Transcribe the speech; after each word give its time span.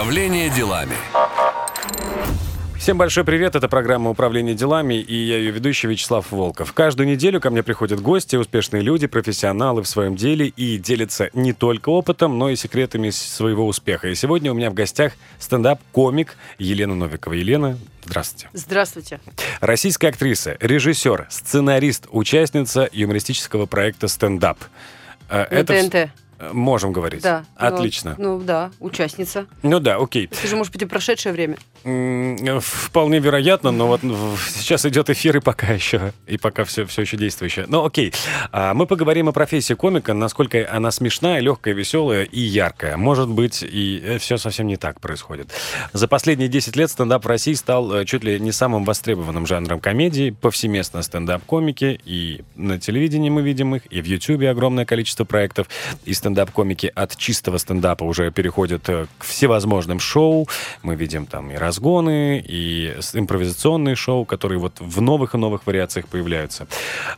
Управление 0.00 0.48
делами. 0.48 0.94
Всем 2.78 2.96
большой 2.96 3.22
привет, 3.22 3.54
это 3.54 3.68
программа 3.68 4.08
«Управление 4.08 4.54
делами» 4.54 4.94
и 4.94 5.14
я 5.14 5.36
ее 5.36 5.50
ведущий 5.50 5.88
Вячеслав 5.88 6.32
Волков. 6.32 6.72
Каждую 6.72 7.06
неделю 7.06 7.38
ко 7.38 7.50
мне 7.50 7.62
приходят 7.62 8.00
гости, 8.00 8.36
успешные 8.36 8.82
люди, 8.82 9.06
профессионалы 9.06 9.82
в 9.82 9.86
своем 9.86 10.16
деле 10.16 10.46
и 10.46 10.78
делятся 10.78 11.28
не 11.34 11.52
только 11.52 11.90
опытом, 11.90 12.38
но 12.38 12.48
и 12.48 12.56
секретами 12.56 13.10
своего 13.10 13.66
успеха. 13.66 14.08
И 14.08 14.14
сегодня 14.14 14.50
у 14.50 14.54
меня 14.54 14.70
в 14.70 14.74
гостях 14.74 15.12
стендап-комик 15.38 16.34
Елена 16.58 16.94
Новикова. 16.94 17.34
Елена, 17.34 17.76
здравствуйте. 18.06 18.48
Здравствуйте. 18.54 19.20
Российская 19.60 20.08
актриса, 20.08 20.56
режиссер, 20.60 21.26
сценарист, 21.28 22.06
участница 22.10 22.88
юмористического 22.90 23.66
проекта 23.66 24.08
«Стендап». 24.08 24.60
Э, 25.28 25.42
это 25.42 25.74
ТНТ. 25.74 26.10
Можем 26.52 26.92
говорить. 26.92 27.22
Да. 27.22 27.44
Отлично. 27.56 28.14
Ну, 28.18 28.38
ну 28.38 28.44
да, 28.44 28.70
участница. 28.80 29.46
Ну 29.62 29.80
да, 29.80 29.96
окей. 29.96 30.26
Это 30.26 30.46
же, 30.46 30.56
может 30.56 30.72
быть, 30.72 30.82
и 30.82 30.86
прошедшее 30.86 31.32
время. 31.32 31.58
Вполне 31.82 33.20
вероятно, 33.20 33.70
но 33.70 33.86
вот 33.86 34.00
сейчас 34.54 34.84
идет 34.84 35.08
эфир 35.08 35.38
и 35.38 35.40
пока 35.40 35.68
еще, 35.68 36.12
и 36.26 36.36
пока 36.36 36.64
все, 36.64 36.84
все 36.84 37.02
еще 37.02 37.16
действующее. 37.16 37.64
Ну 37.68 37.84
окей, 37.84 38.12
а, 38.52 38.74
мы 38.74 38.86
поговорим 38.86 39.28
о 39.28 39.32
профессии 39.32 39.74
комика, 39.74 40.12
насколько 40.12 40.68
она 40.70 40.90
смешная, 40.90 41.40
легкая, 41.40 41.72
веселая 41.72 42.24
и 42.24 42.40
яркая. 42.40 42.96
Может 42.96 43.28
быть, 43.28 43.62
и 43.62 44.02
э, 44.04 44.18
все 44.18 44.36
совсем 44.36 44.66
не 44.66 44.76
так 44.76 45.00
происходит. 45.00 45.50
За 45.92 46.06
последние 46.06 46.48
10 46.48 46.76
лет 46.76 46.90
стендап 46.90 47.24
в 47.24 47.28
России 47.28 47.54
стал 47.54 47.94
э, 47.94 48.04
чуть 48.04 48.24
ли 48.24 48.38
не 48.38 48.52
самым 48.52 48.84
востребованным 48.84 49.46
жанром 49.46 49.80
комедии. 49.80 50.30
Повсеместно 50.30 51.02
стендап-комики, 51.02 52.00
и 52.04 52.42
на 52.56 52.78
телевидении 52.78 53.30
мы 53.30 53.42
видим 53.42 53.74
их, 53.74 53.82
и 53.90 54.02
в 54.02 54.04
Ютьюбе 54.04 54.50
огромное 54.50 54.84
количество 54.84 55.24
проектов, 55.24 55.68
и 56.04 56.12
стендап-комики 56.12 56.92
от 56.94 57.16
чистого 57.16 57.58
стендапа 57.58 58.04
уже 58.04 58.30
переходят 58.30 58.88
э, 58.88 59.06
к 59.18 59.24
всевозможным 59.24 59.98
шоу. 59.98 60.48
Мы 60.82 60.94
видим 60.94 61.26
там 61.26 61.50
и 61.50 61.56
разгоны, 61.70 62.44
и 62.48 62.96
импровизационные 63.14 63.94
шоу, 63.94 64.24
которые 64.24 64.58
вот 64.58 64.80
в 64.80 65.00
новых 65.00 65.34
и 65.34 65.38
новых 65.38 65.66
вариациях 65.66 66.06
появляются. 66.08 66.66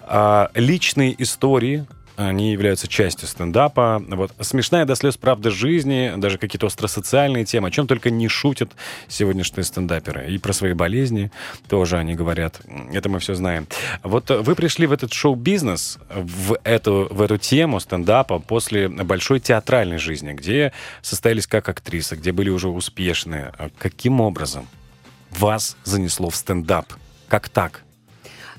А, 0.03 0.51
личные 0.55 1.15
истории 1.23 1.87
они 2.17 2.53
являются 2.53 2.89
частью 2.89 3.29
стендапа. 3.29 4.03
Вот 4.07 4.33
смешная 4.41 4.85
до 4.85 4.95
слез 4.95 5.17
правда 5.17 5.51
жизни, 5.51 6.13
даже 6.17 6.39
какие-то 6.39 6.67
остросоциальные 6.67 7.45
темы, 7.45 7.69
о 7.69 7.71
чем 7.71 7.87
только 7.87 8.11
не 8.11 8.29
шутят 8.29 8.73
сегодняшние 9.09 9.65
стендаперы. 9.65 10.31
И 10.31 10.39
про 10.39 10.53
свои 10.53 10.73
болезни 10.73 11.31
тоже 11.69 11.99
они 11.99 12.15
говорят. 12.15 12.61
Это 12.93 13.09
мы 13.09 13.19
все 13.19 13.35
знаем. 13.35 13.67
Вот 14.03 14.31
вы 14.31 14.55
пришли 14.55 14.87
в 14.87 14.93
этот 14.93 15.13
шоу-бизнес, 15.13 15.99
в 16.11 16.59
эту, 16.65 17.09
в 17.11 17.23
эту 17.23 17.39
тему 17.39 17.81
стендапа 17.81 18.39
после 18.39 18.89
большой 18.89 19.41
театральной 19.41 19.99
жизни, 19.99 20.33
где 20.33 20.73
состоялись 21.01 21.47
как 21.47 21.69
актриса, 21.69 22.17
где 22.17 22.33
были 22.33 22.51
уже 22.51 22.69
успешные. 22.69 23.53
Каким 23.79 24.21
образом 24.21 24.69
вас 25.31 25.77
занесло 25.85 26.31
в 26.31 26.37
стендап? 26.37 26.93
Как 27.29 27.49
так? 27.49 27.83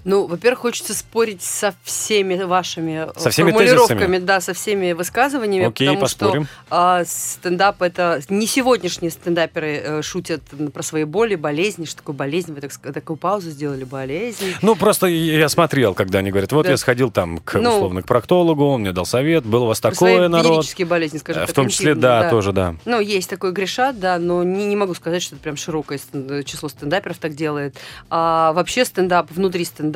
Ну, 0.05 0.27
во-первых, 0.27 0.59
хочется 0.59 0.93
спорить 0.93 1.41
со 1.41 1.73
всеми 1.83 2.35
вашими 2.43 3.07
со 3.17 3.29
всеми 3.29 3.51
формулировками, 3.51 3.99
тезисами. 3.99 4.17
да, 4.25 4.41
со 4.41 4.53
всеми 4.53 4.91
высказываниями, 4.91 5.67
Окей, 5.67 5.87
потому 5.87 6.01
поспорим. 6.01 6.43
что 6.43 6.51
а, 6.69 7.03
стендап 7.05 7.81
это 7.81 8.21
не 8.29 8.45
сегодняшние 8.47 9.11
стендаперы 9.11 9.81
э, 9.83 10.01
шутят 10.01 10.41
про 10.73 10.83
свои 10.83 11.05
боли, 11.05 11.35
болезни, 11.35 11.85
что 11.85 11.97
такое 11.97 12.15
болезнь, 12.15 12.53
вы 12.53 12.59
так, 12.61 12.71
такую 12.93 13.15
паузу 13.17 13.49
сделали 13.49 13.85
болезнь. 13.85 14.53
Ну 14.61 14.75
просто 14.75 15.07
я 15.07 15.47
смотрел, 15.47 15.93
когда 15.93 16.19
они 16.19 16.31
говорят, 16.31 16.51
вот 16.51 16.63
Да. 16.65 16.71
я 16.71 16.77
сходил 16.77 17.09
там 17.09 17.37
к 17.37 17.53
Ну, 17.59 17.73
условно 17.75 18.01
к 18.01 18.05
проктологу, 18.05 18.65
он 18.65 18.81
мне 18.81 18.91
дал 18.91 19.05
совет, 19.05 19.45
было 19.45 19.63
у 19.63 19.67
вас 19.67 19.79
такое 19.79 20.27
народ, 20.27 20.65
болезни, 20.87 21.17
скажем 21.17 21.43
Э, 21.43 21.45
в 21.45 21.53
том 21.53 21.69
числе, 21.69 21.91
интимные, 21.91 22.01
да, 22.01 22.29
тоже 22.29 22.51
да. 22.51 22.75
Ну, 22.85 22.99
есть 22.99 23.29
такой 23.29 23.51
грешат, 23.53 23.99
да, 23.99 24.19
но 24.19 24.43
не, 24.43 24.65
не 24.65 24.75
могу 24.75 24.93
сказать, 24.95 25.21
что 25.23 25.35
это 25.35 25.43
прям 25.43 25.55
широкое 25.55 25.97
стен- 25.97 26.43
число 26.43 26.67
стендаперов 26.67 27.17
так 27.19 27.35
делает. 27.35 27.77
А 28.09 28.51
вообще 28.53 28.83
стендап, 28.83 29.31
внутри 29.31 29.63
стендапа, 29.63 29.92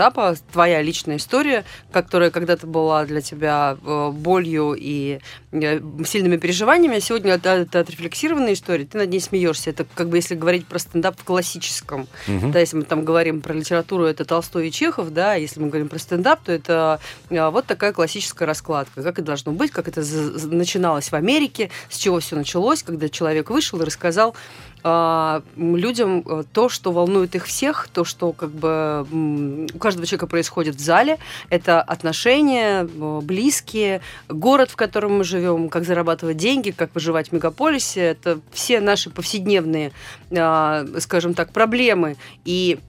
твоя 0.52 0.82
личная 0.82 1.18
история, 1.18 1.66
которая 1.92 2.32
когда-то 2.32 2.68
была 2.68 3.06
для 3.06 3.22
тебя 3.22 3.78
э, 3.84 4.12
болью 4.12 4.76
и 4.78 5.20
э, 5.52 5.80
сильными 6.06 6.38
переживаниями, 6.38 6.98
а 6.98 7.02
сегодня 7.02 7.34
это, 7.34 7.50
это 7.50 7.80
отрефлексированная 7.82 8.54
история, 8.54 8.86
ты 8.86 8.98
над 8.98 9.10
ней 9.10 9.20
смеешься. 9.20 9.70
Это 9.72 9.86
как 9.96 10.10
бы 10.10 10.18
если 10.18 10.36
говорить 10.36 10.66
про 10.66 10.80
стендап 10.80 11.20
в 11.20 11.24
классическом. 11.24 12.08
Мгм. 12.28 12.52
Да, 12.52 12.60
если 12.60 12.78
мы 12.78 12.84
там 12.84 13.04
говорим 13.04 13.42
про 13.42 13.54
литературу, 13.54 14.06
это 14.06 14.26
Толстой 14.26 14.70
и 14.70 14.72
Чехов, 14.72 15.10
да, 15.10 15.36
если 15.36 15.60
мы 15.60 15.68
говорим 15.68 15.90
про 15.90 16.00
стендап, 16.00 16.42
то 16.44 16.52
это 16.52 17.00
а, 17.30 17.52
вот 17.52 17.66
такая 17.66 17.94
классическая 17.94 18.46
раскладка, 18.46 19.04
как 19.04 19.20
и 19.20 19.22
должно 19.22 19.52
быть, 19.52 19.72
как 19.72 19.88
это 19.88 20.04
начиналось 20.48 21.12
в 21.12 21.14
Америке, 21.14 21.70
с 21.90 21.98
чего 21.98 22.20
все 22.20 22.36
началось, 22.36 22.84
когда 22.84 23.10
человек 23.10 23.50
вышел 23.50 23.82
и 23.82 23.86
рассказал 23.86 24.36
а, 24.90 25.44
людям 25.58 26.24
э, 26.26 26.44
то, 26.54 26.70
что 26.70 26.94
волнует 26.94 27.36
их 27.36 27.46
всех, 27.46 27.90
то, 27.92 28.06
что 28.06 28.32
как 28.32 28.52
бы 28.52 29.06
у 29.74 29.78
каждого 29.80 30.08
человека 30.08 30.28
происходит 30.28 30.76
в 30.76 30.80
зале, 30.80 31.18
это 31.50 31.82
отношения, 31.82 32.88
э, 32.88 33.20
близкие, 33.22 34.00
город, 34.30 34.72
в 34.72 34.78
котором 34.78 35.18
мы 35.18 35.24
живем, 35.26 35.68
как 35.68 35.84
зарабатывать 35.84 36.38
деньги, 36.38 36.72
как 36.72 36.96
выживать 36.96 37.30
в 37.30 37.32
мегаполисе, 37.34 38.00
это 38.00 38.40
все 38.54 38.80
наши 38.80 39.10
повседневные, 39.10 39.92
а, 40.32 40.86
скажем 41.00 41.34
так, 41.34 41.52
проблемы. 41.52 42.16
И 42.46 42.80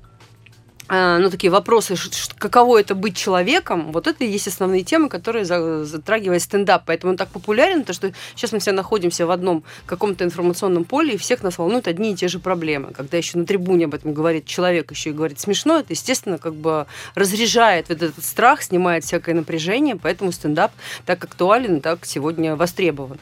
ну, 0.90 1.30
такие 1.30 1.50
вопросы, 1.50 1.94
каково 2.38 2.80
это 2.80 2.94
быть 2.94 3.16
человеком, 3.16 3.92
вот 3.92 4.06
это 4.06 4.24
и 4.24 4.28
есть 4.28 4.48
основные 4.48 4.82
темы, 4.82 5.08
которые 5.08 5.44
за- 5.44 5.84
затрагивает 5.84 6.42
стендап. 6.42 6.84
Поэтому 6.86 7.12
он 7.12 7.16
так 7.16 7.28
популярен, 7.28 7.84
то 7.84 7.92
что 7.92 8.12
сейчас 8.34 8.52
мы 8.52 8.58
все 8.58 8.72
находимся 8.72 9.26
в 9.26 9.30
одном 9.30 9.64
каком-то 9.86 10.24
информационном 10.24 10.84
поле, 10.84 11.14
и 11.14 11.16
всех 11.18 11.42
нас 11.42 11.58
волнуют 11.58 11.88
одни 11.88 12.12
и 12.12 12.16
те 12.16 12.28
же 12.28 12.38
проблемы. 12.38 12.92
Когда 12.92 13.18
еще 13.18 13.36
на 13.36 13.44
трибуне 13.44 13.84
об 13.84 13.94
этом 13.94 14.14
говорит 14.14 14.46
человек, 14.46 14.90
еще 14.90 15.10
и 15.10 15.12
говорит 15.12 15.40
смешно, 15.40 15.78
это, 15.78 15.92
естественно, 15.92 16.38
как 16.38 16.54
бы 16.54 16.86
разряжает 17.14 17.88
вот 17.90 18.02
этот 18.02 18.24
страх, 18.24 18.62
снимает 18.62 19.04
всякое 19.04 19.34
напряжение, 19.34 19.96
поэтому 19.96 20.32
стендап 20.32 20.72
так 21.04 21.22
актуален, 21.22 21.80
так 21.80 22.06
сегодня 22.06 22.56
востребован. 22.56 23.18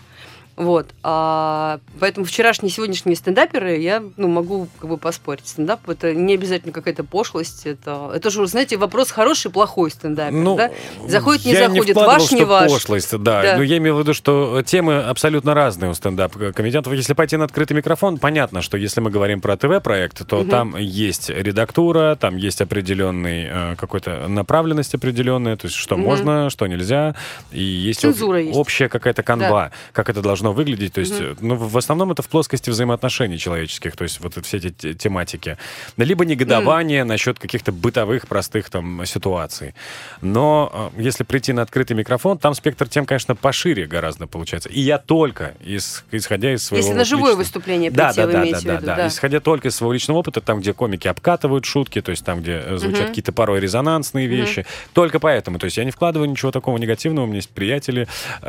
Вот. 0.56 0.87
А, 1.03 1.81
поэтому 2.00 2.25
вчерашние 2.25 2.71
сегодняшние 2.71 3.15
стендаперы 3.15 3.77
я 3.77 4.03
ну, 4.17 4.28
могу 4.28 4.69
как 4.78 4.89
бы 4.89 4.97
поспорить. 4.97 5.47
Стендап 5.47 5.89
это 5.89 6.15
не 6.15 6.34
обязательно 6.34 6.72
какая-то 6.72 7.05
пошлость. 7.05 7.67
Это, 7.67 8.11
это 8.15 8.31
же, 8.31 8.47
знаете, 8.47 8.78
вопрос 8.78 9.11
хороший, 9.11 9.50
плохой 9.50 9.91
стендапер. 9.91 10.33
Ну, 10.33 10.56
да? 10.56 10.71
Заходит, 11.06 11.44
не 11.44 11.55
заходит, 11.55 11.94
не 11.97 12.03
ваш, 12.03 12.33
не 12.33 12.44
ваш. 12.44 12.72
пошлость, 12.72 13.11
да. 13.19 13.43
Да. 13.43 13.56
Но 13.59 13.62
я 13.62 13.77
имею 13.77 13.97
в 13.97 14.00
виду, 14.00 14.15
что 14.15 14.62
темы 14.62 15.03
абсолютно 15.03 15.53
разные 15.53 15.91
у 15.91 15.94
стендап-комедиантов. 15.94 16.93
Если 16.94 17.12
пойти 17.12 17.37
на 17.37 17.44
открытый 17.44 17.77
микрофон, 17.77 18.17
понятно, 18.17 18.62
что 18.62 18.78
если 18.78 19.00
мы 19.00 19.11
говорим 19.11 19.43
про 19.43 19.56
ТВ-проект, 19.59 20.27
то 20.27 20.38
Мгм. 20.38 20.49
там 20.49 20.77
есть 20.78 21.28
редактура, 21.28 22.17
там 22.19 22.37
есть 22.37 22.62
определенный 22.62 23.47
э, 23.50 23.77
какой-то 23.77 24.27
направленность 24.28 24.94
определенная, 24.94 25.56
то 25.56 25.67
есть 25.67 25.77
что 25.77 25.97
Мгм. 25.97 26.05
можно, 26.05 26.50
что 26.50 26.67
нельзя, 26.67 27.15
и 27.53 27.62
есть, 27.62 28.05
об- 28.06 28.15
есть. 28.15 28.56
общая 28.56 28.88
какая-то 28.88 29.23
канва, 29.23 29.71
как 29.93 30.09
это 30.09 30.23
должно 30.23 30.45
выглядеть. 30.52 30.92
То 30.94 31.00
есть, 31.00 31.14
э, 31.20 31.34
ну, 31.40 31.54
в 31.56 31.76
основном 31.76 32.12
это 32.12 32.22
в 32.22 32.28
плоскости 32.28 32.70
взаимоотношений 32.70 33.38
человеческих, 33.38 33.96
то 33.96 34.04
есть 34.04 34.20
вот 34.20 34.34
все 34.44 34.56
эти 34.58 34.70
те- 34.70 34.94
тематики. 34.94 35.56
Либо 35.96 36.24
негодование 36.24 37.04
насчет 37.04 37.38
каких-то 37.38 37.72
бытовых 37.72 38.28
простых 38.28 38.70
там 38.70 39.04
ситуаций. 39.06 39.74
Но 40.22 40.90
э, 40.96 41.02
если 41.02 41.24
прийти 41.24 41.52
на 41.52 41.62
открытый 41.62 41.96
микрофон, 41.96 42.38
там 42.38 42.54
спектр 42.54 42.88
тем, 42.88 43.06
конечно, 43.06 43.34
пошире 43.34 43.86
гораздо 43.86 44.26
получается. 44.26 44.68
И 44.68 44.80
я 44.80 44.98
только, 44.98 45.54
из- 45.64 46.04
исходя 46.12 46.52
из 46.54 46.64
своего... 46.64 46.84
Если 46.84 46.96
на 46.98 47.04
живое 47.04 47.30
личного- 47.32 47.36
выступление 47.38 47.90
да, 47.90 48.06
прийти, 48.06 48.20
да, 48.20 48.26
вы 48.26 48.32
да, 48.32 48.42
имеете 48.42 48.54
да, 48.54 48.60
в 48.60 48.64
да, 48.64 48.74
виду, 48.76 48.86
да. 48.86 48.96
да. 48.96 49.08
Исходя 49.08 49.40
только 49.40 49.68
из 49.68 49.76
своего 49.76 49.92
личного 49.92 50.18
опыта, 50.18 50.40
там, 50.40 50.60
где 50.60 50.72
комики 50.72 51.08
обкатывают 51.08 51.64
шутки, 51.64 52.00
то 52.00 52.10
есть 52.10 52.24
там, 52.24 52.40
где 52.40 52.62
э, 52.64 52.76
звучат 52.78 53.00
Мгм. 53.00 53.08
какие-то 53.08 53.32
порой 53.32 53.60
резонансные 53.60 54.26
вещи. 54.26 54.66
Только 54.92 55.20
поэтому. 55.20 55.58
То 55.58 55.64
есть 55.66 55.76
я 55.76 55.84
не 55.84 55.90
вкладываю 55.90 56.28
ничего 56.30 56.50
такого 56.52 56.76
негативного. 56.78 57.24
У 57.24 57.26
меня 57.26 57.36
есть 57.36 57.50
приятели, 57.50 58.06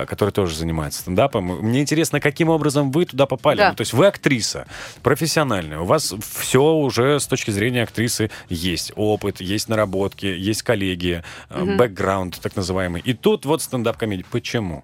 которые 0.07 0.31
тоже 0.33 0.55
занимаются 0.55 1.01
стендапом. 1.01 1.45
Мне 1.45 1.81
интересно, 1.87 2.19
каким 2.19 2.49
образом 2.49 2.91
вы 2.91 3.05
туда 3.05 3.25
попали. 3.25 3.57
Да. 3.57 3.69
Ну, 3.69 3.75
то 3.75 3.81
есть 3.81 3.93
вы 3.93 4.07
актриса, 4.07 4.67
профессиональная. 5.03 5.79
У 5.79 5.85
вас 5.85 6.13
все 6.35 6.61
уже 6.61 7.19
с 7.19 7.27
точки 7.27 7.51
зрения 7.51 7.83
актрисы 7.83 8.29
есть. 8.49 8.91
Опыт, 8.95 9.39
есть 9.41 9.69
наработки, 9.69 10.25
есть 10.25 10.63
коллеги, 10.63 11.23
Мгм. 11.49 11.77
бэкграунд 11.77 12.39
так 12.41 12.55
называемый. 12.55 13.01
И 13.05 13.13
тут 13.13 13.45
вот 13.45 13.61
стендап-комедия. 13.61 14.25
Почему? 14.29 14.83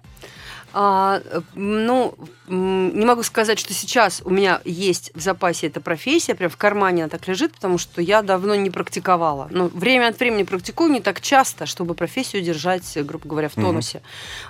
А, 0.76 1.22
ну, 1.54 2.14
не 2.48 3.04
могу 3.06 3.22
сказать, 3.22 3.58
что 3.60 3.72
сейчас 3.72 4.20
у 4.24 4.30
меня 4.30 4.60
есть 4.64 5.12
в 5.14 5.20
запасе 5.20 5.68
эта 5.68 5.80
профессия, 5.80 6.34
прям 6.34 6.50
в 6.50 6.56
кармане 6.56 7.04
она 7.04 7.08
так 7.08 7.26
лежит, 7.28 7.52
потому 7.52 7.78
что 7.78 8.02
я 8.02 8.22
давно 8.22 8.54
не 8.56 8.70
практиковала. 8.70 9.46
Ну, 9.50 9.68
время 9.72 10.08
от 10.08 10.18
времени 10.18 10.42
практикую 10.42 10.90
не 10.90 11.00
так 11.00 11.20
часто, 11.20 11.66
чтобы 11.66 11.94
профессию 11.94 12.42
держать, 12.42 12.82
грубо 13.06 13.28
говоря, 13.28 13.48
в 13.48 13.54
тонусе. 13.54 14.02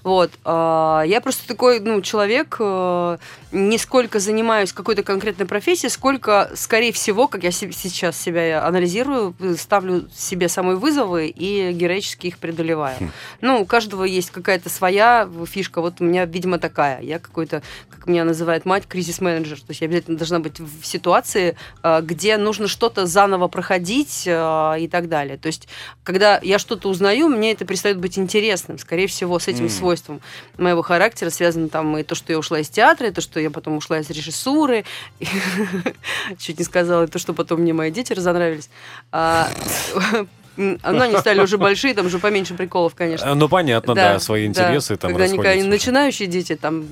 Вот. 0.02 0.30
а, 0.44 1.02
Я 1.02 1.20
просто 1.20 1.46
такой, 1.46 1.78
ну, 1.80 2.00
человек, 2.00 2.56
э, 2.58 3.18
не 3.52 3.76
сколько 3.78 4.18
занимаюсь 4.18 4.72
какой-то 4.72 5.02
конкретной 5.02 5.46
профессией, 5.46 5.90
сколько, 5.90 6.50
скорее 6.54 6.92
всего, 6.92 7.28
как 7.28 7.44
я 7.44 7.52
се- 7.52 7.70
сейчас 7.70 8.18
себя 8.20 8.66
анализирую, 8.66 9.34
ставлю 9.58 10.08
себе 10.16 10.48
самые 10.48 10.76
вызовы 10.76 11.28
и 11.28 11.70
героически 11.72 12.28
их 12.28 12.38
преодолеваю. 12.38 12.96
Хм. 12.98 13.10
Ну, 13.42 13.60
у 13.60 13.66
каждого 13.66 14.04
есть 14.04 14.30
какая-то 14.30 14.70
своя 14.70 15.28
фишка. 15.46 15.80
Вот 15.82 16.00
у 16.00 16.04
меня 16.04 16.13
меня, 16.14 16.24
видимо, 16.26 16.58
такая. 16.58 17.00
Я 17.00 17.18
какой-то, 17.18 17.62
как 17.90 18.06
меня 18.06 18.24
называет 18.24 18.64
мать, 18.64 18.86
кризис-менеджер. 18.86 19.58
То 19.58 19.70
есть 19.70 19.80
я 19.80 19.86
обязательно 19.88 20.16
должна 20.16 20.38
быть 20.38 20.60
в 20.60 20.84
ситуации, 20.84 21.56
э, 21.82 22.00
где 22.02 22.36
нужно 22.36 22.68
что-то 22.68 23.06
заново 23.06 23.48
проходить 23.48 24.24
э, 24.26 24.76
и 24.80 24.88
так 24.88 25.08
далее. 25.08 25.36
То 25.36 25.48
есть, 25.48 25.68
когда 26.04 26.38
я 26.42 26.58
что-то 26.58 26.88
узнаю, 26.88 27.28
мне 27.28 27.52
это 27.52 27.64
перестает 27.64 27.98
быть 27.98 28.18
интересным. 28.18 28.78
Скорее 28.78 29.08
всего, 29.08 29.38
с 29.38 29.48
этим 29.48 29.66
mm. 29.66 29.70
свойством 29.70 30.20
моего 30.56 30.82
характера 30.82 31.30
связано 31.30 31.68
там 31.68 31.98
и 31.98 32.02
то, 32.02 32.14
что 32.14 32.32
я 32.32 32.38
ушла 32.38 32.60
из 32.60 32.68
театра, 32.68 33.08
и 33.08 33.10
то, 33.10 33.20
что 33.20 33.40
я 33.40 33.50
потом 33.50 33.76
ушла 33.76 33.98
из 33.98 34.08
режиссуры. 34.08 34.84
Чуть 36.38 36.58
не 36.58 36.64
сказала, 36.64 37.04
и 37.04 37.08
то, 37.08 37.18
что 37.18 37.34
потом 37.34 37.60
мне 37.60 37.72
мои 37.72 37.90
дети 37.90 38.12
разонравились. 38.12 38.70
А, 40.56 40.92
ну, 40.92 41.00
они 41.00 41.16
стали 41.16 41.40
уже 41.40 41.58
большие, 41.58 41.94
там 41.94 42.06
уже 42.06 42.18
поменьше 42.18 42.54
приколов, 42.54 42.94
конечно. 42.94 43.34
Ну, 43.34 43.48
понятно, 43.48 43.94
да, 43.94 44.14
да 44.14 44.18
свои 44.20 44.46
интересы 44.46 44.94
да. 44.94 45.00
там 45.00 45.10
Когда 45.14 45.50
они 45.50 45.62
начинающие 45.64 46.28
дети, 46.28 46.54
там 46.54 46.84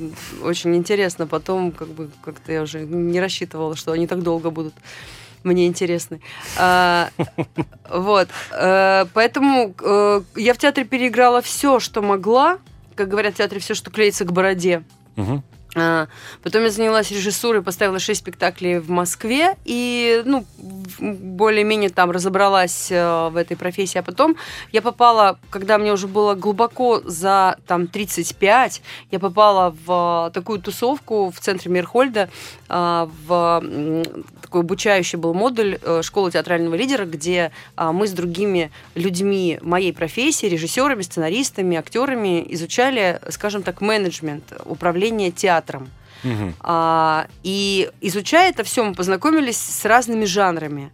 очень 0.43 0.75
интересно. 0.77 1.27
Потом 1.27 1.73
как 1.73 1.89
бы 1.89 2.11
как-то 2.25 2.53
я 2.53 2.63
уже 2.63 2.81
не 2.81 3.21
рассчитывала, 3.21 3.77
что 3.77 3.93
они 3.93 4.07
так 4.07 4.23
долго 4.23 4.51
будут 4.51 4.75
мне 5.45 5.67
интересны. 5.67 6.21
А, 6.57 7.11
вот. 7.89 8.29
А, 8.53 9.07
поэтому 9.13 9.75
а, 9.83 10.23
я 10.37 10.55
в 10.55 10.59
театре 10.59 10.87
переиграла 10.87 11.43
все, 11.43 11.81
что 11.81 12.03
могла. 12.03 12.59
Как 12.95 13.09
говорят 13.09 13.35
в 13.35 13.37
театре, 13.39 13.61
все, 13.61 13.75
что 13.75 13.91
клеится 13.91 14.25
к 14.25 14.33
бороде. 14.33 14.83
Угу. 15.17 15.43
А, 15.75 16.09
потом 16.43 16.65
я 16.65 16.71
занялась 16.71 17.11
режиссурой, 17.11 17.63
поставила 17.63 17.99
шесть 17.99 18.21
спектаклей 18.21 18.79
в 18.79 18.91
Москве 18.91 19.57
и, 19.65 20.23
ну, 20.27 20.45
более-менее 20.99 21.89
там 21.89 22.11
разобралась 22.11 22.89
э, 22.91 23.29
в 23.31 23.37
этой 23.37 23.57
профессии. 23.57 23.99
А 23.99 24.03
потом 24.03 24.37
я 24.71 24.83
попала, 24.83 25.39
когда 25.51 25.79
мне 25.79 25.93
уже 25.93 26.09
было 26.09 26.35
глубоко 26.35 27.01
за 27.05 27.57
там 27.67 27.87
35, 27.87 28.83
я 29.11 29.19
попала 29.19 29.75
в 29.87 30.31
такую 30.35 30.61
тусовку 30.61 31.31
в 31.31 31.41
центре 31.41 31.71
Мирхольда, 31.71 32.29
э, 32.69 33.09
в 33.27 33.63
такой 34.53 34.61
обучающий 34.61 35.19
был 35.19 35.33
модуль 35.33 35.79
э, 35.81 36.03
школы 36.03 36.31
театрального 36.31 36.75
лидера, 36.75 37.07
где 37.07 37.53
мы 37.77 38.07
с 38.07 38.13
другими 38.13 38.71
людьми 38.95 39.59
моей 39.63 39.93
профессии, 39.93 40.47
режиссерами, 40.47 41.03
сценаристами, 41.03 41.79
актерами 41.79 42.45
изучали, 42.51 43.19
скажем 43.31 43.63
так, 43.63 43.81
менеджмент, 43.81 44.53
управление 44.65 45.31
театром 45.31 45.63
театром. 45.63 45.91
Угу. 46.25 46.53
А, 46.61 47.27
и 47.43 47.91
изучая 48.01 48.51
это 48.51 48.63
все, 48.63 48.85
мы 48.85 48.95
познакомились 48.95 49.57
с 49.57 49.85
разными 49.85 50.25
жанрами 50.25 50.91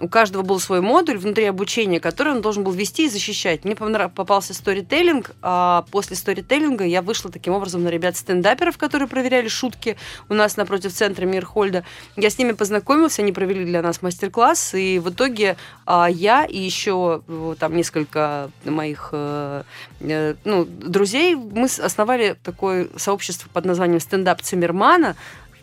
у 0.00 0.08
каждого 0.08 0.42
был 0.42 0.58
свой 0.58 0.80
модуль 0.80 1.18
внутри 1.18 1.44
обучения, 1.44 2.00
который 2.00 2.32
он 2.32 2.42
должен 2.42 2.64
был 2.64 2.72
вести 2.72 3.06
и 3.06 3.08
защищать. 3.08 3.64
Мне 3.64 3.76
попался 3.76 4.52
сторителлинг, 4.52 5.32
а 5.42 5.84
после 5.90 6.16
сторителлинга 6.16 6.84
я 6.84 7.00
вышла 7.00 7.30
таким 7.30 7.52
образом 7.52 7.84
на 7.84 7.88
ребят 7.88 8.16
стендаперов, 8.16 8.76
которые 8.76 9.08
проверяли 9.08 9.48
шутки 9.48 9.96
у 10.28 10.34
нас 10.34 10.56
напротив 10.56 10.92
центра 10.92 11.26
Мирхольда. 11.26 11.84
Я 12.16 12.30
с 12.30 12.38
ними 12.38 12.52
познакомился, 12.52 13.22
они 13.22 13.32
провели 13.32 13.64
для 13.64 13.82
нас 13.82 14.02
мастер-класс, 14.02 14.74
и 14.74 14.98
в 14.98 15.10
итоге 15.10 15.56
а, 15.86 16.08
я 16.10 16.44
и 16.44 16.58
еще 16.58 17.22
там 17.58 17.76
несколько 17.76 18.50
моих 18.64 19.10
э, 19.12 19.62
э, 20.00 20.34
ну, 20.44 20.64
друзей, 20.64 21.34
мы 21.34 21.66
основали 21.66 22.36
такое 22.42 22.88
сообщество 22.96 23.48
под 23.52 23.64
названием 23.64 24.00
«Стендап 24.00 24.42
Циммермана», 24.42 25.16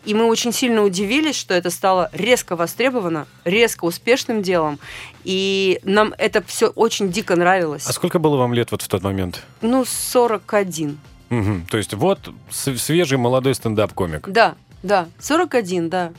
и 0.04 0.14
мы 0.14 0.24
очень 0.24 0.52
сильно 0.52 0.82
удивились, 0.82 1.36
что 1.36 1.54
это 1.54 1.70
стало 1.70 2.10
резко 2.12 2.56
востребовано, 2.56 3.26
резко 3.44 3.84
успешным 3.84 4.42
делом. 4.42 4.78
И 5.24 5.80
нам 5.84 6.14
это 6.18 6.42
все 6.42 6.68
очень 6.68 7.10
дико 7.10 7.36
нравилось. 7.36 7.86
А 7.86 7.92
сколько 7.92 8.18
было 8.18 8.36
вам 8.36 8.52
лет 8.54 8.70
вот 8.70 8.82
в 8.82 8.88
тот 8.88 9.02
момент? 9.02 9.42
Ну, 9.60 9.84
41. 9.84 10.98
Угу. 11.30 11.60
То 11.70 11.78
есть 11.78 11.94
вот 11.94 12.18
свежий 12.50 13.18
молодой 13.18 13.54
стендап-комик. 13.54 14.28
Да, 14.28 14.56
да, 14.82 15.08
41, 15.18 15.88
да. 15.88 16.12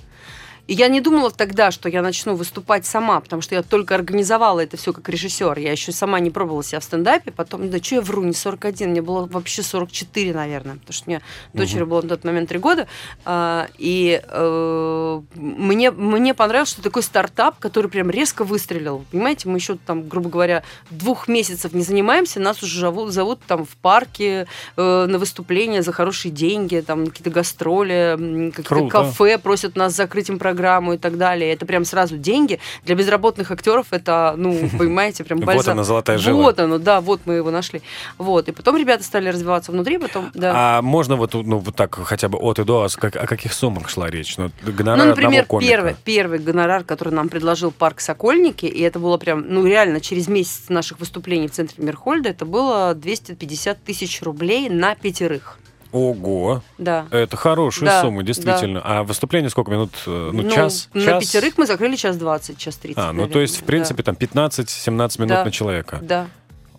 И 0.66 0.74
я 0.74 0.88
не 0.88 1.02
думала 1.02 1.30
тогда, 1.30 1.72
что 1.72 1.90
я 1.90 2.02
начну 2.02 2.36
выступать 2.36 2.86
сама, 2.86 3.20
потому 3.20 3.42
что 3.42 3.54
я 3.54 3.64
только 3.64 3.96
организовала 3.96 4.62
это 4.62 4.78
все 4.78 4.94
как 4.94 5.10
режиссер. 5.10 5.58
Я 5.60 5.72
еще 5.72 5.92
сама 5.92 6.22
не 6.22 6.30
пробовала 6.30 6.64
себя 6.64 6.80
в 6.80 6.86
стендапе. 6.86 7.32
Потом, 7.32 7.70
да 7.70 7.80
что 7.80 7.96
я 7.96 8.02
вру, 8.02 8.24
не 8.24 8.34
41, 8.34 8.92
мне 8.92 9.02
было 9.02 9.26
вообще 9.26 9.62
44, 9.62 10.34
наверное, 10.34 10.76
потому 10.76 10.94
что 10.94 11.04
мне 11.08 11.18
угу. 11.18 11.58
дочери 11.58 11.84
было 11.84 12.02
на 12.02 12.10
тот 12.10 12.24
момент 12.24 12.48
3 12.48 12.60
года. 12.60 12.88
А, 13.26 13.68
и 13.78 14.22
э, 14.26 15.22
мне, 15.36 15.92
мне 15.92 16.34
понравилось, 16.34 16.70
что 16.70 16.82
такой 16.82 17.04
стартап, 17.04 17.60
который 17.60 17.92
прям 17.92 18.10
резко 18.10 18.46
выстрелил. 18.46 19.04
Понимаете, 19.12 19.50
мы 19.50 19.58
еще 19.58 19.78
там, 19.86 20.08
грубо 20.08 20.30
говоря, 20.30 20.64
двух 20.90 21.28
месяцев 21.28 21.74
не 21.74 21.84
занимаемся, 21.84 22.40
нас 22.40 22.64
уже 22.64 22.80
зовут, 22.80 23.12
зовут 23.12 23.42
там 23.46 23.66
в 23.66 23.76
парке 23.78 24.48
э, 24.78 25.06
на 25.10 25.20
выступления 25.20 25.82
за 25.82 25.92
хорошие 25.92 26.32
деньги, 26.32 26.82
там 26.86 27.08
какие-то 27.08 27.32
гастроли, 27.32 28.52
какие-то 28.56 28.88
кафе 28.88 29.38
просят 29.38 29.76
нас 29.76 29.94
закрыть 29.94 30.30
им 30.30 30.40
программу 30.40 30.53
программу 30.54 30.94
и 30.94 30.98
так 30.98 31.18
далее. 31.18 31.52
Это 31.52 31.66
прям 31.66 31.84
сразу 31.84 32.18
деньги. 32.18 32.60
Для 32.86 32.96
безработных 32.96 33.52
актеров 33.52 33.88
это, 33.92 34.36
ну, 34.38 34.70
понимаете, 34.78 35.24
прям 35.24 35.40
бальзам. 35.40 35.58
Вот 35.58 35.68
она, 35.68 35.84
золотая 35.84 36.18
жила. 36.18 36.44
Вот 36.44 36.60
оно, 36.60 36.78
да, 36.78 37.02
вот 37.02 37.22
мы 37.26 37.34
его 37.36 37.52
нашли. 37.52 37.82
Вот. 38.18 38.48
И 38.50 38.52
потом 38.52 38.78
ребята 38.78 39.04
стали 39.04 39.30
развиваться 39.30 39.72
внутри, 39.72 39.98
потом, 39.98 40.30
да. 40.34 40.52
А 40.56 40.82
можно 40.82 41.16
вот, 41.16 41.34
ну, 41.34 41.58
вот 41.58 41.76
так 41.76 41.96
хотя 41.96 42.30
бы 42.30 42.38
от 42.38 42.60
и 42.60 42.64
до, 42.64 42.88
о 42.88 43.28
каких 43.28 43.54
суммах 43.54 43.90
шла 43.90 44.10
речь? 44.10 44.38
Ну, 44.38 44.52
гонорар 44.62 45.00
ну 45.00 45.10
например, 45.10 45.48
первый, 45.60 45.96
первый 46.04 46.40
гонорар, 46.40 46.84
который 46.84 47.14
нам 47.14 47.30
предложил 47.30 47.72
парк 47.72 48.00
Сокольники, 48.00 48.66
и 48.66 48.82
это 48.82 49.00
было 49.00 49.18
прям, 49.18 49.46
ну, 49.48 49.66
реально, 49.66 50.00
через 50.00 50.28
месяц 50.28 50.70
наших 50.70 51.00
выступлений 51.00 51.48
в 51.48 51.52
центре 51.52 51.84
Мирхольда, 51.84 52.30
это 52.30 52.46
было 52.46 52.94
250 52.94 53.84
тысяч 53.84 54.22
рублей 54.22 54.70
на 54.70 54.96
пятерых. 54.96 55.58
Ого. 55.94 56.64
Да. 56.80 57.06
Это 57.12 57.38
хорошая 57.38 57.90
да, 57.90 58.02
сумма, 58.02 58.24
действительно. 58.24 58.82
Да. 58.82 59.00
А 59.00 59.04
выступление 59.04 59.52
сколько 59.52 59.70
минут? 59.72 59.92
Э, 60.08 60.32
ну, 60.34 60.42
ну 60.42 60.50
час? 60.50 60.90
На 60.94 61.04
час? 61.04 61.24
пятерых 61.24 61.58
мы 61.58 61.68
закрыли 61.68 61.96
час 61.96 62.18
двадцать, 62.18 62.58
час 62.58 62.76
тридцать. 62.78 63.04
А, 63.04 63.14
ну 63.14 63.28
то 63.28 63.40
есть, 63.40 63.62
в 63.62 63.64
принципе, 63.64 64.02
да. 64.02 64.12
там 64.12 64.16
15-17 64.16 65.22
минут 65.22 65.30
да. 65.30 65.46
на 65.46 65.52
человека. 65.52 66.00
Да. 66.02 66.28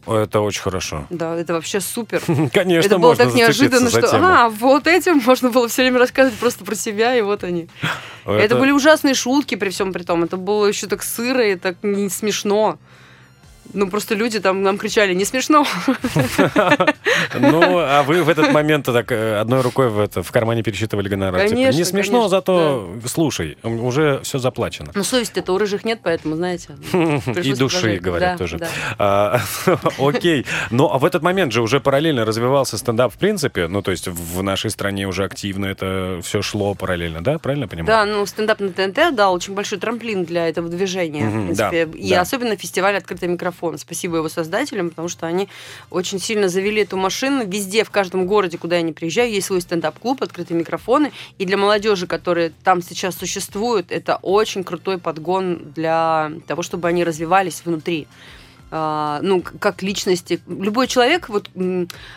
Это 0.06 0.40
очень 0.40 0.60
хорошо. 0.60 1.06
Да, 1.10 1.34
это 1.34 1.54
вообще 1.54 1.80
супер. 1.80 2.20
Конечно, 2.52 2.86
Это 2.86 2.98
было 2.98 3.16
так 3.16 3.32
неожиданно, 3.34 3.88
что 3.88 4.06
а, 4.12 4.48
вот 4.48 4.86
этим 4.86 5.22
можно 5.24 5.48
было 5.48 5.68
все 5.68 5.82
время 5.82 5.98
рассказывать 5.98 6.38
просто 6.38 6.64
про 6.64 6.74
себя, 6.74 7.16
и 7.16 7.22
вот 7.22 7.44
они. 7.44 7.68
Это, 8.24 8.32
это 8.32 8.56
были 8.56 8.72
ужасные 8.72 9.14
шутки 9.14 9.54
при 9.54 9.70
всем 9.70 9.92
при 9.92 10.02
том. 10.02 10.24
Это 10.24 10.36
было 10.36 10.66
еще 10.66 10.88
так 10.88 11.02
сыро 11.02 11.46
и 11.46 11.54
так 11.54 11.76
не 11.82 12.10
смешно. 12.10 12.78
Ну, 13.72 13.88
просто 13.88 14.14
люди 14.14 14.40
там 14.40 14.62
нам 14.62 14.78
кричали, 14.78 15.14
не 15.14 15.24
смешно. 15.24 15.66
Ну, 17.36 17.78
а 17.78 18.02
вы 18.02 18.22
в 18.22 18.28
этот 18.28 18.52
момент 18.52 18.86
так 18.86 19.10
э, 19.10 19.36
одной 19.36 19.60
рукой 19.62 19.88
в, 19.88 19.98
это, 19.98 20.22
в 20.22 20.30
кармане 20.30 20.62
пересчитывали 20.62 21.08
гонорар. 21.08 21.42
Типа, 21.42 21.54
конечно, 21.54 21.78
Не 21.78 21.84
смешно, 21.84 22.18
конечно, 22.18 22.28
зато 22.28 22.90
да. 23.02 23.08
слушай, 23.08 23.58
уже 23.62 24.20
все 24.22 24.38
заплачено. 24.38 24.92
Ну, 24.94 25.02
совести-то 25.02 25.52
у 25.52 25.58
рыжих 25.58 25.84
нет, 25.84 26.00
поэтому, 26.02 26.36
знаете. 26.36 26.76
И 27.42 27.54
души, 27.54 27.98
говорят 27.98 28.32
да, 28.32 28.38
тоже. 28.38 28.58
Да. 28.58 28.68
А, 28.98 29.40
окей. 29.98 30.46
Ну, 30.70 30.90
а 30.90 30.98
в 30.98 31.04
этот 31.04 31.22
момент 31.22 31.52
же 31.52 31.62
уже 31.62 31.80
параллельно 31.80 32.24
развивался 32.24 32.78
стендап 32.78 33.12
в 33.12 33.18
принципе. 33.18 33.68
Ну, 33.68 33.82
то 33.82 33.90
есть 33.90 34.06
в 34.08 34.42
нашей 34.42 34.70
стране 34.70 35.06
уже 35.06 35.24
активно 35.24 35.66
это 35.66 36.20
все 36.22 36.42
шло 36.42 36.74
параллельно, 36.74 37.22
да? 37.22 37.38
Правильно 37.38 37.68
понимаю? 37.68 37.86
Да, 37.86 38.04
ну, 38.04 38.26
стендап 38.26 38.60
на 38.60 38.70
ТНТ 38.70 39.14
дал 39.14 39.34
очень 39.34 39.54
большой 39.54 39.78
трамплин 39.78 40.24
для 40.24 40.48
этого 40.48 40.68
движения, 40.68 41.28
в 41.28 41.44
принципе. 41.46 41.88
И 41.98 42.12
особенно 42.14 42.56
фестиваль 42.56 42.96
«Открытый 42.96 43.28
микрофон» 43.28 43.53
микрофон. 43.54 43.78
Спасибо 43.78 44.16
его 44.16 44.28
создателям, 44.28 44.90
потому 44.90 45.08
что 45.08 45.26
они 45.26 45.48
очень 45.90 46.18
сильно 46.18 46.48
завели 46.48 46.82
эту 46.82 46.96
машину. 46.96 47.46
Везде, 47.46 47.84
в 47.84 47.90
каждом 47.90 48.26
городе, 48.26 48.58
куда 48.58 48.76
я 48.76 48.82
не 48.82 48.92
приезжаю, 48.92 49.30
есть 49.30 49.46
свой 49.46 49.60
стендап-клуб, 49.60 50.22
открытые 50.22 50.58
микрофоны. 50.58 51.12
И 51.38 51.44
для 51.44 51.56
молодежи, 51.56 52.06
которые 52.06 52.52
там 52.64 52.82
сейчас 52.82 53.16
существуют, 53.16 53.92
это 53.92 54.18
очень 54.22 54.64
крутой 54.64 54.98
подгон 54.98 55.72
для 55.74 56.32
того, 56.46 56.62
чтобы 56.62 56.88
они 56.88 57.04
развивались 57.04 57.62
внутри. 57.64 58.06
А, 58.76 59.20
ну, 59.22 59.40
как 59.40 59.84
личности. 59.84 60.40
Любой 60.48 60.88
человек, 60.88 61.28
вот, 61.28 61.48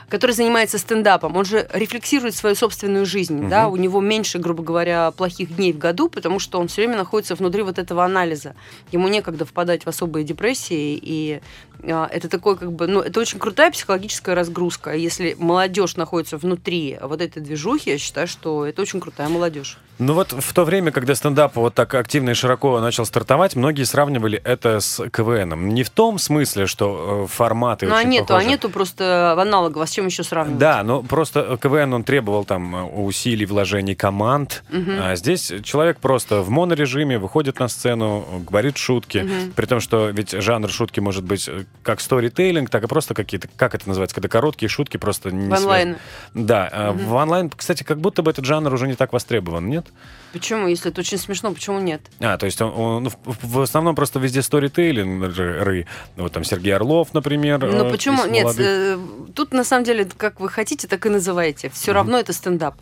который 0.09 0.31
занимается 0.31 0.79
стендапом, 0.79 1.35
он 1.37 1.45
же 1.45 1.69
рефлексирует 1.71 2.33
свою 2.33 2.55
собственную 2.55 3.05
жизнь, 3.05 3.41
угу. 3.41 3.47
да, 3.47 3.67
у 3.67 3.75
него 3.75 4.01
меньше, 4.01 4.39
грубо 4.39 4.63
говоря, 4.63 5.11
плохих 5.11 5.55
дней 5.55 5.71
в 5.71 5.77
году, 5.77 6.09
потому 6.09 6.39
что 6.39 6.59
он 6.59 6.67
все 6.67 6.81
время 6.81 6.97
находится 6.97 7.35
внутри 7.35 7.61
вот 7.61 7.77
этого 7.77 8.03
анализа. 8.03 8.55
Ему 8.91 9.07
некогда 9.07 9.45
впадать 9.45 9.83
в 9.83 9.87
особые 9.87 10.23
депрессии, 10.23 10.99
и 10.99 11.41
это 11.83 12.29
такой, 12.29 12.57
как 12.57 12.71
бы, 12.71 12.87
ну, 12.87 13.01
это 13.01 13.19
очень 13.19 13.39
крутая 13.39 13.71
психологическая 13.71 14.35
разгрузка. 14.35 14.93
Если 14.93 15.35
молодежь 15.37 15.95
находится 15.95 16.37
внутри 16.37 16.97
вот 17.01 17.21
этой 17.21 17.41
движухи, 17.41 17.91
я 17.91 17.97
считаю, 17.97 18.27
что 18.27 18.65
это 18.65 18.81
очень 18.81 18.99
крутая 18.99 19.29
молодежь. 19.29 19.77
Ну 19.99 20.13
вот 20.13 20.31
в 20.31 20.53
то 20.53 20.63
время, 20.63 20.91
когда 20.91 21.15
стендап 21.15 21.55
вот 21.55 21.73
так 21.73 21.93
активно 21.95 22.31
и 22.31 22.33
широко 22.35 22.79
начал 22.79 23.05
стартовать, 23.05 23.55
многие 23.55 23.83
сравнивали 23.83 24.39
это 24.43 24.79
с 24.79 25.09
КВНом. 25.09 25.69
Не 25.69 25.83
в 25.83 25.89
том 25.89 26.19
смысле, 26.19 26.67
что 26.67 27.25
э, 27.25 27.27
форматы 27.27 27.87
Ну, 27.87 27.95
а 27.95 28.03
нету, 28.03 28.27
похожи. 28.27 28.45
а 28.45 28.49
нету 28.49 28.69
просто 28.69 29.31
аналогов. 29.39 29.81
А 29.81 29.87
с 29.87 29.91
чем 29.91 30.05
еще 30.05 30.23
сравнивать? 30.23 30.59
Да, 30.59 30.83
но 30.83 31.01
просто 31.01 31.57
КВН, 31.59 31.93
он 31.93 32.03
требовал 32.03 32.45
там 32.45 32.95
усилий, 32.95 33.45
вложений 33.45 33.95
команд. 33.95 34.63
Угу. 34.71 34.91
А 35.01 35.15
здесь 35.15 35.51
человек 35.63 35.97
просто 35.99 36.41
в 36.41 36.49
монорежиме 36.49 37.17
выходит 37.17 37.59
на 37.59 37.67
сцену, 37.67 38.25
говорит 38.47 38.77
шутки. 38.77 39.19
Угу. 39.19 39.53
При 39.55 39.65
том, 39.65 39.79
что 39.79 40.09
ведь 40.09 40.31
жанр 40.31 40.69
шутки 40.69 40.99
может 40.99 41.23
быть 41.23 41.49
как 41.83 42.01
сторителлинг, 42.01 42.69
так 42.69 42.83
и 42.83 42.87
просто 42.87 43.13
какие-то, 43.13 43.47
как 43.55 43.73
это 43.73 43.87
называется, 43.87 44.13
когда 44.13 44.27
короткие 44.27 44.67
шутки 44.67 44.97
просто 44.97 45.31
не 45.31 45.47
В 45.49 45.53
онлайн. 45.53 45.95
связаны. 45.95 45.97
Да, 46.33 46.69
э, 46.71 46.91
в 46.91 47.13
онлайн, 47.13 47.49
кстати, 47.49 47.83
как 47.83 47.99
будто 47.99 48.23
бы 48.23 48.31
этот 48.31 48.43
жанр 48.43 48.73
уже 48.73 48.87
не 48.87 48.95
так 48.95 49.13
востребован, 49.13 49.69
нет? 49.69 49.85
Почему? 50.33 50.67
Если 50.67 50.91
это 50.91 51.01
очень 51.01 51.17
смешно, 51.17 51.51
почему 51.53 51.79
нет? 51.79 52.01
А, 52.19 52.37
то 52.37 52.45
есть 52.45 52.61
он, 52.61 52.73
он- 52.73 53.03
ну, 53.03 53.09
в, 53.25 53.37
в 53.57 53.59
основном 53.61 53.95
просто 53.95 54.19
везде 54.19 54.41
сторителлингеры. 54.41 55.87
Ну, 56.15 56.23
Вот 56.23 56.33
там 56.33 56.43
Сергей 56.43 56.75
Орлов, 56.75 57.13
например. 57.13 57.59
Ну 57.59 57.85
э, 57.85 57.91
почему? 57.91 58.25
Нет, 58.25 58.43
молодых. 58.43 58.65
э, 58.67 58.97
тут 59.33 59.53
на 59.53 59.63
самом 59.63 59.83
деле, 59.85 60.05
как 60.17 60.39
вы 60.39 60.49
хотите, 60.49 60.87
так 60.87 61.05
и 61.05 61.09
называйте. 61.09 61.69
Все 61.69 61.93
равно 61.93 62.17
это 62.19 62.33
стендап. 62.33 62.75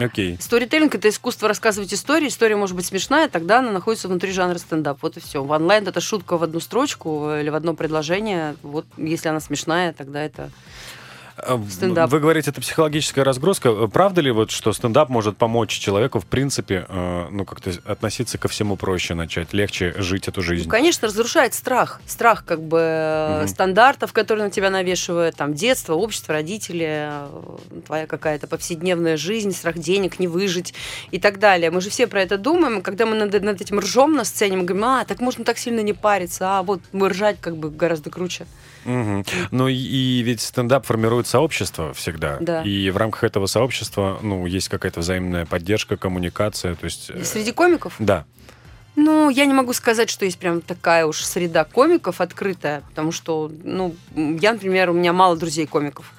Окей. 0.00 0.36
Сторителлинг 0.40 0.94
это 0.94 1.08
искусство 1.08 1.48
рассказывать 1.48 1.92
истории. 1.92 2.28
История 2.28 2.56
может 2.56 2.76
быть 2.76 2.86
смешная, 2.86 3.28
тогда 3.28 3.58
она 3.60 3.72
находится 3.72 4.08
внутри 4.08 4.32
жанра 4.32 4.58
стендап. 4.58 4.98
Вот 5.02 5.16
и 5.16 5.20
все. 5.20 5.42
В 5.42 5.50
онлайн 5.50 5.86
это 5.86 6.00
шутка 6.00 6.36
в 6.38 6.42
одну 6.42 6.60
строчку 6.60 7.28
э, 7.30 7.42
или 7.42 7.50
в 7.50 7.54
одно 7.54 7.74
предложение. 7.74 8.56
Вот 8.62 8.86
если 8.96 9.28
она 9.28 9.40
смешная, 9.40 9.92
тогда 9.92 10.22
это. 10.22 10.50
В- 11.48 11.70
Стендап. 11.70 12.10
Вы 12.10 12.20
говорите, 12.20 12.50
это 12.50 12.60
психологическая 12.60 13.24
разгрузка. 13.24 13.68
Э, 13.70 13.88
Правда 13.92 14.20
ли 14.20 14.30
вот, 14.30 14.50
что 14.50 14.72
стендап 14.72 15.08
может 15.08 15.36
помочь 15.36 15.70
человеку, 15.78 16.20
в 16.20 16.26
принципе, 16.26 16.86
э, 16.88 17.28
ну, 17.30 17.44
как-то 17.44 17.72
относиться 17.84 18.38
ко 18.38 18.48
всему 18.48 18.76
проще 18.76 19.14
начать, 19.14 19.52
легче 19.52 19.94
жить 19.98 20.28
эту 20.28 20.42
жизнь? 20.42 20.64
Ну, 20.64 20.70
конечно, 20.70 21.08
разрушает 21.08 21.54
страх. 21.54 22.00
Страх 22.06 22.44
как 22.44 22.62
бы 22.62 22.78
э, 22.80 23.38
Мгм. 23.40 23.48
стандартов, 23.48 24.12
которые 24.12 24.44
на 24.44 24.50
тебя 24.50 24.70
навешивают, 24.70 25.36
там, 25.36 25.54
детство, 25.54 25.94
общество, 25.94 26.34
родители, 26.34 27.08
э, 27.10 27.28
твоя 27.86 28.06
какая-то 28.06 28.46
повседневная 28.46 29.16
жизнь, 29.16 29.52
страх 29.52 29.78
денег, 29.78 30.18
не 30.18 30.28
выжить 30.28 30.74
и 31.10 31.18
так 31.18 31.38
далее. 31.38 31.70
Мы 31.70 31.80
же 31.80 31.90
все 31.90 32.06
про 32.06 32.22
это 32.22 32.38
думаем, 32.38 32.82
когда 32.82 33.06
мы 33.06 33.14
над, 33.16 33.42
над 33.42 33.60
этим 33.60 33.78
ржем 33.80 34.14
на 34.14 34.24
сцене, 34.24 34.56
мы 34.56 34.64
говорим, 34.64 34.84
а, 34.84 35.04
так 35.04 35.20
можно 35.20 35.44
так 35.44 35.58
сильно 35.58 35.80
не 35.80 35.92
париться, 35.92 36.58
а 36.58 36.62
вот 36.62 36.80
мы 36.92 37.08
ржать 37.08 37.36
как 37.40 37.56
бы 37.56 37.70
гораздо 37.70 38.10
круче. 38.10 38.46
Мгм. 38.84 39.24
Ну 39.50 39.68
и, 39.68 39.74
и 39.74 40.22
ведь 40.22 40.40
стендап 40.40 40.86
формирует 40.86 41.26
сообщество 41.26 41.92
всегда. 41.94 42.38
Да. 42.40 42.62
И 42.62 42.90
в 42.90 42.96
рамках 42.96 43.24
этого 43.24 43.46
сообщества, 43.46 44.18
ну, 44.22 44.46
есть 44.46 44.68
какая-то 44.68 45.00
взаимная 45.00 45.46
поддержка, 45.46 45.96
коммуникация. 45.96 46.74
То 46.74 46.84
есть. 46.84 47.10
э, 47.10 47.20
И 47.20 47.24
среди 47.24 47.52
комиков? 47.52 47.94
Да. 47.98 48.24
Ну, 48.96 49.30
я 49.30 49.46
не 49.46 49.54
могу 49.54 49.72
сказать, 49.72 50.10
что 50.10 50.24
есть 50.24 50.38
прям 50.38 50.60
такая 50.60 51.06
уж 51.06 51.22
среда 51.24 51.64
комиков 51.64 52.20
открытая, 52.20 52.82
потому 52.88 53.12
что, 53.12 53.50
ну, 53.62 53.94
я, 54.14 54.52
например, 54.52 54.90
у 54.90 54.92
меня 54.92 55.12
мало 55.12 55.36
друзей 55.36 55.66
комиков. 55.66 56.12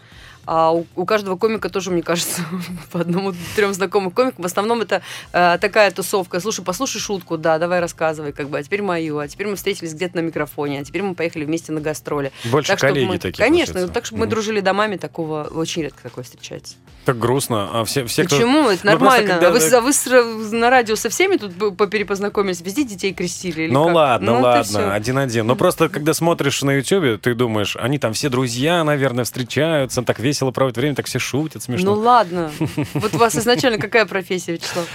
А 0.45 0.71
у, 0.74 0.86
у 0.95 1.05
каждого 1.05 1.36
комика 1.38 1.69
тоже, 1.69 1.91
мне 1.91 2.01
кажется, 2.01 2.41
по 2.91 3.00
одному-трем 3.01 3.74
знакомым 3.74 4.12
комикам. 4.12 4.43
В 4.43 4.45
основном 4.45 4.81
это 4.81 5.01
э, 5.33 5.57
такая 5.62 5.91
тусовка. 5.91 6.39
Слушай, 6.39 6.63
послушай 6.65 7.00
шутку, 7.00 7.38
да, 7.38 7.57
давай 7.60 7.79
рассказывай, 7.79 8.31
как 8.33 8.50
бы, 8.50 8.57
а 8.57 8.63
теперь 8.63 8.81
мою, 8.81 9.19
а 9.19 9.27
теперь 9.27 9.48
мы 9.48 9.55
встретились 9.55 9.93
где-то 9.93 10.17
на 10.17 10.21
микрофоне, 10.21 10.79
а 10.79 10.83
теперь 10.83 11.03
мы 11.03 11.13
поехали 11.15 11.45
вместе 11.45 11.71
на 11.71 11.81
гастроли. 11.81 12.31
Больше 12.45 12.69
Так, 12.69 12.79
чтобы 12.79 12.93
коллеги 12.93 13.07
мы- 13.10 13.17
такие. 13.19 13.38
Конечно, 13.45 13.74
получается. 13.74 13.93
так 13.93 14.05
что 14.05 14.15
мы 14.15 14.21
Мгм. 14.21 14.29
дружили 14.29 14.60
домами, 14.62 14.95
такого 14.98 15.43
очень 15.43 15.83
редко 15.83 16.01
такое 16.03 16.24
встречается. 16.24 16.75
Так 17.05 17.17
грустно. 17.19 17.69
А 17.74 17.86
все, 17.86 18.05
все 18.05 18.24
кто- 18.25 18.36
Почему? 18.36 18.69
Это 18.69 18.86
Ну, 18.86 18.98
просто 18.98 19.05
нормально. 19.24 19.27
когда- 19.29 19.48
а, 19.48 19.51
вы, 19.51 19.60
а 19.75 19.81
вы 19.81 19.93
с- 19.93 20.51
на 20.51 20.69
радио 20.69 20.95
со 20.95 21.10
всеми 21.10 21.38
тут 21.38 21.55
по- 21.55 21.71
поперепознакомились? 21.71 22.62
Везде 22.62 22.83
детей 22.83 23.13
крестили? 23.13 23.63
или 23.63 23.71
Ну 23.71 23.86
как? 23.86 23.95
ладно, 23.95 24.33
Ну, 24.33 24.41
ладно, 24.41 24.93
один-один. 24.93 25.45
Но 25.48 25.55
просто 25.55 25.89
когда 25.89 26.13
смотришь 26.13 26.62
на 26.62 26.71
Ютубе, 26.71 27.17
ты 27.17 27.33
думаешь, 27.33 27.75
они 27.79 27.98
там 28.00 28.13
все 28.13 28.29
друзья, 28.29 28.83
наверное, 28.83 29.24
встречаются, 29.25 30.01
так 30.03 30.19
весело 30.19 30.31
проводят 30.52 30.78
время, 30.78 30.96
так 30.96 31.06
все 31.06 31.20
шутят, 31.20 31.64
смешно. 31.64 31.96
Ну 31.96 32.02
ладно. 32.02 32.52
Вот 32.94 33.14
у 33.14 33.18
вас 33.18 33.36
изначально 33.36 33.78
какая 33.78 34.06
профессия, 34.06 34.54
Вячеслав? 34.54 34.86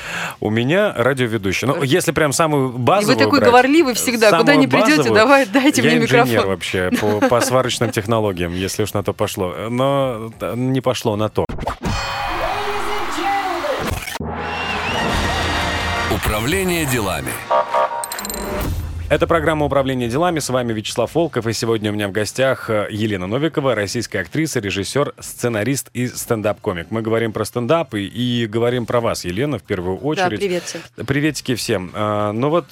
У 0.40 0.50
меня 0.50 0.92
радиоведущий. 0.96 1.66
Ну, 1.66 1.82
если 1.82 2.12
прям 2.12 2.32
самую 2.32 2.70
И 2.70 2.78
базовую 2.78 3.16
вы 3.16 3.24
такой 3.24 3.38
брать, 3.40 3.50
говорливый 3.50 3.94
всегда. 3.94 4.36
Куда 4.38 4.56
не 4.56 4.66
придете, 4.66 5.12
давай, 5.12 5.46
дайте 5.46 5.82
я 5.82 5.90
мне 5.90 6.04
инженер 6.04 6.26
микрофон. 6.26 6.48
вообще 6.48 6.90
по, 7.00 7.28
по 7.28 7.40
сварочным 7.40 7.90
технологиям, 7.90 8.54
если 8.54 8.82
уж 8.82 8.92
на 8.92 9.02
то 9.02 9.12
пошло. 9.12 9.54
Но 9.70 10.32
не 10.54 10.80
пошло 10.80 11.16
на 11.16 11.28
то. 11.28 11.44
Управление 16.10 16.86
делами. 16.86 17.30
Это 19.08 19.28
программа 19.28 19.66
«Управление 19.66 20.08
делами». 20.08 20.40
С 20.40 20.48
вами 20.48 20.72
Вячеслав 20.72 21.14
Волков. 21.14 21.46
И 21.46 21.52
сегодня 21.52 21.92
у 21.92 21.94
меня 21.94 22.08
в 22.08 22.12
гостях 22.12 22.68
э, 22.68 22.88
Елена 22.90 23.28
Новикова, 23.28 23.76
российская 23.76 24.18
актриса, 24.18 24.58
режиссер, 24.58 25.14
сценарист 25.20 25.90
и 25.92 26.08
стендап-комик. 26.08 26.88
Мы 26.90 27.02
говорим 27.02 27.32
про 27.32 27.44
стендап 27.44 27.94
и, 27.94 28.04
и 28.04 28.46
говорим 28.48 28.84
про 28.84 29.00
вас, 29.00 29.24
Елена, 29.24 29.60
в 29.60 29.62
первую 29.62 29.96
Да, 29.98 30.04
очередь. 30.06 30.40
привет 30.40 30.64
всем. 30.64 30.80
Приветики 31.06 31.54
всем. 31.54 31.92
А, 31.94 32.32
Ну 32.32 32.50
вот 32.50 32.66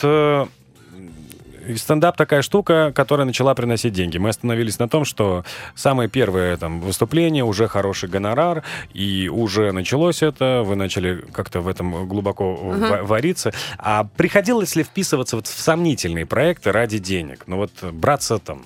э, 1.66 1.76
стендап 1.76 2.16
такая 2.16 2.42
штука, 2.42 2.92
которая 2.94 3.26
начала 3.26 3.54
приносить 3.54 3.92
деньги. 3.92 4.18
Мы 4.18 4.28
остановились 4.28 4.78
на 4.78 4.88
том, 4.88 5.04
что 5.04 5.44
самое 5.74 6.08
первое 6.08 6.56
там 6.56 6.80
выступление, 6.80 7.44
уже 7.44 7.68
хороший 7.68 8.08
гонорар, 8.08 8.62
и 8.92 9.28
уже 9.28 9.72
началось 9.72 10.22
это, 10.22 10.62
вы 10.64 10.76
начали 10.76 11.24
как-то 11.32 11.60
в 11.60 11.68
этом 11.68 12.06
глубоко 12.08 12.54
ва- 12.54 13.00
вариться. 13.02 13.52
А 13.78 14.04
приходилось 14.16 14.76
ли 14.76 14.82
вписываться 14.82 15.36
вот 15.36 15.46
в 15.46 15.58
сомнительные 15.60 16.26
проекты 16.26 16.72
ради 16.72 16.98
денег? 16.98 17.44
Ну 17.46 17.56
вот 17.56 17.70
браться 17.92 18.38
там 18.38 18.64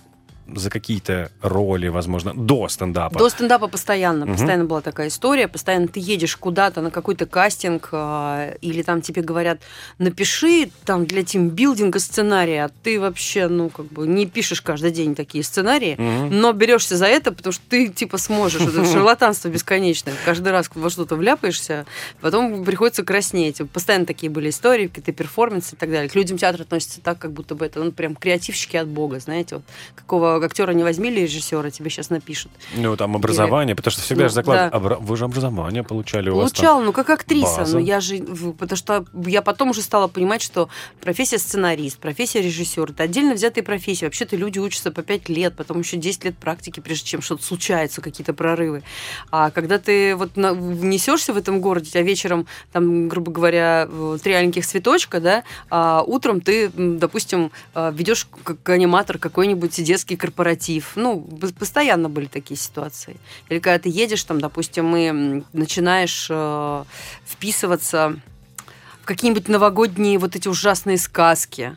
за 0.55 0.71
какие-то 0.71 1.31
роли, 1.43 1.89
возможно, 1.89 2.33
до 2.35 2.69
стендапа. 2.69 3.19
До 3.19 3.29
стендапа 3.29 3.69
постоянно. 3.69 4.25
Мгм. 4.25 4.35
Постоянно 4.35 4.65
была 4.65 4.81
такая 4.81 5.09
история. 5.09 5.49
Постоянно 5.49 5.89
ты 5.89 6.01
едешь 6.01 6.37
куда-то 6.37 6.81
на 6.81 6.91
какой-то 6.91 7.27
кастинг, 7.27 7.89
а, 7.93 8.55
или 8.61 8.83
там 8.83 9.03
тебе 9.03 9.23
говорят, 9.23 9.61
напиши 9.99 10.71
там 10.85 11.07
для 11.07 11.23
тимбилдинга 11.23 11.99
сценарий, 11.99 12.57
а 12.57 12.71
ты 12.83 12.99
вообще, 13.01 13.49
ну, 13.49 13.69
как 13.69 13.87
бы 13.87 14.07
не 14.07 14.27
пишешь 14.27 14.63
каждый 14.63 14.91
день 14.91 15.15
такие 15.15 15.45
сценарии, 15.45 15.97
Мгм. 15.99 16.41
но 16.41 16.53
берешься 16.53 16.97
за 16.97 17.07
это, 17.07 17.33
потому 17.33 17.53
что 17.53 17.63
ты, 17.69 17.89
типа, 17.89 18.17
сможешь. 18.19 18.63
Это 18.63 18.85
шарлатанство 18.93 19.49
бесконечное. 19.49 20.15
Каждый 20.25 20.53
раз 20.53 20.71
во 20.75 20.91
что-то 20.91 21.17
вляпаешься, 21.17 21.87
потом 22.21 22.65
приходится 22.65 23.05
краснеть. 23.05 23.61
Постоянно 23.73 24.07
такие 24.07 24.31
были 24.31 24.51
истории, 24.51 24.87
какие-то 24.89 25.13
перформансы 25.13 25.75
и 25.75 25.79
так 25.79 25.91
далее. 25.91 26.09
К 26.09 26.15
людям 26.15 26.39
театр 26.39 26.63
относится 26.63 27.01
так, 27.01 27.19
как 27.19 27.33
будто 27.33 27.55
бы 27.55 27.67
это, 27.67 27.83
ну, 27.83 27.93
прям 27.93 28.15
креативщики 28.17 28.77
от 28.77 28.89
бога, 28.89 29.21
знаете, 29.21 29.57
вот. 29.57 29.65
Какого 29.95 30.38
актера 30.45 30.73
не 30.73 30.83
возьми 30.83 31.09
или 31.11 31.21
режиссера, 31.21 31.71
тебе 31.71 31.91
сейчас 31.91 32.11
напишут. 32.11 32.51
Ну, 32.77 32.97
там 32.97 33.17
образование, 33.17 33.75
потому 33.77 33.93
что 33.93 34.03
всегда 34.03 34.25
Ну, 34.25 34.29
же 34.29 34.35
заклад... 34.35 34.71
да. 34.73 34.79
Обра- 34.79 34.99
Вы 35.01 35.17
же 35.17 35.25
образование 35.25 35.83
получали 35.83 36.31
у 36.31 36.37
вас 36.37 36.51
там. 36.53 36.57
Получала, 36.57 36.83
ну 36.83 36.93
как 36.93 37.11
актриса, 37.11 37.59
база. 37.59 37.75
но 37.79 37.81
я 37.85 38.01
же, 38.01 38.19
потому 38.59 38.77
что 38.77 39.05
я 39.27 39.43
потом 39.43 39.71
уже 39.71 39.83
стала 39.83 40.09
понимать, 40.09 40.43
что 40.43 40.69
профессия 41.01 41.39
сценарист, 41.39 41.99
профессия 41.99 42.41
режиссер, 42.43 42.91
это 42.91 43.03
отдельно 43.05 43.35
взятые 43.35 43.65
профессии. 43.65 44.05
Вообще-то 44.05 44.37
люди 44.37 44.59
учатся 44.59 44.91
по 44.91 45.03
5 45.03 45.29
лет, 45.29 45.55
потом 45.57 45.81
еще 45.81 45.97
10 45.97 46.25
лет 46.25 46.37
практики, 46.37 46.81
прежде 46.81 47.07
чем 47.07 47.23
что-то 47.23 47.43
случается, 47.45 48.01
какие-то 48.01 48.35
прорывы. 48.35 48.83
А 49.31 49.51
когда 49.51 49.79
ты 49.79 50.15
вот 50.17 50.37
на- 50.37 50.53
несешься 50.55 51.33
в 51.33 51.37
этом 51.37 51.61
городе, 51.61 51.91
а 51.99 52.03
вечером, 52.03 52.47
там, 52.73 53.09
грубо 53.09 53.31
говоря, 53.33 53.87
э, 53.91 54.19
три 54.23 54.33
аленьких 54.33 54.67
цветочка, 54.67 55.21
да, 55.21 55.45
а 55.71 56.03
утром 56.07 56.41
ты, 56.41 56.71
допустим, 56.77 57.51
э, 57.75 57.93
ведешь 57.95 58.27
как 58.45 58.69
аниматор 58.69 59.19
какой-нибудь 59.19 59.83
детский 59.83 60.17
корпоратив. 60.29 60.93
Ну, 60.97 61.27
постоянно 61.59 62.09
были 62.09 62.27
такие 62.27 62.57
ситуации. 62.57 63.17
Или 63.49 63.59
когда 63.61 63.79
ты 63.79 63.89
едешь, 63.89 64.25
там, 64.25 64.41
допустим, 64.41 64.95
и 64.97 65.43
начинаешь 65.53 66.29
э, 66.31 66.85
вписываться 67.27 68.21
какие-нибудь 69.09 69.49
новогодние 69.49 70.19
вот 70.19 70.37
эти 70.37 70.49
ужасные 70.49 70.99
сказки. 70.99 71.75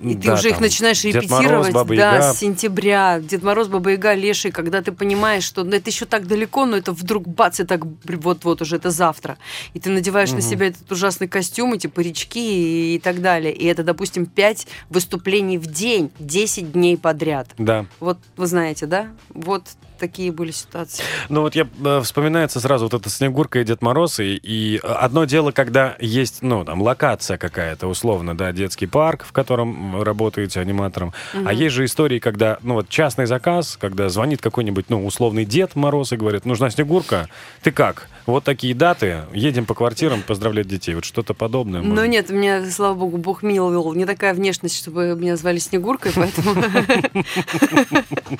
И 0.00 0.14
ты 0.14 0.28
Да, 0.28 0.34
уже 0.34 0.50
их 0.50 0.60
начинаешь 0.60 1.02
Дед 1.02 1.16
репетировать, 1.16 1.74
Мороз, 1.74 1.88
да, 1.96 2.32
с 2.32 2.38
сентября. 2.38 3.18
Дед 3.20 3.42
Мороз, 3.42 3.66
Баба 3.66 3.90
Яга, 3.90 4.14
Леший, 4.14 4.52
когда 4.52 4.80
ты 4.80 4.92
понимаешь, 4.92 5.42
что 5.42 5.64
ну, 5.64 5.72
это 5.72 5.90
еще 5.90 6.06
так 6.06 6.28
далеко, 6.28 6.66
но 6.66 6.76
это 6.76 6.92
вдруг 6.92 7.26
бац, 7.26 7.58
и 7.58 7.64
так 7.64 7.80
вот-вот 8.04 8.62
уже 8.62 8.76
это 8.76 8.90
завтра. 8.90 9.36
И 9.74 9.80
ты 9.80 9.90
надеваешь 9.90 10.30
на 10.30 10.36
Мгм. 10.36 10.48
себя 10.48 10.66
этот 10.68 10.90
ужасный 10.92 11.26
костюм, 11.26 11.74
эти 11.74 11.88
парички 11.88 12.38
и, 12.38 12.94
и 12.94 12.98
так 13.00 13.20
далее. 13.20 13.52
И 13.52 13.66
это, 13.66 13.82
допустим, 13.82 14.26
5 14.26 14.68
выступлений 14.90 15.58
в 15.58 15.66
день, 15.66 16.12
10 16.20 16.70
дней 16.70 16.96
подряд. 16.96 17.48
Да. 17.58 17.84
Вот 17.98 18.18
вы 18.36 18.46
знаете, 18.46 18.86
да? 18.86 19.08
Вот 19.30 19.64
такие 20.00 20.32
были 20.32 20.50
ситуации. 20.50 21.04
Ну 21.28 21.42
вот 21.42 21.54
я 21.54 21.68
э, 21.84 22.00
вспоминается 22.02 22.58
сразу 22.58 22.86
вот 22.86 22.94
эта 22.94 23.08
Снегурка 23.10 23.60
и 23.60 23.64
Дед 23.64 23.82
Мороз, 23.82 24.18
и, 24.18 24.36
и 24.42 24.80
одно 24.82 25.26
дело, 25.26 25.52
когда 25.52 25.96
есть, 26.00 26.42
ну, 26.42 26.64
там, 26.64 26.82
локация 26.82 27.38
какая-то, 27.38 27.86
условно, 27.86 28.36
да, 28.36 28.50
детский 28.52 28.86
парк, 28.86 29.24
в 29.24 29.32
котором 29.32 30.02
работаете 30.02 30.60
аниматором, 30.60 31.12
а 31.44 31.52
есть 31.52 31.74
же 31.74 31.84
истории, 31.84 32.18
когда, 32.18 32.58
ну, 32.62 32.74
вот 32.74 32.88
частный 32.88 33.26
заказ, 33.26 33.76
когда 33.80 34.08
звонит 34.08 34.40
какой-нибудь, 34.40 34.86
ну, 34.88 35.06
условный 35.06 35.44
Дед 35.44 35.76
Мороз 35.76 36.12
и 36.12 36.16
говорит, 36.16 36.44
нужна 36.46 36.70
Снегурка, 36.70 37.28
ты 37.62 37.70
как? 37.70 38.08
Вот 38.26 38.44
такие 38.44 38.74
даты, 38.74 39.22
едем 39.32 39.66
по 39.66 39.74
квартирам 39.74 40.22
поздравлять 40.22 40.68
детей, 40.68 40.94
вот 40.94 41.04
что-то 41.04 41.34
подобное. 41.34 41.82
Ну 41.82 42.04
нет, 42.04 42.30
у 42.30 42.34
меня, 42.34 42.64
слава 42.70 42.94
богу, 42.94 43.16
Бог 43.16 43.42
миловал. 43.42 43.94
Не 43.94 44.06
такая 44.06 44.34
внешность, 44.34 44.78
чтобы 44.78 45.16
меня 45.16 45.36
звали 45.36 45.58
Снегуркой, 45.58 46.12
поэтому... 46.14 46.54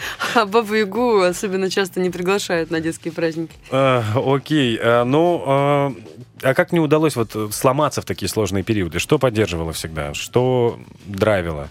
А 0.35 0.47
Бабу 0.47 0.75
Ягу 0.75 1.33
особенно 1.51 1.69
часто 1.69 2.01
не 2.01 2.11
приглашают 2.11 2.71
на 2.71 2.81
детские 2.81 3.13
праздники. 3.13 3.53
Э, 3.71 4.03
Окей, 4.15 4.79
э, 4.81 5.05
ну, 5.05 5.43
э, 5.45 6.49
а 6.49 6.55
как 6.55 6.73
не 6.73 6.79
удалось 6.79 7.17
вот 7.17 7.35
э, 7.35 7.49
сломаться 7.51 8.01
в 8.01 8.05
такие 8.05 8.29
сложные 8.29 8.63
периоды? 8.63 9.01
Что 9.01 9.19
поддерживало 9.19 9.73
всегда? 9.73 10.15
Что 10.15 10.79
драйвило? 11.07 11.69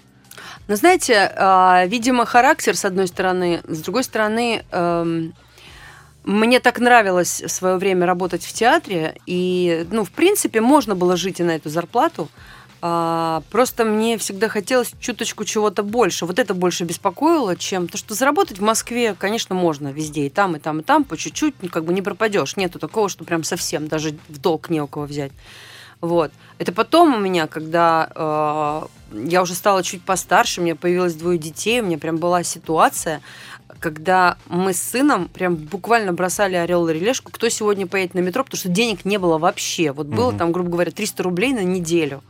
Но 0.68 0.76
знаете, 0.76 1.32
а, 1.36 1.86
видимо, 1.88 2.26
характер, 2.26 2.76
с 2.76 2.86
одной 2.86 3.08
стороны, 3.08 3.62
с 3.68 3.80
другой 3.80 4.04
стороны, 4.04 4.64
эм, 4.72 5.34
мне 6.24 6.60
так 6.60 6.80
нравилось 6.80 7.42
в 7.42 7.50
свое 7.50 7.78
время 7.78 8.06
работать 8.06 8.44
в 8.44 8.54
театре, 8.54 9.16
и, 9.26 9.88
ну, 9.92 10.04
в 10.04 10.12
принципе, 10.12 10.62
можно 10.62 10.94
было 10.94 11.16
жить 11.16 11.40
и 11.40 11.44
на 11.44 11.56
эту 11.56 11.70
зарплату. 11.70 12.28
А, 12.82 13.44
просто 13.52 13.84
мне 13.84 14.18
всегда 14.18 14.48
хотелось 14.48 14.94
чуточку 15.00 15.44
чего-то 15.44 15.84
больше. 15.84 16.26
Вот 16.26 16.40
это 16.40 16.54
больше 16.54 16.86
беспокоило, 16.86 17.56
чем 17.56 17.88
то, 17.88 17.98
что 17.98 18.14
заработать 18.14 18.60
в 18.60 18.64
Москве, 18.64 19.16
конечно, 19.18 19.54
можно 19.54 19.90
везде, 19.90 20.28
и 20.28 20.30
там, 20.30 20.56
и 20.56 20.60
там, 20.60 20.80
и 20.80 20.84
там, 20.84 21.04
по 21.04 21.18
чуть-чуть, 21.18 21.56
ну, 21.62 21.70
как 21.70 21.84
бы 21.84 21.94
не 21.94 22.02
пропадешь. 22.02 22.56
Нету 22.56 22.80
такого, 22.80 23.10
что 23.10 23.26
прям 23.26 23.44
совсем 23.44 23.88
даже 23.88 24.16
в 24.30 24.40
долг 24.40 24.70
не 24.70 24.82
у 24.82 24.88
кого 24.88 25.06
взять. 25.06 25.32
Вот. 26.02 26.32
Это 26.58 26.72
потом 26.72 27.16
у 27.16 27.20
меня, 27.20 27.48
когда 27.48 28.10
э, 29.12 29.20
я 29.28 29.42
уже 29.42 29.54
стала 29.54 29.84
чуть 29.84 30.02
постарше, 30.02 30.62
у 30.62 30.64
меня 30.64 30.76
появилось 30.76 31.16
двое 31.16 31.38
детей, 31.38 31.82
у 31.82 31.86
меня 31.86 31.98
прям 31.98 32.18
была 32.18 32.44
ситуация, 32.44 33.22
когда 33.80 34.38
мы 34.48 34.74
с 34.74 34.82
сыном 34.82 35.28
прям 35.28 35.56
буквально 35.56 36.14
бросали 36.14 36.56
орел 36.56 36.88
и 36.88 36.94
релешку, 36.94 37.32
кто 37.32 37.50
сегодня 37.50 37.86
поедет 37.86 38.14
на 38.14 38.20
метро, 38.20 38.46
потому 38.46 38.60
что 38.60 38.70
денег 38.70 39.04
не 39.04 39.18
было 39.18 39.38
вообще. 39.38 39.92
Вот 39.92 40.08
было 40.08 40.34
там, 40.34 40.54
грубо 40.54 40.70
говоря, 40.72 40.92
300 40.92 41.22
рублей 41.24 41.54
на 41.54 41.64
неделю. 41.64 42.24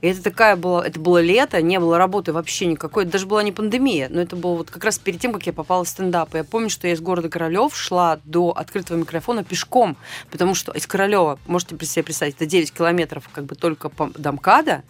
И 0.00 0.08
это 0.08 0.22
такая 0.22 0.56
была, 0.56 0.86
это 0.86 1.00
было 1.00 1.20
лето, 1.20 1.60
не 1.60 1.80
было 1.80 1.98
работы 1.98 2.32
вообще 2.32 2.66
никакой, 2.66 3.02
это 3.02 3.12
даже 3.12 3.26
была 3.26 3.42
не 3.42 3.52
пандемия, 3.52 4.08
но 4.08 4.20
это 4.20 4.36
было 4.36 4.54
вот 4.54 4.70
как 4.70 4.84
раз 4.84 4.98
перед 4.98 5.20
тем, 5.20 5.32
как 5.32 5.46
я 5.46 5.52
попала 5.52 5.84
в 5.84 5.88
стендап. 5.88 6.34
И 6.34 6.38
я 6.38 6.44
помню, 6.44 6.70
что 6.70 6.86
я 6.86 6.94
из 6.94 7.00
города 7.00 7.28
Королев 7.28 7.76
шла 7.76 8.20
до 8.24 8.50
открытого 8.50 8.96
микрофона 8.96 9.42
пешком, 9.42 9.96
потому 10.30 10.54
что 10.54 10.72
из 10.72 10.86
Королева, 10.86 11.38
можете 11.46 11.76
себе 11.84 12.04
представить, 12.04 12.36
это 12.36 12.46
9 12.46 12.72
километров 12.72 13.28
как 13.32 13.44
бы 13.44 13.56
только 13.56 13.88
по 13.88 14.10
домкада, 14.16 14.82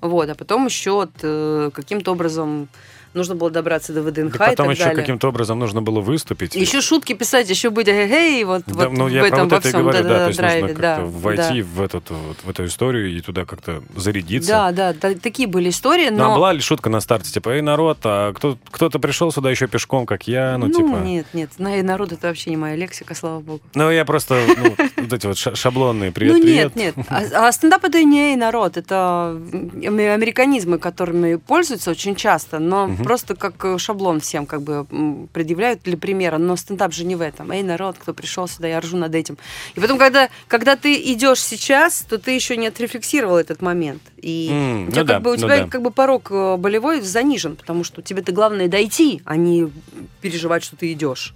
вот, 0.00 0.28
а 0.28 0.34
потом 0.34 0.66
еще 0.66 1.08
э, 1.22 1.70
каким-то 1.72 2.12
образом 2.12 2.68
нужно 3.16 3.34
было 3.34 3.50
добраться 3.50 3.92
до 3.92 4.02
ВДНХ 4.02 4.36
Да 4.38 4.46
и 4.46 4.50
потом 4.50 4.66
так 4.66 4.76
еще 4.76 4.84
далее. 4.84 5.00
каким-то 5.00 5.28
образом 5.28 5.58
нужно 5.58 5.82
было 5.82 6.00
выступить. 6.00 6.54
Еще 6.54 6.80
шутки 6.80 7.14
писать, 7.14 7.50
еще 7.50 7.70
быть 7.70 7.88
эй, 7.88 8.44
вот, 8.44 8.62
Да, 8.66 8.88
вот 8.88 8.92
ну, 8.92 9.04
в 9.06 9.08
я 9.08 9.20
про 9.20 9.28
этом 9.28 9.40
вот 9.44 9.52
во 9.52 9.56
это 9.58 9.68
всем 9.68 9.80
говорю, 9.82 9.98
да, 9.98 10.02
то 10.02 10.08
да-да-да, 10.08 10.26
есть 10.26 10.38
драйве, 10.38 10.62
нужно 10.62 10.76
да, 10.80 10.96
как-то 10.96 11.06
войти 11.18 11.62
да. 11.62 11.68
в, 11.74 11.82
этот, 11.82 12.10
вот, 12.10 12.36
в 12.44 12.50
эту 12.50 12.64
историю 12.66 13.16
и 13.16 13.20
туда 13.20 13.44
как-то 13.44 13.82
зарядиться. 13.96 14.50
Да, 14.50 14.72
да, 14.72 14.92
да, 14.92 15.14
такие 15.14 15.48
были 15.48 15.70
истории, 15.70 16.10
Ну, 16.10 16.24
а 16.24 16.28
но... 16.28 16.34
была 16.36 16.52
ли 16.52 16.60
шутка 16.60 16.90
на 16.90 17.00
старте, 17.00 17.32
типа, 17.32 17.50
эй, 17.50 17.62
народ, 17.62 17.98
а 18.04 18.32
кто, 18.32 18.58
кто-то 18.70 18.98
пришел 18.98 19.32
сюда 19.32 19.50
еще 19.50 19.66
пешком, 19.66 20.06
как 20.06 20.28
я, 20.28 20.56
ну, 20.58 20.68
типа... 20.70 20.96
нет, 21.02 21.26
нет, 21.32 21.50
на 21.58 21.82
народ 21.82 22.12
это 22.12 22.28
вообще 22.28 22.50
не 22.50 22.56
моя 22.56 22.76
лексика, 22.76 23.14
слава 23.14 23.40
богу. 23.40 23.60
Ну, 23.74 23.90
я 23.90 24.04
просто, 24.04 24.40
ну, 24.56 24.76
вот 24.96 25.12
эти 25.12 25.26
вот 25.26 25.38
ша- 25.38 25.54
шаблонные 25.54 26.12
привет, 26.12 26.36
ну 26.36 26.44
нет, 26.44 26.76
нет. 26.76 26.94
А, 27.08 27.48
а 27.48 27.52
стендап 27.52 27.84
это 27.84 28.02
не 28.02 28.32
эй, 28.32 28.36
народ, 28.36 28.76
это 28.76 29.40
американизмы, 29.82 30.78
которыми 30.78 31.36
пользуются 31.36 31.90
очень 31.90 32.14
часто, 32.14 32.58
но 32.58 32.88
просто 33.06 33.36
как 33.36 33.64
э, 33.64 33.78
шаблон 33.78 34.18
всем 34.18 34.46
как 34.46 34.62
бы 34.62 34.84
предъявляют 35.32 35.82
для 35.84 35.96
примера. 35.96 36.38
Но 36.38 36.56
стендап 36.56 36.92
же 36.92 37.04
не 37.04 37.14
в 37.14 37.20
этом. 37.20 37.52
Эй, 37.52 37.62
народ, 37.62 37.96
кто 37.98 38.12
пришел 38.12 38.48
сюда, 38.48 38.66
я 38.66 38.80
ржу 38.80 38.96
над 38.96 39.14
этим. 39.14 39.38
И 39.76 39.80
потом, 39.80 39.96
когда, 39.96 40.28
когда 40.48 40.74
ты 40.74 40.94
идешь 41.12 41.40
сейчас, 41.40 42.04
то 42.08 42.18
ты 42.18 42.32
еще 42.32 42.56
не 42.56 42.66
отрефлексировал 42.66 43.36
этот 43.36 43.62
момент. 43.62 44.02
И 44.16 44.48
М, 44.50 44.88
у 44.88 44.90
тебя, 44.90 45.02
ну 45.02 45.06
как 45.06 45.06
да, 45.06 45.20
бы, 45.20 45.30
у 45.30 45.34
ну 45.34 45.38
тебя 45.38 45.58
да. 45.58 45.68
как 45.68 45.82
бы 45.82 45.92
порог 45.92 46.32
э, 46.32 46.56
болевой 46.56 47.00
занижен, 47.00 47.54
потому 47.54 47.84
что 47.84 48.02
тебе-то 48.02 48.32
главное 48.32 48.66
дойти, 48.66 49.22
а 49.24 49.36
не 49.36 49.70
переживать, 50.20 50.64
что 50.64 50.76
ты 50.76 50.92
идешь 50.92 51.32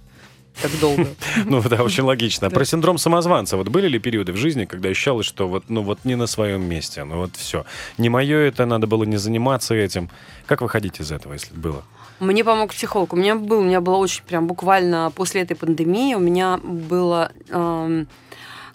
так 0.61 0.71
долго. 0.79 1.07
Ну 1.45 1.61
да, 1.61 1.83
очень 1.83 2.03
логично. 2.03 2.47
А 2.47 2.49
Про 2.49 2.65
синдром 2.65 2.97
самозванца. 2.97 3.57
Вот 3.57 3.69
были 3.69 3.87
ли 3.87 3.99
периоды 3.99 4.33
в 4.33 4.37
жизни, 4.37 4.65
когда 4.65 4.89
ощущалось, 4.89 5.25
что 5.25 5.47
вот, 5.47 5.65
ну 5.69 5.81
вот 5.81 5.99
не 6.03 6.15
на 6.15 6.27
своем 6.27 6.63
месте, 6.63 7.03
ну 7.03 7.17
вот 7.17 7.35
все. 7.35 7.65
Не 7.97 8.09
мое 8.09 8.37
это, 8.37 8.65
надо 8.65 8.87
было 8.87 9.03
не 9.03 9.17
заниматься 9.17 9.73
этим. 9.73 10.09
Как 10.45 10.61
выходить 10.61 10.99
из 10.99 11.11
этого, 11.11 11.33
если 11.33 11.53
было? 11.53 11.83
Мне 12.19 12.43
помог 12.43 12.71
психолог. 12.71 13.13
У 13.13 13.15
меня 13.15 13.35
был, 13.35 13.59
у 13.59 13.63
меня 13.63 13.81
было 13.81 13.95
очень 13.95 14.23
прям 14.23 14.47
буквально 14.47 15.11
после 15.15 15.41
этой 15.41 15.55
пандемии 15.55 16.13
у 16.13 16.19
меня 16.19 16.59
было 16.63 17.31
эм, 17.49 18.07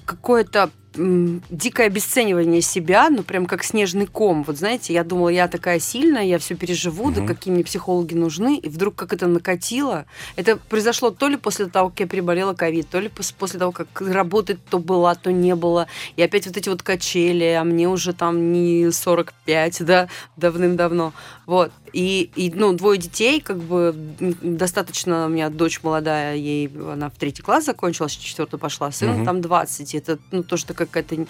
какое-то 0.04 0.71
дикое 0.96 1.86
обесценивание 1.86 2.60
себя, 2.60 3.08
ну 3.10 3.22
прям 3.22 3.46
как 3.46 3.62
снежный 3.64 4.06
ком. 4.06 4.42
Вот 4.44 4.56
знаете, 4.56 4.92
я 4.92 5.04
думала, 5.04 5.28
я 5.28 5.49
такая 5.49 5.78
сильная, 5.78 6.25
я 6.25 6.38
все 6.38 6.54
переживу, 6.54 7.10
да 7.10 7.21
Мгм. 7.23 7.28
какие 7.28 7.52
мне 7.54 7.64
психологи 7.64 8.14
нужны, 8.14 8.58
и 8.58 8.68
вдруг 8.68 8.94
как 8.97 9.12
это 9.12 9.26
накатило. 9.26 10.06
Это 10.36 10.56
произошло 10.56 11.10
то 11.10 11.28
ли 11.28 11.36
после 11.36 11.66
того, 11.66 11.90
как 11.90 12.00
я 12.00 12.06
переболела 12.06 12.54
ковид, 12.54 12.88
то 12.88 12.99
ли 13.00 13.08
пос- 13.08 13.34
после 13.38 13.58
того, 13.58 13.73
как 13.73 13.86
работать 14.00 14.58
то 14.71 14.78
была, 14.78 15.14
то 15.14 15.30
не 15.32 15.54
было. 15.54 15.86
И 16.16 16.23
опять 16.23 16.47
вот 16.47 16.56
эти 16.56 16.68
вот 16.68 16.82
качели, 16.82 17.44
а 17.44 17.64
мне 17.64 17.88
уже 17.88 18.12
там 18.12 18.52
не 18.52 18.90
45, 18.90 19.84
да, 19.84 20.08
давным-давно. 20.36 21.12
Вот. 21.47 21.73
И, 21.92 22.30
и, 22.36 22.50
ну, 22.54 22.73
двое 22.75 22.99
детей, 22.99 23.40
как 23.40 23.58
бы, 23.58 23.94
достаточно, 24.42 25.26
у 25.26 25.28
меня 25.28 25.49
дочь 25.49 25.80
молодая, 25.82 26.36
ей, 26.36 26.68
она 26.68 27.08
в 27.08 27.14
третий 27.16 27.42
класс 27.42 27.64
закончила, 27.64 28.08
в 28.08 28.12
четвертый 28.12 28.58
пошла, 28.58 28.90
сыну 28.90 29.14
Мгм. 29.14 29.25
там 29.25 29.40
20. 29.40 29.94
И 29.94 29.99
Это, 29.99 30.18
ну, 30.30 30.42
тоже 30.42 30.66
такая 30.66 30.85
какая-то, 30.86 31.26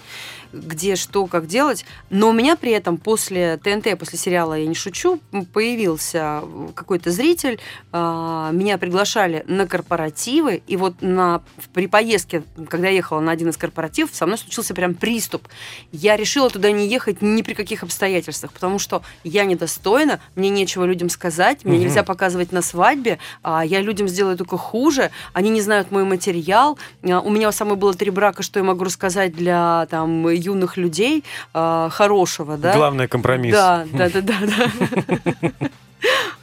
где, 0.53 0.95
что, 0.95 1.25
как 1.27 1.47
делать. 1.47 1.85
Но 2.09 2.29
у 2.29 2.33
меня 2.33 2.55
при 2.55 2.71
этом 2.71 2.97
после 2.97 3.57
ТНТ, 3.57 3.97
после 3.99 4.17
сериала 4.17 4.53
«Я 4.53 4.67
не 4.67 4.75
шучу», 4.75 5.19
появился 5.53 6.43
какой-то 6.75 7.11
зритель, 7.11 7.59
а, 7.91 8.51
меня 8.51 8.77
приглашали 8.77 9.43
на 9.47 9.67
корпоративы, 9.67 10.61
и 10.67 10.77
вот 10.77 11.01
на, 11.01 11.41
при 11.73 11.87
поездке, 11.87 12.43
когда 12.69 12.87
я 12.87 12.95
ехала 12.95 13.19
на 13.19 13.31
один 13.31 13.49
из 13.49 13.57
корпоративов, 13.57 14.11
со 14.13 14.25
мной 14.25 14.37
случился 14.37 14.73
прям 14.73 14.93
приступ. 14.93 15.47
Я 15.91 16.15
решила 16.17 16.49
туда 16.49 16.71
не 16.71 16.87
ехать 16.87 17.21
ни 17.21 17.41
при 17.41 17.53
каких 17.53 17.83
обстоятельствах, 17.83 18.51
потому 18.53 18.79
что 18.79 19.01
я 19.23 19.45
недостойна, 19.45 20.19
мне 20.35 20.49
нечего 20.49 20.85
людям 20.85 21.09
сказать, 21.09 21.65
мне 21.65 21.75
Мгм. 21.77 21.85
нельзя 21.85 22.03
показывать 22.03 22.51
на 22.51 22.61
свадьбе, 22.61 23.19
а 23.43 23.65
я 23.65 23.81
людям 23.81 24.07
сделаю 24.07 24.37
только 24.37 24.57
хуже, 24.57 25.11
они 25.33 25.49
не 25.49 25.61
знают 25.61 25.91
мой 25.91 26.03
материал. 26.03 26.77
А, 27.03 27.21
У 27.21 27.29
меня 27.29 27.51
самое 27.51 27.75
было 27.77 27.93
три 27.93 28.11
брака, 28.11 28.43
что 28.43 28.59
я 28.59 28.63
могу 28.63 28.83
рассказать 28.83 29.35
для 29.35 29.46
там 29.89 30.27
юных 30.29 30.77
людей 30.77 31.23
а, 31.53 31.89
хорошего, 31.89 32.57
да? 32.57 32.73
Главное 32.75 33.07
компромисс. 33.07 33.53
Да, 33.53 33.85
да, 33.93 34.09
да, 34.09 34.21
да, 34.21 34.33
да. 34.45 35.69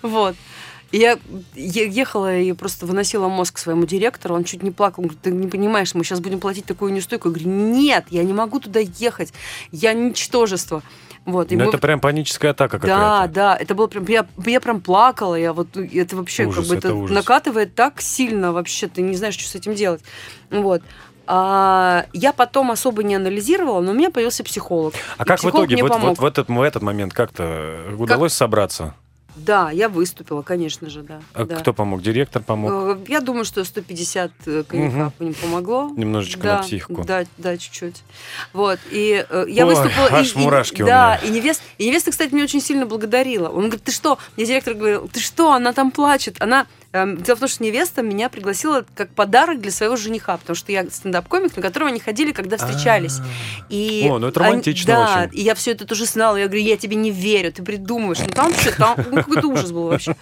Вот. 0.03 0.37
Я 0.93 1.19
ехала 1.57 2.37
и 2.39 2.53
просто 2.53 2.87
выносила 2.87 3.27
мозг 3.29 3.59
своему 3.59 3.85
директору, 3.85 4.37
он 4.37 4.45
чуть 4.45 4.63
не 4.63 4.71
плакал, 4.71 5.03
он 5.03 5.09
говорит, 5.09 5.23
ты 5.23 5.33
не 5.33 5.49
понимаешь, 5.49 5.93
мы 5.95 6.05
сейчас 6.05 6.21
будем 6.21 6.39
платить 6.39 6.67
такую 6.67 6.93
неустойку. 6.93 7.29
Я 7.31 7.35
говорю, 7.35 7.51
нет, 7.51 8.05
я 8.11 8.23
не 8.23 8.33
могу 8.33 8.61
туда 8.61 8.79
ехать, 8.79 9.33
я 9.73 9.93
ничтожество. 9.93 10.83
Вот, 11.25 11.51
и 11.51 11.57
Ну, 11.57 11.65
мы- 11.65 11.71
это 11.71 11.79
прям 11.79 12.01
паническая 12.01 12.51
атака 12.53 12.79
да, 12.79 12.87
какая-то. 12.87 13.33
да, 13.35 13.57
это 13.57 13.75
было 13.75 13.87
прям, 13.87 14.05
я, 14.07 14.27
я 14.47 14.61
прям 14.61 14.81
плакала, 14.83 15.35
я 15.35 15.53
вот, 15.55 15.75
это 15.77 16.17
вообще 16.17 16.45
Ужас, 16.45 16.59
как 16.59 16.69
бы 16.69 16.75
это 16.77 16.89
это 16.89 16.97
ужас. 16.97 17.17
накатывает 17.17 17.75
так 17.75 18.01
сильно 18.03 18.53
вообще, 18.53 18.87
ты 18.87 19.01
не 19.03 19.17
знаешь, 19.17 19.35
что 19.39 19.49
с 19.49 19.55
этим 19.55 19.75
делать. 19.75 20.03
Вот. 20.51 20.83
А, 21.27 22.07
я 22.13 22.33
потом 22.33 22.71
особо 22.71 23.03
не 23.03 23.15
анализировала, 23.15 23.81
но 23.81 23.93
у 23.93 23.95
меня 23.95 24.11
появился 24.11 24.45
психолог. 24.45 24.95
А 25.19 25.23
И 25.23 25.27
как 25.27 25.43
в 25.43 25.49
итоге 25.51 25.75
мне 25.77 25.83
вот, 25.83 25.99
вот 26.01 26.19
в, 26.19 26.25
этот, 26.25 26.49
в 26.49 26.61
этот 26.61 26.83
момент 26.83 27.13
как-то 27.15 27.79
удалось 27.99 28.33
собраться? 28.33 28.95
Да, 29.37 29.71
я 29.73 29.89
выступила, 29.89 30.43
конечно 30.43 30.89
же, 30.89 31.03
да. 31.03 31.21
А 31.33 31.45
да. 31.45 31.57
Кто 31.57 31.73
помог? 31.75 32.03
Директор 32.03 32.41
помог? 32.41 32.71
Э, 32.73 32.99
Я 33.09 33.21
думаю, 33.21 33.45
что 33.45 33.65
150 33.65 34.31
э, 34.47 34.63
коньяка 34.63 35.11
по 35.19 35.23
ним 35.25 35.35
помогло. 35.35 35.91
Немножечко 35.97 36.43
да, 36.43 36.57
на 36.59 36.63
психику. 36.63 37.03
Да, 37.05 37.25
да, 37.39 37.57
чуть-чуть. 37.57 38.05
Вот. 38.53 38.79
И 38.93 39.27
э, 39.29 39.45
я 39.49 39.67
Ой, 39.67 39.75
выступила. 39.75 40.07
и- 40.07 40.13
аж 40.13 40.37
и, 40.37 40.39
мурашки 40.39 40.83
у 40.83 40.87
Да, 40.87 41.19
меня. 41.21 41.29
и 41.29 41.31
невеста, 41.37 41.65
и 41.79 41.87
невеста, 41.89 42.13
кстати, 42.13 42.33
меня 42.33 42.45
очень 42.45 42.61
сильно 42.61 42.87
благодарила. 42.87 43.49
Он 43.49 43.63
говорит, 43.65 43.83
ты 43.83 43.91
что? 43.91 44.19
Мне 44.37 44.47
директор 44.47 44.75
говорил, 44.75 45.09
ты 45.09 45.19
что, 45.19 45.53
она 45.53 45.73
там 45.73 45.91
плачет. 45.91 46.37
Она 46.41 46.69
Дело 46.95 47.37
в 47.37 47.41
том, 47.41 47.49
что 47.49 47.65
невеста 47.65 48.03
меня 48.03 48.29
пригласила 48.29 48.85
как 48.95 49.09
подарок 49.11 49.61
для 49.61 49.73
своего 49.73 49.97
жениха, 49.97 50.37
потому 50.37 50.55
что 50.55 50.71
я 50.71 50.89
стендап-комик, 50.89 51.57
на 51.57 51.63
которого 51.63 51.91
они 51.91 51.99
ходили, 51.99 52.31
когда 52.31 52.57
встречались. 52.57 53.19
И 53.69 54.07
О, 54.09 54.19
ну 54.21 54.29
это 54.29 54.39
они- 54.41 54.51
романтично 54.51 54.87
Да, 54.95 55.23
очень. 55.27 55.39
и 55.41 55.43
я 55.43 55.57
все 55.57 55.73
это 55.73 55.87
тоже 55.87 56.05
знала. 56.07 56.37
Я 56.37 56.47
говорю, 56.47 56.63
я 56.63 56.77
тебе 56.77 56.95
не 56.95 57.11
верю, 57.11 57.53
ты 57.53 57.65
придумываешь. 57.65 58.21
Ну 58.21 58.29
там 58.29 58.55
что, 58.55 58.77
там 58.77 58.97
ну, 59.11 59.17
какой-то 59.17 59.49
ужас 59.49 59.73
был 59.73 59.89
вообще. 59.89 60.15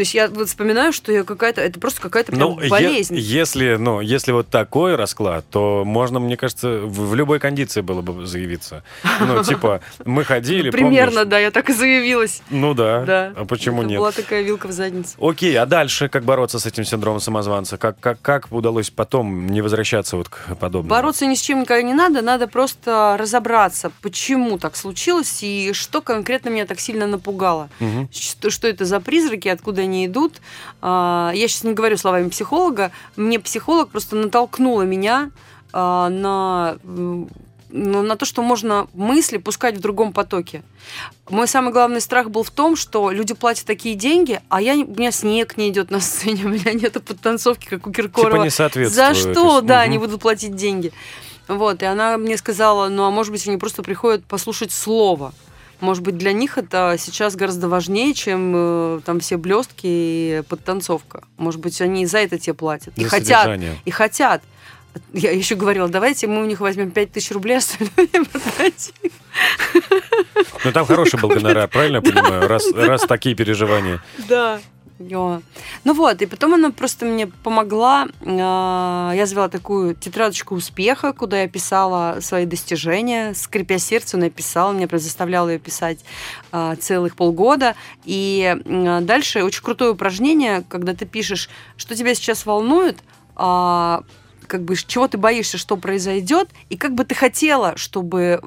То 0.00 0.02
есть 0.02 0.14
я 0.14 0.28
вот 0.28 0.48
вспоминаю, 0.48 0.94
что 0.94 1.12
я 1.12 1.24
какая-то, 1.24 1.60
это 1.60 1.78
просто 1.78 2.00
какая-то 2.00 2.34
Ну, 2.34 2.58
е- 2.58 2.70
болезнь. 2.70 3.16
если, 3.18 3.74
ну, 3.76 4.00
если 4.00 4.32
вот 4.32 4.48
такой 4.48 4.96
расклад, 4.96 5.44
то 5.50 5.82
можно, 5.84 6.18
мне 6.20 6.38
кажется, 6.38 6.78
в, 6.80 7.10
в 7.10 7.14
любой 7.14 7.38
кондиции 7.38 7.82
было 7.82 8.00
бы 8.00 8.24
заявиться. 8.24 8.82
Ну, 9.20 9.44
типа, 9.44 9.82
мы 10.06 10.24
ходили, 10.24 10.70
Примерно, 10.70 11.16
помнишь? 11.18 11.28
да, 11.28 11.38
я 11.38 11.50
так 11.50 11.68
и 11.68 11.74
заявилась. 11.74 12.40
Ну 12.48 12.72
да. 12.72 13.04
Да. 13.04 13.32
А 13.36 13.44
почему 13.44 13.82
нет? 13.82 13.98
Была 13.98 14.10
такая 14.10 14.40
вилка 14.40 14.68
в 14.68 14.72
задницу. 14.72 15.10
Окей, 15.20 15.54
а 15.58 15.66
дальше 15.66 16.08
как 16.08 16.24
бороться 16.24 16.58
с 16.58 16.64
этим 16.64 16.84
синдромом 16.86 17.20
самозванца? 17.20 17.76
Как, 17.76 18.00
как, 18.00 18.22
как 18.22 18.50
удалось 18.50 18.88
потом 18.88 19.48
не 19.48 19.60
возвращаться 19.60 20.16
вот 20.16 20.30
к 20.30 20.56
подобному? 20.58 20.88
Бороться 20.88 21.26
ни 21.26 21.34
с 21.34 21.42
чем 21.42 21.60
никогда 21.60 21.82
не 21.82 21.92
надо, 21.92 22.22
надо 22.22 22.48
просто 22.48 23.16
разобраться, 23.20 23.92
почему 24.00 24.56
так 24.58 24.76
случилось 24.76 25.42
и 25.42 25.74
что 25.74 26.00
конкретно 26.00 26.48
меня 26.48 26.64
так 26.64 26.80
сильно 26.80 27.06
напугало. 27.06 27.68
Что, 28.10 28.48
что 28.48 28.66
это 28.66 28.86
за 28.86 28.98
призраки, 29.00 29.48
откуда 29.48 29.82
они 29.82 29.89
идут. 30.06 30.40
А, 30.80 31.32
Я 31.34 31.48
сейчас 31.48 31.64
не 31.64 31.74
говорю 31.74 31.96
словами 31.96 32.28
психолога. 32.28 32.90
Мне 33.16 33.38
психолог 33.38 33.90
просто 33.90 34.16
натолкнула 34.16 34.82
меня 34.82 35.30
а, 35.72 36.08
на 36.08 36.78
ну, 37.72 38.02
на 38.02 38.16
то, 38.16 38.24
что 38.24 38.42
можно 38.42 38.88
мысли 38.94 39.36
пускать 39.36 39.76
в 39.76 39.80
другом 39.80 40.12
потоке. 40.12 40.62
Мой 41.28 41.46
самый 41.46 41.72
главный 41.72 42.00
страх 42.00 42.30
был 42.30 42.42
в 42.42 42.50
том, 42.50 42.76
что 42.76 43.10
люди 43.10 43.34
платят 43.34 43.66
такие 43.66 43.94
деньги, 43.94 44.40
а 44.48 44.60
я, 44.60 44.74
у 44.74 44.98
меня 44.98 45.12
снег 45.12 45.56
не 45.56 45.68
идет 45.68 45.90
на 45.90 46.00
сцене, 46.00 46.44
у 46.46 46.48
меня 46.48 46.72
нет 46.72 46.92
подтанцовки, 47.04 47.66
как 47.66 47.86
у 47.86 47.92
Киркорова. 47.92 48.32
Типа 48.32 48.42
не 48.42 48.50
соответствует. 48.50 49.14
За 49.14 49.18
что, 49.18 49.56
есть, 49.56 49.66
да, 49.66 49.76
угу. 49.76 49.82
они 49.82 49.98
будут 49.98 50.20
платить 50.20 50.56
деньги. 50.56 50.92
Вот, 51.48 51.82
и 51.82 51.86
она 51.86 52.16
мне 52.16 52.36
сказала, 52.36 52.88
ну, 52.88 53.04
а 53.04 53.10
может 53.10 53.32
быть, 53.32 53.46
они 53.48 53.56
просто 53.56 53.82
приходят 53.82 54.24
послушать 54.24 54.72
слово. 54.72 55.32
Может 55.80 56.02
быть, 56.02 56.18
для 56.18 56.32
них 56.32 56.58
это 56.58 56.96
сейчас 56.98 57.36
гораздо 57.36 57.68
важнее, 57.68 58.12
чем 58.14 58.52
э, 58.54 59.00
там 59.04 59.20
все 59.20 59.36
блестки 59.36 59.86
и 59.86 60.42
подтанцовка. 60.48 61.24
Может 61.38 61.60
быть, 61.60 61.80
они 61.80 62.06
за 62.06 62.18
это 62.18 62.38
тебе 62.38 62.54
платят. 62.54 62.92
И 62.96 63.04
За 63.04 63.10
хотят. 63.10 63.42
содержание. 63.44 63.76
И 63.84 63.90
хотят. 63.90 64.42
Я 65.12 65.30
еще 65.30 65.54
говорила, 65.54 65.88
давайте 65.88 66.26
мы 66.26 66.42
у 66.42 66.46
них 66.46 66.60
возьмем 66.60 66.90
5000 66.90 67.30
рублей, 67.30 67.56
остальное 67.58 67.90
продадим. 68.24 69.10
Ну, 70.64 70.72
там 70.72 70.84
хороший 70.86 71.18
был 71.20 71.28
гонорар, 71.28 71.68
правильно 71.68 71.96
я 71.96 72.02
понимаю? 72.02 72.48
Раз, 72.48 72.70
раз 72.72 73.02
такие 73.02 73.34
переживания. 73.34 74.02
Да. 74.28 74.60
Ну 75.84 75.94
вот, 75.94 76.20
и 76.20 76.26
потом 76.26 76.54
она 76.54 76.70
просто 76.70 77.06
мне 77.06 77.26
помогла. 77.26 78.06
А, 78.24 79.12
Я 79.14 79.24
завела 79.24 79.48
такую 79.48 79.94
тетрадочку 79.94 80.54
успеха, 80.54 81.14
куда 81.14 81.40
я 81.42 81.48
писала 81.48 82.18
свои 82.20 82.44
достижения. 82.44 83.32
Скрипя 83.34 83.78
сердце, 83.78 84.18
написала. 84.18 84.72
Меня 84.72 84.88
прям 84.88 85.00
заставляла 85.00 85.48
ее 85.48 85.58
писать 85.58 86.00
а, 86.52 86.76
целых 86.76 87.16
полгода. 87.16 87.76
И 88.04 88.56
м, 88.66 89.06
дальше 89.06 89.42
очень 89.42 89.62
крутое 89.62 89.92
упражнение, 89.92 90.64
когда 90.68 90.94
ты 90.94 91.06
пишешь, 91.06 91.48
что 91.78 91.96
тебя 91.96 92.14
сейчас 92.14 92.44
волнует, 92.44 92.98
а, 93.36 94.02
как 94.50 94.62
бы 94.62 94.74
чего 94.74 95.06
ты 95.06 95.16
боишься, 95.16 95.58
что 95.58 95.76
произойдет, 95.76 96.48
и 96.70 96.76
как 96.76 96.92
бы 96.96 97.04
ты 97.04 97.14
хотела, 97.14 97.76
чтобы, 97.76 98.40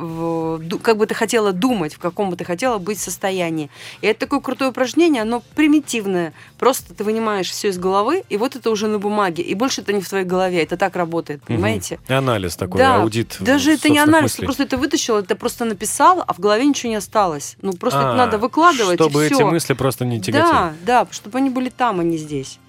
как 0.84 0.98
бы 0.98 1.08
ты 1.08 1.16
хотела 1.16 1.54
думать, 1.54 1.94
в 1.94 2.00
каком 2.00 2.30
бы 2.30 2.36
ты 2.36 2.44
хотела 2.44 2.78
быть 2.78 3.00
состоянии. 3.00 3.70
И 4.02 4.08
это 4.08 4.20
такое 4.22 4.42
крутое 4.42 4.72
упражнение, 4.72 5.22
оно 5.22 5.42
примитивное. 5.56 6.34
Просто 6.60 6.94
ты 6.94 7.06
вынимаешь 7.06 7.50
все 7.50 7.70
из 7.70 7.78
головы, 7.78 8.24
и 8.28 8.36
вот 8.36 8.58
это 8.58 8.70
уже 8.70 8.88
на 8.88 9.00
бумаге. 9.00 9.44
И 9.44 9.56
больше 9.56 9.80
это 9.80 9.94
не 9.94 10.02
в 10.02 10.10
твоей 10.10 10.26
голове. 10.26 10.62
Это 10.62 10.76
так 10.76 10.98
работает, 10.98 11.42
понимаете? 11.44 12.00
Мгм. 12.10 12.18
Анализ 12.18 12.58
такой, 12.58 12.80
Да, 12.80 12.96
аудит. 13.02 13.38
Даже 13.40 13.72
это 13.72 13.90
не 13.90 14.00
анализ, 14.00 14.24
мыслей. 14.24 14.42
ты 14.42 14.46
просто 14.46 14.64
это 14.64 14.78
вытащил, 14.78 15.16
это 15.16 15.36
просто 15.38 15.64
написал, 15.64 16.22
а 16.28 16.34
в 16.34 16.40
голове 16.40 16.66
ничего 16.66 16.90
не 16.90 16.98
осталось. 16.98 17.56
Ну, 17.62 17.72
просто 17.72 18.00
это 18.00 18.12
А, 18.12 18.16
надо 18.16 18.38
выкладывать, 18.38 19.00
Чтобы 19.00 19.24
и 19.24 19.28
эти 19.28 19.36
всё. 19.36 19.48
мысли 19.48 19.74
просто 19.74 20.04
не 20.04 20.20
тяготели. 20.20 20.52
Да, 20.52 20.74
да, 20.86 21.08
чтобы 21.12 21.38
они 21.38 21.50
были 21.50 21.70
там, 21.70 22.02
а 22.02 22.04
не 22.04 22.18
здесь. 22.18 22.60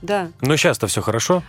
Да. 0.00 0.30
Но 0.40 0.56
сейчас-то 0.56 0.86
все 0.86 1.02
хорошо? 1.02 1.42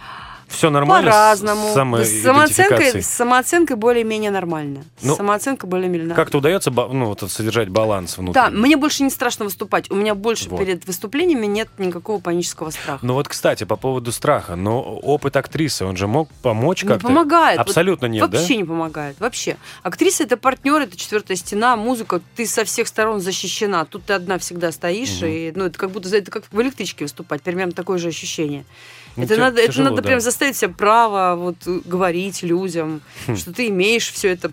Все 0.49 0.69
нормально? 0.69 1.11
с 1.11 1.13
По-разному. 1.13 1.69
С 1.69 2.21
самооценкой, 2.21 3.01
с 3.01 3.07
самооценкой 3.07 3.75
более-менее 3.77 4.31
нормально. 4.31 4.83
Ну, 5.01 5.13
с 5.13 5.17
самооценкой 5.17 5.69
более-менее 5.69 6.15
Как-то 6.15 6.39
удается 6.39 6.71
ну, 6.71 7.05
вот, 7.05 7.23
содержать 7.31 7.69
баланс 7.69 8.17
внутри? 8.17 8.33
Да, 8.33 8.49
мне 8.49 8.75
больше 8.75 9.03
не 9.03 9.09
страшно 9.09 9.45
выступать. 9.45 9.89
У 9.91 9.95
меня 9.95 10.15
больше 10.15 10.49
Вот. 10.49 10.59
перед 10.59 10.85
выступлениями 10.85 11.45
нет 11.45 11.69
никакого 11.77 12.19
панического 12.19 12.71
страха. 12.71 13.05
Ну 13.05 13.13
вот, 13.13 13.27
кстати, 13.27 13.63
по 13.63 13.75
поводу 13.75 14.11
страха. 14.11 14.55
Но 14.55 14.81
опыт 14.81 15.37
актрисы, 15.37 15.85
он 15.85 15.95
же 15.95 16.07
мог 16.07 16.29
помочь 16.41 16.83
не 16.83 16.89
как-то? 16.89 17.07
помогает. 17.07 17.59
Вот 17.59 17.67
Абсолютно 17.67 18.07
нет, 18.07 18.29
да? 18.29 18.37
Вообще 18.37 18.57
не 18.57 18.63
помогает. 18.63 19.19
Вообще. 19.19 19.57
Актриса 19.83 20.23
это 20.23 20.35
партнер, 20.35 20.81
это 20.81 20.97
четвертая 20.97 21.37
стена, 21.37 21.75
музыка. 21.75 22.21
Ты 22.35 22.45
со 22.45 22.65
всех 22.65 22.87
сторон 22.87 23.21
защищена. 23.21 23.85
Тут 23.85 24.05
ты 24.05 24.13
одна 24.13 24.39
всегда 24.39 24.71
стоишь. 24.71 25.21
Мгм. 25.21 25.29
И, 25.29 25.51
ну, 25.55 25.65
это 25.65 25.77
как 25.77 25.91
будто 25.91 26.09
это 26.15 26.31
как 26.31 26.43
в 26.51 26.61
электричке 26.61 27.05
выступать. 27.05 27.43
Примерно 27.43 27.73
такое 27.73 27.99
же 27.99 28.07
ощущение. 28.07 28.65
Ну, 29.15 29.23
это 29.23 29.35
тя- 29.35 29.41
надо, 29.41 29.59
это 29.61 29.71
тяжело, 29.71 29.89
надо 29.89 30.01
да. 30.01 30.07
прям 30.07 30.19
заставить 30.21 30.55
себя 30.55 30.73
право 30.75 31.35
вот, 31.35 31.57
говорить 31.85 32.43
людям, 32.43 33.01
Хм. 33.27 33.35
что 33.35 33.53
ты 33.53 33.67
имеешь 33.67 34.11
все 34.11 34.29
это 34.29 34.51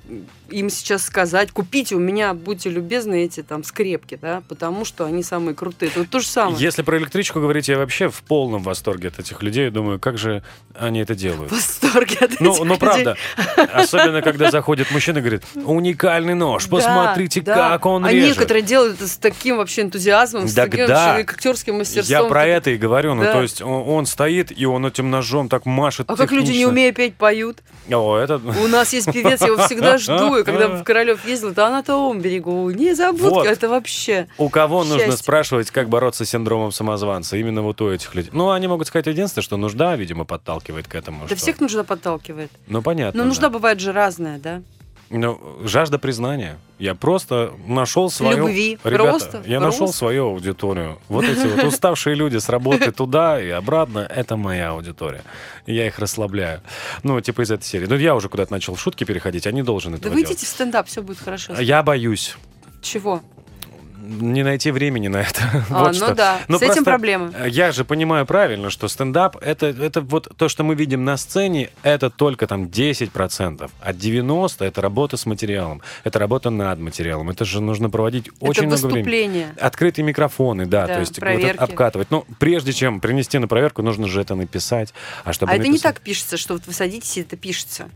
им 0.51 0.71
сейчас 0.71 1.05
сказать. 1.05 1.51
Купите 1.53 1.95
у 1.95 1.99
меня, 1.99 2.35
будьте 2.35 2.71
любезны, 2.71 3.25
эти 3.25 3.43
там 3.43 3.65
скрепки, 3.65 4.19
да, 4.21 4.43
потому 4.49 4.85
что 4.85 5.05
они 5.05 5.23
самые 5.23 5.55
крутые. 5.55 5.91
Это 5.91 6.01
вот 6.01 6.11
то 6.11 6.21
же 6.21 6.27
самое. 6.27 6.57
Если 6.59 6.83
про 6.83 6.99
электричку 6.99 7.41
говорить, 7.41 7.69
я 7.69 7.79
вообще 7.79 8.09
в 8.09 8.23
полном 8.23 8.63
восторге 8.63 9.09
от 9.09 9.19
этих 9.19 9.43
людей. 9.43 9.71
Думаю, 9.71 9.99
как 9.99 10.19
же 10.19 10.43
они 10.79 11.01
это 11.01 11.15
делают? 11.15 11.51
В 11.53 11.55
восторге 11.55 12.17
от 12.21 12.41
Ну, 12.41 12.51
этих 12.51 12.59
ну 12.61 12.65
людей. 12.65 12.79
правда. 12.79 13.17
Особенно, 13.73 14.23
когда 14.23 14.51
заходит 14.51 14.91
мужчина 14.91 15.19
и 15.19 15.21
говорит, 15.21 15.43
уникальный 15.55 16.35
нож, 16.35 16.65
Да, 16.67 16.71
посмотрите, 16.77 17.41
да. 17.41 17.55
как 17.55 17.87
он 17.87 18.05
а 18.05 18.13
режет. 18.13 18.37
некоторые 18.37 18.63
делают 18.63 18.97
это 18.97 19.09
с 19.09 19.17
таким 19.17 19.57
вообще 19.59 19.83
энтузиазмом, 19.83 20.49
с 20.49 20.55
Так 20.55 20.71
таким 20.71 20.87
да. 20.87 21.17
актерским 21.17 21.79
мастерством. 21.79 22.23
Я 22.23 22.29
про 22.29 22.47
это 22.47 22.71
и 22.71 22.77
говорю. 22.77 23.15
Ну, 23.15 23.23
Да. 23.23 23.33
то 23.33 23.43
есть 23.43 23.63
он, 23.63 23.89
он 23.89 24.07
стоит, 24.07 24.57
и 24.57 24.67
он 24.67 24.87
этим 24.87 25.11
ножом 25.11 25.49
так 25.49 25.67
машет 25.67 26.11
А 26.11 26.17
как 26.17 26.31
люди, 26.31 26.47
не 26.47 26.53
технично. 26.53 26.69
умея 26.71 26.93
петь, 26.93 27.15
поют? 27.17 27.63
О, 27.91 28.17
это... 28.17 28.37
У 28.37 28.67
нас 28.69 28.93
есть 28.93 29.11
певец, 29.13 29.41
я 29.41 29.49
его 29.49 29.59
всегда 29.67 29.99
жду. 29.99 30.36
И 30.38 30.44
когда 30.44 30.68
в 30.68 30.85
Королев 30.85 31.25
ездил, 31.27 31.55
то 31.55 31.66
она 31.66 31.77
на 31.79 31.83
том 31.83 32.20
берегу. 32.20 32.70
Не 32.70 32.94
забудь, 32.94 33.20
Вот. 33.22 33.46
это 33.46 33.68
вообще. 33.68 34.29
У 34.38 34.49
кого 34.49 34.85
нужно 34.85 35.12
спрашивать, 35.16 35.70
как 35.70 35.88
бороться 35.88 36.25
с 36.25 36.31
синдромом 36.31 36.72
самозванца? 36.72 37.37
Именно 37.37 37.62
вот 37.62 37.81
у 37.81 37.90
этих 37.90 38.14
людей. 38.14 38.31
Ну, 38.33 38.51
они 38.51 38.68
могут 38.68 38.87
сказать 38.87 39.07
единственное, 39.07 39.42
что 39.42 39.57
нужда, 39.57 39.96
видимо, 39.96 40.25
подталкивает 40.25 40.88
к 40.88 40.94
этому. 40.94 41.20
Да 41.22 41.27
что- 41.29 41.37
всех 41.37 41.61
нужда 41.61 41.85
подталкивает. 41.85 42.51
Ну, 42.66 42.83
понятно. 42.83 43.18
Но 43.18 43.25
да. 43.25 43.29
нужда 43.29 43.51
бывает 43.51 43.81
же 43.81 43.92
разная, 43.92 44.38
да? 44.38 44.62
Ну, 45.09 45.40
жажда 45.64 45.99
признания. 45.99 46.59
Я 46.79 46.95
просто 46.95 47.53
нашел 47.66 48.11
свою... 48.11 48.49
Любви. 48.49 48.79
Ребята, 48.85 49.05
Просто. 49.05 49.42
я 49.47 49.61
нашел 49.61 49.79
Просто. 49.87 49.97
свою 49.99 50.27
аудиторию. 50.27 50.99
Вот 51.09 51.25
эти 51.25 51.47
вот 51.47 51.64
уставшие 51.64 52.14
люди 52.16 52.38
с 52.38 52.49
работы 52.49 52.90
туда 52.92 53.40
и 53.40 53.49
обратно, 53.49 54.01
это 54.01 54.37
моя 54.37 54.71
аудитория. 54.71 55.23
Я 55.66 55.87
их 55.87 55.99
расслабляю. 55.99 56.61
Ну, 57.03 57.21
типа 57.21 57.42
из 57.42 57.51
этой 57.51 57.64
серии. 57.64 57.87
Ну, 57.87 57.97
я 57.97 58.14
уже 58.14 58.29
куда-то 58.29 58.53
начал 58.53 58.75
в 58.75 58.81
шутки 58.81 59.05
переходить, 59.05 59.47
они 59.47 59.62
должны 59.62 59.92
Да 59.92 59.99
этого 59.99 60.12
вы 60.12 60.21
делать. 60.23 60.33
идите 60.33 60.47
в 60.47 60.49
стендап, 60.49 60.87
все 60.88 61.03
будет 61.03 61.19
хорошо. 61.19 61.55
Я 61.61 61.83
боюсь 61.83 62.37
Чего? 62.83 63.23
Не 64.07 64.42
найти 64.42 64.71
времени 64.71 65.09
на 65.09 65.19
это. 65.19 65.40
А, 65.71 65.85
Вот 65.85 65.88
ну 65.88 65.95
что. 65.95 66.14
да, 66.14 66.38
Ну, 66.49 66.59
с 66.59 66.62
этим 66.62 66.85
э, 67.35 67.49
Я 67.49 67.73
же 67.73 67.85
понимаю 67.85 68.25
правильно, 68.27 68.71
что 68.71 68.88
стендап 68.88 69.37
это, 69.40 69.66
это 69.66 70.01
вот 70.01 70.29
то, 70.37 70.49
что 70.49 70.64
мы 70.64 70.75
видим 70.75 71.05
на 71.05 71.16
сцене, 71.16 71.71
это 71.83 72.11
только 72.11 72.47
там 72.47 72.64
10%. 72.64 73.71
А 73.81 73.92
90% 73.92 74.64
это 74.64 74.81
работа 74.81 75.16
с 75.16 75.27
материалом. 75.27 75.83
Это 76.05 76.19
работа 76.19 76.51
над 76.51 76.79
материалом. 76.79 77.31
Это 77.31 77.45
же 77.45 77.61
нужно 77.61 77.90
проводить 77.90 78.31
очень 78.40 78.66
это 78.66 78.77
много 78.79 78.92
времени. 78.95 79.47
Открытые 79.61 80.05
микрофоны, 80.05 80.66
да, 80.66 80.87
Да, 80.87 80.95
то 80.95 81.01
есть 81.01 81.12
вот 81.12 81.21
проверки. 81.21 81.55
это 81.57 81.64
обкатывать. 81.64 82.11
Но 82.11 82.25
прежде 82.38 82.73
чем 82.73 83.01
принести 83.01 83.38
на 83.38 83.49
проверку, 83.49 83.83
нужно 83.83 84.07
же 84.07 84.21
это 84.21 84.35
написать. 84.35 84.95
А 85.25 85.33
чтобы 85.33 85.53
А 85.53 85.57
это 85.57 85.64
не 85.64 85.71
написать- 85.71 85.95
так 85.95 86.01
пишется, 86.03 86.37
что 86.37 86.55
вот 86.55 86.66
вы 86.66 86.73
садитесь, 86.73 87.16
и 87.16 87.21
это 87.23 87.37
пишется. 87.37 87.88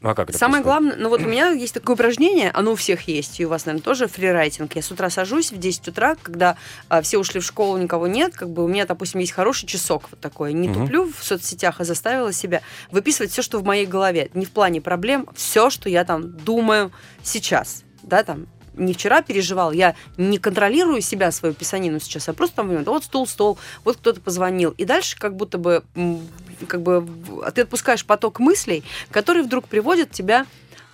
Ну, 0.00 0.10
а 0.10 0.14
как 0.14 0.30
это 0.30 0.38
Самое 0.38 0.62
происходит? 0.62 0.88
главное, 0.88 1.02
ну 1.04 1.08
вот 1.08 1.22
у 1.22 1.28
меня 1.28 1.50
есть 1.50 1.74
такое 1.74 1.94
упражнение, 1.94 2.50
оно 2.52 2.72
у 2.72 2.74
всех 2.76 3.08
есть, 3.08 3.40
и 3.40 3.46
у 3.46 3.48
вас, 3.48 3.66
наверное, 3.66 3.82
тоже 3.84 4.06
фрирайтинг. 4.06 4.76
Я 4.76 4.82
с 4.82 4.90
утра 4.92 5.10
сажусь 5.10 5.50
в 5.50 5.58
10 5.58 5.88
утра, 5.88 6.14
когда 6.22 6.56
а, 6.88 7.02
все 7.02 7.18
ушли 7.18 7.40
в 7.40 7.44
школу, 7.44 7.76
никого 7.78 8.06
нет, 8.06 8.34
как 8.36 8.50
бы 8.50 8.64
у 8.64 8.68
меня, 8.68 8.86
допустим, 8.86 9.20
есть 9.20 9.32
хороший 9.32 9.66
часок 9.66 10.04
вот 10.10 10.20
такой. 10.20 10.52
Не 10.52 10.68
Мгм. 10.68 10.82
туплю 10.82 11.12
в 11.12 11.24
соцсетях, 11.24 11.80
а 11.80 11.84
заставила 11.84 12.32
себя 12.32 12.62
выписывать 12.92 13.32
все, 13.32 13.42
что 13.42 13.58
в 13.58 13.64
моей 13.64 13.86
голове. 13.86 14.30
Не 14.34 14.44
в 14.46 14.50
плане 14.52 14.80
проблем, 14.80 15.28
все, 15.34 15.68
что 15.68 15.88
я 15.88 16.04
там 16.04 16.30
думаю 16.30 16.92
сейчас. 17.24 17.82
Да, 18.04 18.22
там, 18.22 18.46
не 18.74 18.94
вчера 18.94 19.22
переживал, 19.22 19.72
я 19.72 19.96
не 20.16 20.38
контролирую 20.38 21.00
себя, 21.00 21.32
свою 21.32 21.54
писанину 21.54 21.98
сейчас, 21.98 22.28
а 22.28 22.32
просто 22.32 22.56
там, 22.56 22.84
вот 22.84 23.04
стул, 23.04 23.26
стол, 23.26 23.58
вот 23.84 23.96
кто-то 23.96 24.20
позвонил. 24.20 24.70
И 24.78 24.84
дальше 24.84 25.18
как 25.18 25.34
будто 25.34 25.58
бы, 25.58 25.82
как 26.66 26.82
бы 26.82 27.06
ты 27.54 27.62
отпускаешь 27.62 28.04
поток 28.04 28.40
мыслей, 28.40 28.84
которые 29.10 29.44
вдруг 29.44 29.68
приводят 29.68 30.10
тебя 30.10 30.46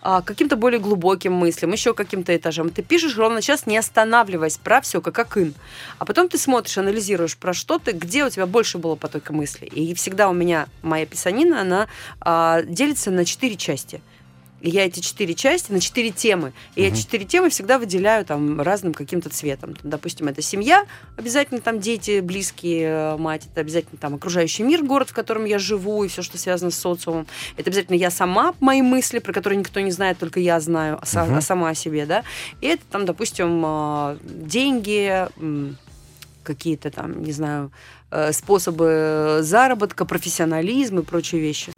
а, 0.06 0.20
к 0.20 0.26
каким-то 0.26 0.56
более 0.56 0.78
глубоким 0.78 1.32
мыслям, 1.32 1.72
еще 1.72 1.94
каким-то 1.94 2.36
этажам. 2.36 2.68
Ты 2.68 2.82
пишешь 2.82 3.16
ровно 3.16 3.40
сейчас, 3.40 3.66
не 3.66 3.78
останавливаясь, 3.78 4.58
про 4.58 4.82
все, 4.82 5.00
как 5.00 5.18
акын. 5.18 5.54
А 5.98 6.04
потом 6.04 6.28
ты 6.28 6.36
смотришь, 6.36 6.76
анализируешь, 6.76 7.38
про 7.38 7.54
что 7.54 7.78
ты, 7.78 7.92
где 7.92 8.24
у 8.26 8.28
тебя 8.28 8.44
больше 8.44 8.76
было 8.76 8.96
потока 8.96 9.32
мыслей. 9.32 9.68
И 9.68 9.94
всегда 9.94 10.28
у 10.28 10.34
меня 10.34 10.68
моя 10.82 11.06
писанина, 11.06 11.62
она 11.62 11.88
а, 12.20 12.60
делится 12.62 13.10
на 13.10 13.24
четыре 13.24 13.56
части. 13.56 14.02
И 14.64 14.70
я 14.70 14.86
эти 14.86 15.00
четыре 15.00 15.34
части 15.34 15.70
на 15.70 15.78
четыре 15.78 16.10
темы. 16.10 16.54
И 16.74 16.82
я 16.82 16.88
Мгм. 16.88 16.96
четыре 16.96 17.26
темы 17.26 17.50
всегда 17.50 17.78
выделяю 17.78 18.24
там 18.24 18.62
разным 18.62 18.94
каким-то 18.94 19.28
цветом. 19.28 19.74
Там, 19.74 19.90
допустим, 19.90 20.26
это 20.26 20.40
семья, 20.40 20.86
обязательно 21.18 21.60
там 21.60 21.80
дети, 21.80 22.20
близкие, 22.20 22.88
э, 22.88 23.16
мать, 23.18 23.42
это 23.52 23.60
обязательно 23.60 23.98
там 23.98 24.14
окружающий 24.14 24.62
мир, 24.62 24.82
город, 24.82 25.10
в 25.10 25.12
котором 25.12 25.44
я 25.44 25.58
живу, 25.58 26.02
и 26.02 26.08
все, 26.08 26.22
что 26.22 26.38
связано 26.38 26.70
с 26.70 26.78
социумом. 26.78 27.26
Это 27.58 27.68
обязательно 27.68 27.96
я 27.96 28.10
сама, 28.10 28.54
мои 28.60 28.80
мысли, 28.80 29.18
про 29.18 29.34
которые 29.34 29.58
никто 29.58 29.80
не 29.80 29.90
знает, 29.90 30.16
только 30.16 30.40
я 30.40 30.58
знаю, 30.60 30.98
а 30.98 31.40
сама 31.42 31.68
о 31.68 31.74
себе, 31.74 32.06
да. 32.06 32.24
И 32.62 32.66
это 32.66 32.82
там, 32.90 33.04
допустим, 33.04 33.62
э, 33.66 34.16
деньги, 34.24 35.28
какие-то 36.42 36.90
там, 36.90 37.22
не 37.22 37.32
знаю, 37.32 37.70
э, 38.10 38.32
способы 38.32 39.40
заработка, 39.42 40.06
профессионализм 40.06 41.00
и 41.00 41.02
прочие 41.02 41.42
вещи. 41.42 41.70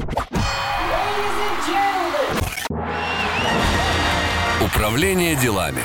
Управление 4.87 5.35
делами. 5.35 5.81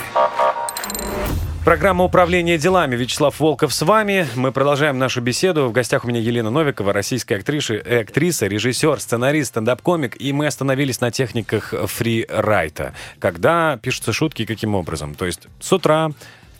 Программа 1.66 2.04
управления 2.04 2.60
делами. 2.60 2.96
Вячеслав 2.96 3.40
Волков 3.40 3.74
с 3.74 3.82
вами. 3.82 4.28
Мы 4.36 4.52
продолжаем 4.52 5.00
нашу 5.00 5.22
беседу. 5.22 5.66
В 5.66 5.72
гостях 5.72 6.06
у 6.06 6.08
меня 6.08 6.20
Елена 6.20 6.52
Новикова, 6.52 6.94
российская 6.94 7.38
актриса, 7.38 7.74
э, 7.74 8.02
актриса 8.02 8.46
режиссер, 8.46 9.00
сценарист, 9.00 9.56
стендап-комик. 9.56 10.22
И 10.22 10.32
мы 10.34 10.46
остановились 10.46 11.02
на 11.02 11.10
техниках 11.10 11.74
фрирайта. 11.88 12.94
Когда 13.18 13.80
пишутся 13.82 14.14
шутки, 14.14 14.46
каким 14.46 14.76
образом? 14.76 15.16
То 15.16 15.26
есть 15.26 15.48
с 15.60 15.74
утра 15.74 16.12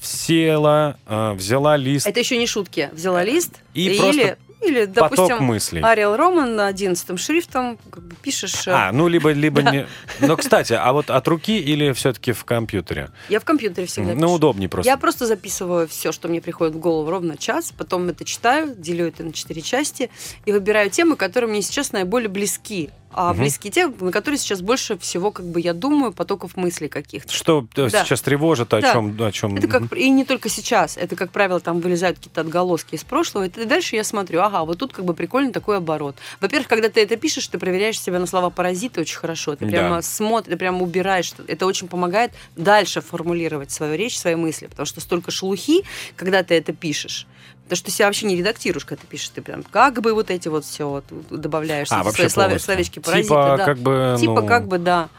села, 0.02 0.98
э, 1.06 1.34
взяла 1.34 1.78
лист. 1.78 2.08
Это 2.08 2.22
еще 2.22 2.40
не 2.40 2.48
шутки. 2.48 2.90
Взяла 2.92 3.24
лист 3.24 3.54
И 3.76 3.86
или, 3.86 3.98
просто 4.00 4.38
или, 4.62 4.86
поток 4.86 5.18
допустим, 5.18 5.44
мыслей. 5.44 5.82
Ариэл 5.82 6.16
Роман 6.16 6.56
на 6.56 6.68
11 6.68 7.20
шрифтом 7.20 7.78
как 7.90 8.04
бы 8.04 8.16
пишешь. 8.16 8.68
э, 8.68 8.72
А, 8.72 8.92
ну 8.92 9.08
либо, 9.08 9.32
либо 9.32 9.62
не. 9.72 9.88
Но, 10.20 10.38
кстати, 10.38 10.74
а 10.74 10.92
вот 10.94 11.10
от 11.10 11.28
руки 11.28 11.58
или 11.58 11.92
все-таки 11.94 12.32
в 12.32 12.46
компьютере? 12.46 13.10
Я 13.30 13.40
в 13.40 13.46
компьютере 13.46 13.88
всегда 13.88 14.14
Ну, 14.14 14.34
удобнее 14.34 14.70
просто. 14.70 14.90
Я 14.90 14.98
просто 14.98 15.26
записываю 15.26 15.88
все, 15.88 16.12
что 16.12 16.28
мне 16.28 16.42
приходит 16.42 16.76
в 16.76 16.80
голову 16.80 17.10
ровно 17.10 17.38
час, 17.38 17.74
потом 17.78 18.10
это 18.10 18.24
читаю, 18.26 18.74
делю 18.76 19.08
это 19.08 19.24
на 19.24 19.34
четыре 19.34 19.62
части 19.62 20.10
и 20.46 20.52
выбираю 20.52 20.90
темы, 20.90 21.16
которые 21.16 21.50
мне 21.50 21.62
сейчас 21.62 21.92
наиболее 21.92 22.30
близки. 22.30 22.90
А 23.14 23.32
Мгм. 23.34 23.42
близкие 23.42 23.72
темы, 23.72 23.94
на 24.00 24.12
которые 24.12 24.38
сейчас 24.40 24.62
больше 24.62 24.98
всего, 24.98 25.32
как 25.32 25.46
бы 25.46 25.60
я 25.60 25.74
думаю, 25.74 26.14
потоков 26.14 26.56
мыслей 26.56 26.88
каких-то. 26.88 27.32
Что 27.34 27.68
э, 27.76 27.90
Да. 27.90 28.06
сейчас 28.06 28.22
тревожит, 28.22 28.74
о 28.74 28.82
Да. 28.82 28.94
чем, 28.94 29.22
о 29.22 29.32
чем. 29.32 29.58
Это 29.58 29.68
как 29.68 29.94
и 29.98 30.10
не 30.10 30.24
только 30.26 30.48
сейчас, 30.50 30.98
это 30.98 31.16
как 31.16 31.32
правило 31.32 31.60
там 31.60 31.82
вылезают 31.82 32.18
какие-то 32.20 32.42
отголоски 32.42 32.96
из 32.96 33.04
прошлого, 33.04 33.46
и 33.48 33.66
дальше 33.66 33.96
я 33.96 34.04
смотрю, 34.04 34.42
ага, 34.42 34.64
вот 34.64 34.78
тут 34.80 34.94
как 34.94 35.04
бы 35.06 35.14
прикольный 35.14 35.52
такой 35.52 35.78
оборот. 35.78 36.16
Во-первых, 36.40 36.68
когда 36.70 36.90
ты 36.90 37.02
это 37.02 37.18
пишешь, 37.18 37.48
ты 37.48 37.58
проверяешь 37.60 38.00
себя 38.00 38.20
на 38.20 38.28
слова 38.28 38.50
паразиты 38.50 39.02
очень 39.02 39.18
хорошо, 39.18 39.56
ты 39.56 39.66
Да. 39.66 39.72
прямо 39.72 40.02
смотришь, 40.02 40.52
ты 40.52 40.58
прямо 40.58 40.82
убираешь, 40.82 41.34
это 41.48 41.66
очень 41.66 41.88
помогает 41.88 42.32
дальше 42.56 43.02
формулировать 43.02 43.72
свою 43.72 43.96
речь, 43.96 44.18
свои 44.18 44.36
мысли, 44.36 44.68
потому 44.68 44.86
что 44.86 45.02
столько 45.02 45.32
шелухи, 45.32 45.84
когда 46.16 46.44
ты 46.44 46.56
это 46.56 46.72
пишешь. 46.74 47.28
Потому 47.64 47.78
что 47.78 47.86
ты 47.86 47.92
себя 47.92 48.06
вообще 48.08 48.26
не 48.26 48.36
редактируешь, 48.36 48.84
когда 48.86 49.02
ты 49.02 49.08
пишешь, 49.08 49.30
ты 49.30 49.42
прям 49.42 49.64
как 49.64 50.02
бы 50.02 50.14
вот 50.14 50.30
эти 50.30 50.50
вот 50.50 50.66
все 50.66 50.90
вот 50.90 51.06
добавляешь 51.30 51.88
А, 51.90 52.04
свои 52.12 52.28
полностью. 52.28 52.60
словечки 52.60 53.00
паразиты. 53.02 53.28
Типа, 53.28 53.56
да. 53.58 53.66
как 53.66 53.78
бы, 53.80 54.18
Типа 54.20 54.42
ну, 54.42 54.48
как 54.48 54.68
бы, 54.68 54.78
да. 54.78 55.10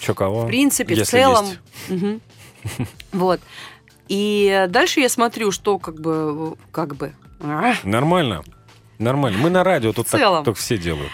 чё 0.00 0.14
кого? 0.14 0.44
В 0.44 0.46
принципе, 0.46 0.94
в 0.94 1.06
целом. 1.06 1.46
Вот. 3.12 3.40
И 4.08 4.66
дальше 4.68 5.00
я 5.00 5.08
смотрю, 5.08 5.50
что 5.50 5.78
как 5.78 6.00
бы... 6.00 6.56
Как 6.72 6.94
бы... 6.96 7.14
Нормально. 7.84 8.42
Нормально. 8.98 9.38
Мы 9.38 9.48
на 9.48 9.64
радио 9.64 9.92
тут 9.92 10.08
так, 10.08 10.44
так 10.44 10.56
все 10.56 10.76
делают. 10.76 11.10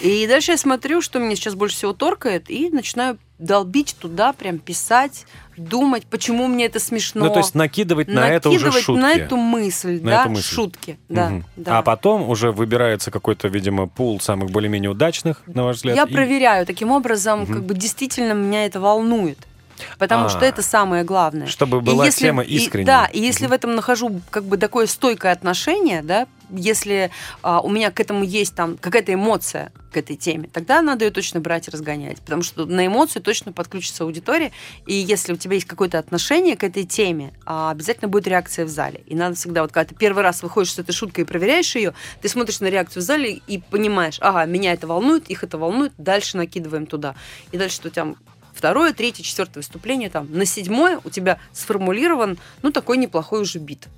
И 0.00 0.26
дальше 0.26 0.52
я 0.52 0.56
смотрю, 0.56 1.00
что 1.02 1.18
меня 1.18 1.36
сейчас 1.36 1.54
больше 1.54 1.76
всего 1.76 1.92
торкает, 1.92 2.48
и 2.48 2.70
начинаю 2.70 3.18
долбить 3.38 3.96
туда, 3.98 4.32
прям 4.32 4.58
писать, 4.58 5.26
думать, 5.56 6.04
почему 6.06 6.46
мне 6.46 6.66
это 6.66 6.78
смешно. 6.80 7.26
Ну, 7.26 7.32
то 7.32 7.38
есть 7.40 7.54
накидывать 7.54 8.08
на 8.08 8.28
это 8.28 8.48
уже 8.48 8.66
накидывать 8.66 8.84
шутки. 8.84 9.00
на 9.00 9.12
эту 9.14 9.36
мысль, 9.36 10.00
На 10.02 10.10
да, 10.10 10.20
эту 10.22 10.30
мысль. 10.30 10.54
шутки, 10.54 10.98
да, 11.08 11.30
Мгм. 11.30 11.44
да. 11.56 11.78
А 11.78 11.82
потом 11.82 12.28
уже 12.30 12.52
выбирается 12.52 13.10
какой-то, 13.10 13.48
видимо, 13.48 13.86
пул 13.88 14.20
самых 14.20 14.50
более-менее 14.50 14.90
удачных, 14.90 15.42
на 15.46 15.64
ваш 15.64 15.76
взгляд. 15.76 15.96
Я 15.96 16.04
и- 16.04 16.12
проверяю 16.12 16.64
таким 16.66 16.90
образом, 16.90 17.42
Мгм. 17.42 17.54
как 17.54 17.64
бы 17.64 17.74
действительно 17.74 18.32
меня 18.32 18.66
это 18.66 18.80
волнует. 18.80 19.38
Потому 19.98 20.26
А. 20.26 20.28
что 20.28 20.44
это 20.44 20.62
самое 20.62 21.02
главное. 21.02 21.48
Чтобы 21.48 21.78
И 21.78 21.80
была 21.80 22.06
если- 22.06 22.26
тема 22.26 22.42
и- 22.44 22.54
искренней. 22.54 22.86
да, 22.86 23.06
и 23.06 23.18
если 23.20 23.48
в 23.48 23.52
этом 23.52 23.74
нахожу 23.74 24.20
как 24.30 24.44
бы 24.44 24.56
такое 24.56 24.86
стойкое 24.86 25.32
отношение, 25.32 26.00
да, 26.02 26.28
если 26.50 27.10
а, 27.42 27.60
у 27.60 27.70
меня 27.70 27.90
к 27.90 28.00
этому 28.00 28.24
есть 28.24 28.54
там 28.54 28.76
какая-то 28.76 29.12
эмоция 29.12 29.72
к 29.92 29.96
этой 29.96 30.16
теме, 30.16 30.48
тогда 30.52 30.82
надо 30.82 31.04
ее 31.04 31.10
точно 31.10 31.40
брать 31.40 31.68
и 31.68 31.70
разгонять. 31.70 32.20
Потому 32.20 32.42
что 32.42 32.66
на 32.66 32.86
эмоцию 32.86 33.22
точно 33.22 33.52
подключится 33.52 34.04
аудитория. 34.04 34.52
И 34.86 34.94
если 34.94 35.32
у 35.32 35.36
тебя 35.36 35.54
есть 35.54 35.66
какое-то 35.66 35.98
отношение 35.98 36.56
к 36.56 36.64
этой 36.64 36.84
теме, 36.84 37.32
а, 37.46 37.70
обязательно 37.70 38.08
будет 38.08 38.26
реакция 38.26 38.64
в 38.64 38.68
зале. 38.68 39.02
И 39.06 39.14
надо 39.14 39.36
всегда, 39.36 39.62
вот 39.62 39.72
когда 39.72 39.88
ты 39.88 39.94
первый 39.94 40.22
раз 40.22 40.42
выходишь 40.42 40.72
с 40.72 40.78
этой 40.78 40.92
шуткой 40.92 41.24
и 41.24 41.26
проверяешь 41.26 41.74
ее, 41.76 41.94
ты 42.20 42.28
смотришь 42.28 42.60
на 42.60 42.66
реакцию 42.66 43.02
в 43.02 43.06
зале 43.06 43.40
и 43.46 43.58
понимаешь, 43.58 44.18
ага, 44.20 44.44
меня 44.44 44.72
это 44.72 44.86
волнует, 44.86 45.28
их 45.28 45.44
это 45.44 45.58
волнует, 45.58 45.92
дальше 45.98 46.36
накидываем 46.36 46.86
туда. 46.86 47.14
И 47.52 47.56
дальше 47.56 47.80
у 47.84 47.88
тебя 47.88 48.14
второе, 48.54 48.92
третье, 48.92 49.22
четвертое 49.22 49.60
выступление, 49.60 50.08
там, 50.10 50.28
на 50.32 50.46
седьмое 50.46 51.00
у 51.04 51.10
тебя 51.10 51.38
сформулирован, 51.52 52.38
ну, 52.62 52.70
такой 52.70 52.96
неплохой 52.96 53.42
уже 53.42 53.58
бит. 53.58 53.88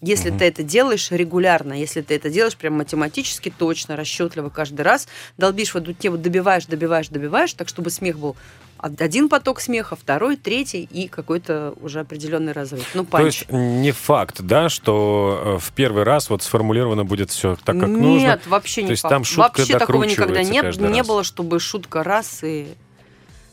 Если 0.00 0.30
Мгм. 0.30 0.38
ты 0.38 0.44
это 0.46 0.62
делаешь 0.62 1.10
регулярно, 1.10 1.72
если 1.72 2.00
ты 2.02 2.14
это 2.14 2.28
делаешь 2.30 2.56
прям 2.56 2.74
математически 2.74 3.52
точно, 3.56 3.96
расчетливо 3.96 4.48
каждый 4.50 4.82
раз, 4.82 5.08
долбишь 5.38 5.70
в 5.72 5.76
эту 5.76 5.92
тему, 5.92 6.18
добиваешь, 6.18 6.66
добиваешь, 6.66 7.08
добиваешь, 7.08 7.52
так 7.54 7.68
чтобы 7.68 7.90
смех 7.90 8.18
был 8.18 8.36
од- 8.78 9.00
один 9.00 9.28
поток 9.30 9.60
смеха, 9.60 9.96
второй, 9.96 10.36
третий 10.36 10.82
и 10.90 11.08
какой-то 11.08 11.74
уже 11.80 12.00
определенный 12.00 12.52
разрыв. 12.52 12.86
Ну, 12.94 13.04
То 13.04 13.10
панч. 13.10 13.24
есть 13.24 13.50
не 13.50 13.92
факт, 13.92 14.42
да, 14.42 14.68
что 14.68 15.56
э, 15.56 15.58
в 15.58 15.72
первый 15.72 16.02
раз 16.02 16.28
вот 16.28 16.42
сформулировано 16.42 17.04
будет 17.04 17.30
все 17.30 17.56
так, 17.64 17.78
как 17.80 17.88
Нет, 17.88 17.98
нужно. 17.98 18.40
вообще 18.46 18.82
не 18.82 18.88
То 18.88 18.92
есть 18.92 19.02
факт. 19.02 19.10
там 19.14 19.24
шутка 19.24 19.58
Вообще 19.60 19.78
такого 19.78 20.04
никогда 20.04 20.42
нет, 20.42 20.76
не 20.78 20.98
раз. 20.98 21.06
было, 21.06 21.24
чтобы 21.24 21.60
шутка 21.60 22.02
раз 22.04 22.40
и 22.42 22.74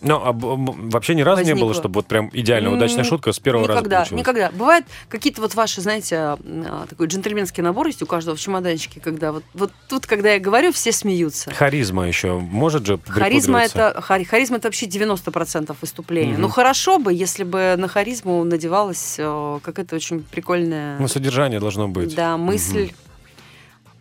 Ну, 0.01 0.15
а 0.23 0.31
вообще 0.33 1.13
ни 1.15 1.21
разу 1.21 1.43
не 1.43 1.53
было, 1.53 1.65
Возникло. 1.65 1.73
чтобы 1.75 1.93
вот 1.99 2.07
прям 2.07 2.29
идеально 2.33 2.71
удачная 2.73 3.03
шутка 3.03 3.31
с 3.31 3.39
первого 3.39 3.63
никогда, 3.63 3.97
раза 3.99 4.09
получилась. 4.09 4.19
никогда. 4.19 4.51
Бывает 4.57 4.85
какие-то 5.09 5.41
вот 5.41 5.53
ваши, 5.53 5.81
знаете, 5.81 6.15
а, 6.17 6.85
такой 6.89 7.07
джентльменский 7.07 7.61
набор 7.61 7.87
есть 7.87 8.01
у 8.01 8.05
каждого 8.07 8.35
в 8.35 8.39
чемоданчике, 8.39 8.99
когда 8.99 9.31
вот, 9.31 9.43
вот 9.53 9.71
тут, 9.87 10.07
когда 10.07 10.33
я 10.33 10.39
говорю, 10.39 10.71
все 10.71 10.91
смеются. 10.91 11.51
Харизма 11.53 12.07
еще 12.07 12.39
может 12.39 12.85
же 12.85 12.99
Харизма 13.07 13.61
это, 13.61 14.01
хари- 14.01 14.23
харизма 14.23 14.57
это 14.57 14.67
вообще 14.69 14.87
90% 14.87 15.75
выступления. 15.81 16.33
Мгм. 16.33 16.41
Ну 16.41 16.49
хорошо 16.49 16.97
бы, 16.97 17.13
если 17.13 17.43
бы 17.43 17.75
на 17.77 17.87
харизму 17.87 18.43
надевалась 18.43 19.15
э, 19.19 19.59
какая-то 19.63 19.95
очень 19.95 20.23
прикольная 20.23 20.97
Ну, 20.99 21.07
содержание 21.07 21.59
должно 21.59 21.87
быть. 21.87 22.15
да, 22.15 22.37
мысль. 22.37 22.91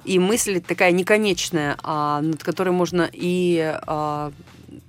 И 0.06 0.18
мысль 0.18 0.60
такая 0.62 0.92
неконечная, 0.92 1.76
а, 1.82 2.22
над 2.22 2.42
которой 2.42 2.70
можно 2.70 3.08
и 3.12 3.76
а, 3.86 4.32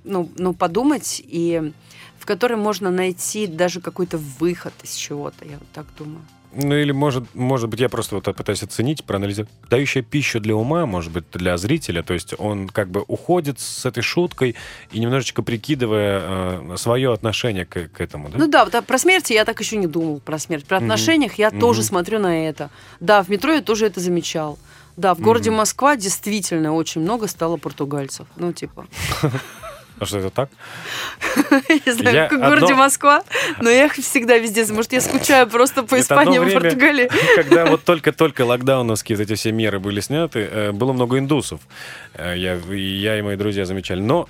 ну, 0.04 0.30
ну, 0.38 0.54
подумать, 0.54 1.22
и 1.26 1.72
в 2.20 2.26
которой 2.26 2.56
можно 2.56 2.92
найти 2.92 3.48
даже 3.48 3.82
какой-то 3.82 4.18
выход 4.18 4.74
из 4.84 4.94
чего-то, 4.94 5.46
я 5.46 5.58
вот 5.58 5.68
так 5.74 5.86
думаю. 5.98 6.22
Ну 6.54 6.76
или 6.76 6.92
может, 6.92 7.34
может 7.34 7.70
быть, 7.70 7.80
я 7.80 7.88
просто 7.88 8.16
вот 8.16 8.26
пытаюсь 8.36 8.62
оценить, 8.62 9.06
проанализировать. 9.06 9.50
Дающая 9.70 10.02
пищу 10.02 10.42
для 10.42 10.54
ума, 10.54 10.86
может 10.86 11.12
быть, 11.14 11.24
для 11.32 11.58
зрителя. 11.58 12.04
То 12.04 12.14
есть 12.14 12.34
он 12.38 12.68
как 12.68 12.90
бы 12.90 13.06
уходит 13.08 13.60
с 13.62 13.86
этой 13.86 14.04
шуткой 14.04 14.58
и 14.92 15.00
немножечко 15.00 15.44
прикидывая 15.44 16.76
свое 16.76 17.14
отношение 17.14 17.66
к, 17.66 17.88
к 17.88 18.02
этому, 18.02 18.28
да? 18.30 18.38
Ну 18.38 18.48
да, 18.48 18.66
вот, 18.66 18.76
а 18.76 18.82
про 18.82 18.98
смерть 18.98 19.30
я 19.30 19.46
так 19.46 19.62
еще 19.62 19.78
не 19.78 19.88
думал, 19.88 20.20
про 20.20 20.38
смерть. 20.40 20.66
Про 20.66 20.78
Мгм. 20.78 20.86
отношениях 20.88 21.36
я 21.36 21.52
Мгм. 21.52 21.60
тоже 21.62 21.84
смотрю 21.84 22.20
на 22.20 22.46
это. 22.46 22.70
Да, 23.00 23.24
в 23.24 23.30
метро 23.30 23.54
я 23.54 23.62
тоже 23.62 23.86
это 23.86 24.02
замечал. 24.02 24.60
Да, 24.98 25.16
в 25.16 25.22
городе 25.22 25.52
Мгм. 25.52 25.60
Москва 25.60 25.96
действительно 25.96 26.74
очень 26.74 27.00
много 27.00 27.28
стало 27.28 27.56
португальцев. 27.56 28.28
Ну, 28.36 28.52
типа, 28.52 28.88
А 30.02 30.06
что 30.08 30.18
это 30.18 30.32
так? 30.32 30.50
я 31.86 31.94
знаю, 31.94 32.16
Я 32.16 32.28
как 32.28 32.40
в 32.40 32.44
городе 32.44 32.74
Москва, 32.74 33.24
но 33.62 33.70
я 33.70 33.88
всегда 33.88 34.40
везде. 34.40 34.66
Может, 34.74 34.94
я 34.94 35.02
скучаю 35.02 35.48
просто 35.48 35.84
по 35.84 36.00
Испании 36.00 36.38
и 36.38 36.54
Португалии. 36.54 37.08
Когда 37.36 37.66
вот 37.70 37.84
только-только 37.84 38.44
локдауновские 38.44 39.22
эти 39.22 39.36
все 39.36 39.52
меры 39.52 39.80
были 39.80 40.00
сняты, 40.00 40.40
э, 40.40 40.72
было 40.72 40.92
много 40.92 41.20
индусов. 41.20 41.62
Э, 42.16 42.34
я 42.36 43.20
и 43.20 43.22
мои 43.22 43.36
друзья 43.36 43.66
замечали. 43.66 44.00
Но 44.00 44.28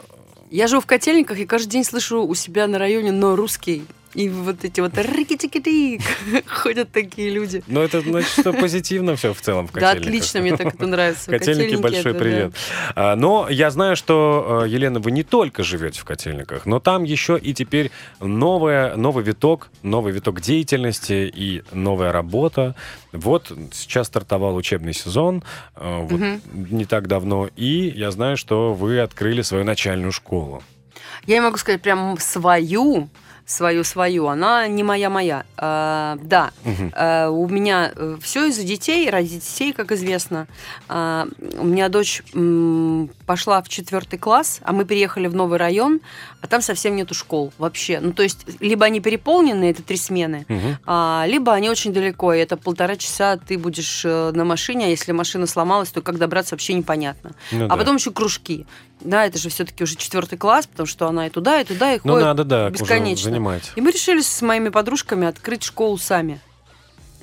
Я 0.50 0.68
живу 0.68 0.82
в 0.82 0.86
Котельниках 0.86 1.40
и 1.40 1.46
каждый 1.46 1.70
день 1.70 1.86
слышу 1.86 2.22
у 2.22 2.36
себя 2.36 2.68
на 2.68 2.78
районе 2.78 3.14
«но 3.14 3.38
русский». 3.38 3.86
И 4.14 4.28
вот 4.30 4.64
эти 4.64 4.82
вот 4.82 4.98
рики 4.98 6.02
ходят 6.48 6.92
такие 6.92 7.30
люди. 7.30 7.64
но 7.68 7.82
это 7.82 8.02
значит, 8.02 8.30
что 8.30 8.54
позитивно 8.54 9.16
все 9.16 9.34
в 9.34 9.42
целом 9.42 9.68
в 9.68 9.72
Да, 9.72 9.92
отлично, 9.92 10.42
мне 10.42 10.56
так 10.58 10.74
это 10.74 10.88
нравится. 10.88 11.32
Котельники, 11.32 11.76
большой 11.76 12.12
это, 12.12 12.20
привет. 12.20 12.54
А, 12.96 13.16
Но 13.16 13.48
я 13.50 13.72
знаю, 13.72 13.96
что, 13.96 14.64
э, 14.66 14.70
Елена, 14.70 15.00
вы 15.00 15.12
не 15.12 15.24
только 15.24 15.64
живете 15.64 16.02
в 16.02 16.06
Котельниках, 16.06 16.66
но 16.66 16.80
там 16.80 17.04
еще 17.04 17.40
и 17.42 17.54
теперь 17.54 17.92
новая, 18.20 18.96
новый 18.96 19.24
виток, 19.24 19.70
новый 19.82 20.12
виток 20.12 20.42
деятельности 20.42 21.32
и 21.34 21.64
новая 21.72 22.12
работа. 22.12 22.76
Вот 23.14 23.52
сейчас 23.72 24.08
стартовал 24.08 24.56
учебный 24.56 24.94
сезон, 24.94 25.44
э, 25.76 26.00
вот 26.02 26.22
не 26.54 26.86
так 26.86 27.08
давно, 27.08 27.50
и 27.56 27.94
я 27.96 28.12
знаю, 28.12 28.38
что 28.38 28.74
вы 28.74 29.00
открыли 29.00 29.42
свою 29.42 29.64
начальную 29.64 30.12
школу. 30.12 30.64
Я 31.26 31.36
не 31.36 31.42
могу 31.42 31.58
сказать 31.58 31.82
прям 31.82 32.18
свою, 32.20 33.10
свою-свою, 33.52 34.28
она 34.28 34.68
не 34.68 34.84
моя-моя. 34.84 35.44
А, 35.58 36.18
да, 36.24 36.52
Мгм. 36.64 36.92
а, 36.96 37.30
у 37.30 37.48
меня 37.48 37.92
все 38.22 38.46
из-за 38.48 38.64
детей, 38.64 39.10
ради 39.10 39.30
детей, 39.40 39.74
как 39.74 39.92
известно. 39.92 40.48
А, 40.88 41.28
у 41.58 41.66
меня 41.66 41.90
дочь 41.90 42.24
м, 42.34 43.10
пошла 43.26 43.62
в 43.62 43.70
четвертый 43.70 44.18
класс, 44.18 44.60
а 44.64 44.72
мы 44.72 44.86
переехали 44.86 45.28
в 45.28 45.36
новый 45.36 45.60
район, 45.60 46.00
а 46.42 46.48
там 46.48 46.62
совсем 46.62 46.96
нету 46.96 47.14
школ 47.14 47.54
вообще. 47.58 48.00
Ну, 48.00 48.14
то 48.14 48.24
есть, 48.24 48.46
либо 48.60 48.86
они 48.86 49.00
переполнены, 49.02 49.70
это 49.70 49.84
три 49.84 49.98
смены, 49.98 50.46
Мгм. 50.48 50.78
а, 50.86 51.26
либо 51.28 51.54
они 51.54 51.70
очень 51.70 51.94
далеко, 51.94 52.34
и 52.34 52.40
это 52.40 52.58
полтора 52.58 52.96
часа 52.96 53.38
ты 53.38 53.58
будешь 53.58 54.04
э, 54.06 54.32
на 54.34 54.46
машине, 54.46 54.86
а 54.86 54.90
если 54.90 55.12
машина 55.12 55.46
сломалась, 55.46 55.90
то 55.90 56.02
как 56.02 56.18
добраться 56.18 56.56
вообще 56.56 56.74
непонятно. 56.74 57.32
Ну 57.52 57.66
а 57.66 57.70
да. 57.70 57.76
потом 57.78 57.98
еще 57.98 58.12
кружки. 58.12 58.66
Да, 59.02 59.26
это 59.26 59.38
же 59.38 59.50
все-таки 59.50 59.84
уже 59.84 59.96
четвертый 59.96 60.38
класс, 60.38 60.68
потому 60.68 60.88
что 60.88 61.08
она 61.08 61.28
и 61.28 61.30
туда, 61.30 61.60
и 61.60 61.64
туда, 61.66 61.94
и 61.94 62.00
Ну, 62.04 62.14
ходит 62.14 62.26
надо, 62.26 62.44
да, 62.44 62.66
уже 62.68 62.74
бесконечно. 62.74 63.24
занимать. 63.30 63.72
И 63.76 63.82
мы 63.82 63.92
решили 63.92 64.22
с 64.22 64.42
моими 64.42 64.70
подружками 64.70 65.28
открыть 65.28 65.64
школу 65.64 65.98
сами. 65.98 66.40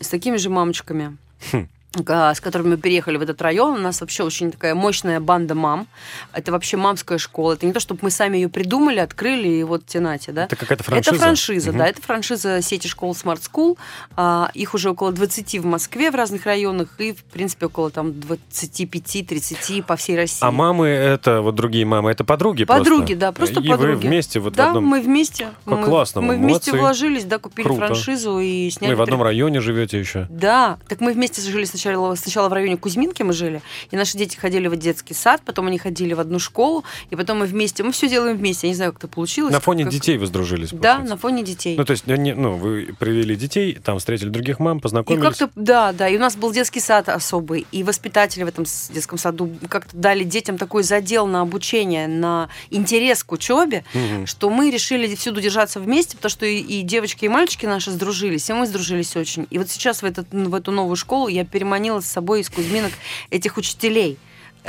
С 0.01 0.09
такими 0.09 0.37
же 0.37 0.51
мамочками. 0.51 1.17
Хм. 1.53 1.69
С 1.95 2.41
которыми 2.41 2.71
мы 2.71 2.77
переехали 2.77 3.17
в 3.17 3.23
этот 3.23 3.41
район. 3.41 3.79
У 3.79 3.79
нас 3.81 4.01
вообще 4.03 4.23
очень 4.23 4.51
такая 4.53 4.75
мощная 4.75 5.21
банда 5.21 5.55
мам. 5.55 5.87
Это 6.35 6.53
вообще 6.53 6.77
мамская 6.77 7.17
школа. 7.19 7.55
Это 7.55 7.65
не 7.67 7.73
то, 7.73 7.81
чтобы 7.81 8.01
мы 8.03 8.11
сами 8.11 8.37
ее 8.37 8.49
придумали, 8.51 8.99
открыли, 8.99 9.49
и 9.49 9.63
вот 9.63 9.87
тянате, 9.87 10.33
да? 10.33 10.45
Это 10.45 10.57
какая-то 10.57 10.85
франшиза? 10.85 11.11
Это 11.15 11.19
франшиза, 11.25 11.71
Мгм. 11.71 11.79
да. 11.79 11.87
Это 11.87 12.03
франшиза 12.03 12.63
сети 12.63 12.89
школ 12.89 13.13
Smart 13.13 13.41
School. 13.41 13.79
А, 14.17 14.51
их 14.53 14.75
уже 14.75 14.91
около 14.91 15.13
20 15.13 15.59
в 15.59 15.65
Москве 15.65 16.11
в 16.11 16.15
разных 16.15 16.45
районах 16.45 16.89
и, 16.99 17.13
в 17.13 17.25
принципе, 17.25 17.67
около 17.67 17.91
там 17.91 18.13
25-30 18.13 19.83
по 19.83 19.97
всей 19.97 20.17
России. 20.17 20.39
А 20.47 20.51
мамы 20.51 20.89
это, 20.89 21.41
вот 21.41 21.55
другие 21.55 21.85
мамы, 21.87 22.11
это 22.11 22.25
подруги 22.25 22.65
Подруги, 22.65 23.15
просто? 23.15 23.17
да, 23.17 23.33
просто 23.33 23.61
И 23.61 23.69
подруги. 23.69 23.95
вы 23.95 23.97
вместе 23.97 24.41
вот 24.41 24.53
да, 24.55 24.67
в 24.67 24.69
одном... 24.69 24.85
мы 24.85 25.01
вместе. 25.01 25.49
Как 25.65 25.79
мы, 25.79 25.85
классно, 25.85 26.21
Мы 26.21 26.37
вместе 26.37 26.73
молодцы. 26.73 26.79
вложились, 26.79 27.25
да, 27.25 27.39
купили 27.39 27.67
Круто. 27.67 27.87
франшизу 27.87 28.39
и 28.41 28.69
сняли... 28.71 28.93
И 28.93 28.95
в 28.95 29.03
одном 29.03 29.23
районе 29.23 29.61
живете 29.61 29.99
еще. 29.99 30.27
Да, 30.31 30.79
так 30.89 31.01
мы 31.01 31.13
вместе 31.13 31.41
жили 31.41 31.65
сначала, 31.79 32.15
сначала 32.15 32.49
в 32.49 32.53
районе 32.53 32.77
Кузьминки 32.77 33.23
мы 33.23 33.33
жили, 33.33 33.63
и 33.91 33.97
наши 33.97 34.19
дети 34.19 34.37
ходили 34.37 34.69
в 34.69 34.77
детский 34.77 35.15
сад, 35.15 35.43
потом 35.45 35.67
они 35.69 35.79
ходили 35.79 36.13
в 36.15 36.21
одну 36.21 36.39
школу, 36.39 36.85
и 37.11 37.17
потом 37.17 37.39
мы 37.39 37.47
вместе, 37.47 37.83
мы 37.83 37.93
все 37.93 38.09
делаем 38.09 38.37
вместе, 38.37 38.67
я 38.67 38.71
не 38.73 38.77
знаю, 38.77 38.93
как 38.93 39.05
это 39.05 39.09
получилось. 39.09 39.53
На 39.53 39.61
фоне 39.61 39.85
как- 39.85 39.93
детей 39.93 40.19
вы 40.19 40.27
сдружились, 40.27 40.71
Да, 40.73 40.99
на 40.99 41.17
фоне 41.17 41.43
детей. 41.43 41.77
Ну, 41.77 41.85
то 41.85 41.93
есть, 41.93 42.07
не- 42.07 42.35
ну, 42.35 42.57
вы 42.57 42.95
привели 42.99 43.37
детей, 43.37 43.75
там 43.83 43.99
встретили 43.99 44.29
других 44.29 44.59
мам, 44.59 44.79
И 44.79 44.81
познакомились. 44.81 45.25
как-то, 45.39 45.51
да, 45.55 45.93
да, 45.93 46.09
и 46.09 46.17
у 46.17 46.21
нас 46.21 46.37
был 46.37 46.53
детский 46.53 46.81
сад 46.81 47.09
особый, 47.09 47.67
и 47.73 47.83
воспитатели 47.83 48.43
в 48.45 48.49
этом 48.49 48.65
детском 48.93 49.19
саду 49.19 49.51
как-то 49.69 49.97
дали 49.97 50.25
детям 50.25 50.59
такой 50.59 50.83
задел 50.83 51.27
на 51.27 51.41
обучение, 51.43 52.07
на 52.09 52.49
интерес 52.71 53.23
к 53.25 53.33
учебе, 53.33 53.85
Мгм. 53.95 54.27
что 54.27 54.51
мы 54.51 54.71
решили 54.71 55.15
всюду 55.15 55.41
держаться 55.41 55.81
вместе, 55.81 56.17
потому 56.17 56.31
что 56.31 56.47
и, 56.47 56.59
и 56.59 56.83
девочки, 56.83 57.25
и 57.25 57.29
мальчики 57.29 57.67
наши 57.67 57.91
сдружились, 57.91 58.49
и 58.51 58.53
мы 58.53 58.67
сдружились 58.67 59.15
очень. 59.17 59.47
И 59.51 59.59
вот 59.59 59.71
сейчас 59.71 60.03
в, 60.03 60.05
этот, 60.05 60.27
в 60.33 60.55
эту 60.55 60.73
новую 60.73 60.97
школу 60.97 61.29
я 61.29 61.45
переманила 61.69 62.01
с 62.01 62.07
собой 62.07 62.41
из 62.41 62.49
Кузьминок 62.51 62.93
этих 63.31 63.57
учителей 63.57 64.19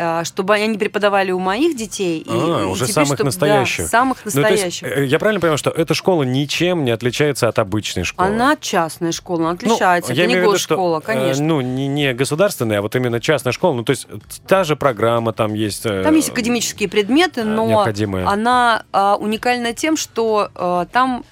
а, 0.01 0.23
чтобы 0.23 0.53
они 0.53 0.77
преподавали 0.77 1.31
у 1.31 1.39
моих 1.39 1.75
детей. 1.75 2.19
и- 2.19 2.29
А, 2.29 2.61
и 2.61 2.65
уже 2.67 2.85
теперь, 2.85 2.93
самых 2.93 3.07
чтоб- 3.07 3.17
да, 3.17 3.23
настоящих. 3.25 3.87
самых 3.87 4.17
Ну, 4.23 4.31
то 4.31 4.37
есть, 4.47 4.63
настоящих. 4.63 4.87
э, 4.97 5.05
я 5.05 5.19
правильно 5.19 5.41
понимаю, 5.41 5.57
что 5.57 5.71
эта 5.71 5.93
школа 5.93 6.23
ничем 6.23 6.85
не 6.85 6.91
отличается 6.91 7.49
от 7.49 7.59
обычной 7.59 8.05
школы? 8.05 8.29
Она 8.29 8.55
частная 8.55 9.11
школа, 9.11 9.39
она 9.39 9.49
Ну, 9.49 9.55
отличается. 9.55 10.13
я 10.13 10.23
это 10.23 10.31
не 10.33 10.39
виду, 10.39 10.57
что, 10.57 10.75
госшкола, 10.75 10.99
э, 10.99 11.01
конечно. 11.01 11.43
ну, 11.43 11.59
не, 11.59 11.87
не 11.87 12.13
государственная, 12.13 12.79
а 12.79 12.81
вот 12.81 12.95
именно 12.95 13.19
частная 13.19 13.51
школа. 13.51 13.73
Ну, 13.73 13.83
то 13.83 13.89
есть 13.89 14.07
та 14.47 14.63
же 14.63 14.77
программа 14.77 15.33
там 15.33 15.53
есть. 15.55 15.85
э, 15.85 16.03
Там 16.03 16.15
есть 16.15 16.29
академические 16.29 16.87
предметы, 16.87 17.43
но 17.43 17.67
необходимые. 17.67 18.25
она 18.25 18.83
а, 18.93 19.15
уникальна 19.17 19.73
тем, 19.73 19.97
что 19.97 20.49
а, 20.55 20.85
там 20.85 21.25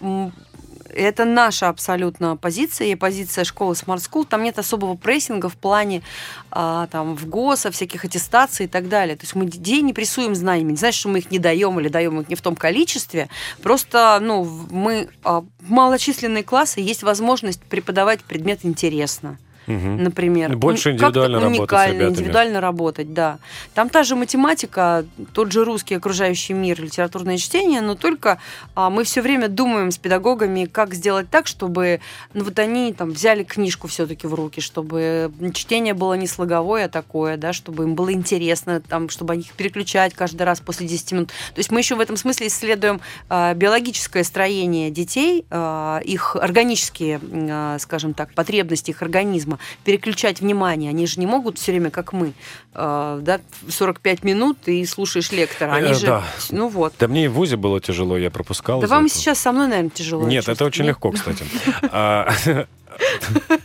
это 0.97 1.25
наша 1.25 1.69
абсолютно 1.69 2.35
позиция, 2.35 2.87
и 2.87 2.95
позиция 2.95 3.43
школы 3.43 3.73
Smart 3.73 3.97
School. 3.97 4.25
Там 4.25 4.43
нет 4.43 4.59
особого 4.59 4.95
прессинга 4.95 5.49
в 5.49 5.55
плане 5.55 6.01
а, 6.51 6.87
там, 6.87 7.15
в 7.15 7.27
ГОСа, 7.27 7.71
всяких 7.71 8.03
аттестаций 8.05 8.65
и 8.65 8.69
так 8.69 8.89
далее. 8.89 9.15
То 9.15 9.23
есть 9.23 9.35
мы 9.35 9.45
детей 9.45 9.81
не 9.81 9.93
прессуем 9.93 10.35
знаниями. 10.35 10.71
Не 10.71 10.77
значит, 10.77 10.99
что 10.99 11.09
мы 11.09 11.19
их 11.19 11.31
не 11.31 11.39
даем 11.39 11.79
или 11.79 11.87
даем 11.87 12.19
их 12.19 12.29
не 12.29 12.35
в 12.35 12.41
том 12.41 12.55
количестве. 12.55 13.29
Просто 13.61 14.19
ну, 14.21 14.43
мы 14.69 15.09
а, 15.23 15.43
малочисленные 15.61 16.43
классы, 16.43 16.79
есть 16.79 17.03
возможность 17.03 17.61
преподавать 17.61 18.23
предмет 18.23 18.59
интересно 18.63 19.37
Мгм. 19.67 20.03
например. 20.03 20.55
Больше 20.55 20.89
Ну, 20.89 20.95
индивидуально 20.95 21.39
работать 21.39 21.55
с 21.55 21.59
уникально, 21.59 21.93
ребятами. 21.93 22.09
индивидуально 22.13 22.61
работать, 22.61 23.13
да. 23.13 23.37
Там 23.73 23.89
та 23.89 24.03
же 24.03 24.15
математика, 24.15 25.05
тот 25.33 25.51
же 25.51 25.63
русский 25.65 25.95
окружающий 25.95 26.53
мир, 26.53 26.81
литературное 26.81 27.37
чтение, 27.37 27.81
но 27.81 27.95
только 27.95 28.39
а, 28.75 28.89
мы 28.89 29.03
все 29.03 29.21
время 29.21 29.49
думаем 29.49 29.91
с 29.91 29.97
педагогами, 29.97 30.65
как 30.65 30.93
сделать 30.93 31.29
так, 31.29 31.47
чтобы 31.47 31.99
ну, 32.33 32.43
вот 32.45 32.57
они 32.59 32.93
там 32.93 33.11
взяли 33.11 33.43
книжку 33.43 33.87
все-таки 33.87 34.25
в 34.27 34.33
руки, 34.33 34.61
чтобы 34.61 35.31
чтение 35.53 35.93
было 35.93 36.13
не 36.13 36.27
слоговое, 36.27 36.85
а 36.85 36.89
такое, 36.89 37.37
да, 37.37 37.53
чтобы 37.53 37.83
им 37.83 37.95
было 37.95 38.11
интересно, 38.13 38.81
там, 38.81 39.09
чтобы 39.09 39.33
они 39.33 39.41
их 39.43 39.51
переключать 39.53 40.13
каждый 40.13 40.43
раз 40.43 40.61
после 40.61 40.87
10 40.87 41.11
минут. 41.11 41.27
То 41.27 41.59
есть 41.59 41.71
мы 41.71 41.79
еще 41.79 41.95
в 41.95 41.99
этом 41.99 42.15
смысле 42.15 42.47
исследуем 42.47 43.01
а, 43.29 43.53
биологическое 43.53 44.23
строение 44.23 44.91
детей, 44.91 45.45
а, 45.49 45.99
их 45.99 46.35
органические, 46.35 47.19
а, 47.33 47.77
скажем 47.79 48.13
так, 48.13 48.33
потребности 48.33 48.91
их 48.91 49.01
организма, 49.01 49.56
переключать 49.83 50.41
внимание. 50.41 50.89
Они 50.89 51.05
же 51.07 51.19
не 51.19 51.25
могут 51.25 51.57
все 51.57 51.71
время, 51.71 51.89
как 51.89 52.13
мы, 52.13 52.33
а, 52.73 53.19
да, 53.21 53.39
45 53.69 54.23
минут 54.23 54.57
и 54.67 54.85
слушаешь 54.85 55.31
лектора. 55.31 55.73
Они 55.73 55.89
Э, 55.89 55.93
же, 55.93 56.05
да. 56.07 56.23
ну 56.51 56.67
вот. 56.67 56.93
Да 56.99 57.07
мне 57.07 57.25
и 57.25 57.27
в 57.27 57.33
ВУЗе 57.33 57.57
было 57.57 57.79
тяжело, 57.81 58.17
я 58.17 58.29
пропускал. 58.31 58.81
Да 58.81 58.87
вам 58.87 59.05
этого. 59.05 59.19
сейчас 59.19 59.39
со 59.39 59.51
мной, 59.51 59.67
наверное, 59.67 59.89
тяжело. 59.91 60.27
Нет, 60.27 60.47
это 60.47 60.65
очень 60.65 60.83
Нет? 60.83 60.89
легко, 60.95 61.11
кстати. 61.11 61.45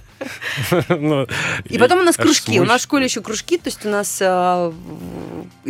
Ну, 0.88 1.26
И 1.64 1.78
потом 1.78 2.00
у 2.00 2.02
нас 2.02 2.16
кружки. 2.16 2.60
У 2.60 2.64
нас 2.64 2.80
в 2.80 2.84
школе 2.84 3.04
еще 3.04 3.20
кружки, 3.20 3.58
то 3.58 3.68
есть 3.68 3.84
у 3.84 3.88
нас 3.88 4.18
а, 4.22 4.72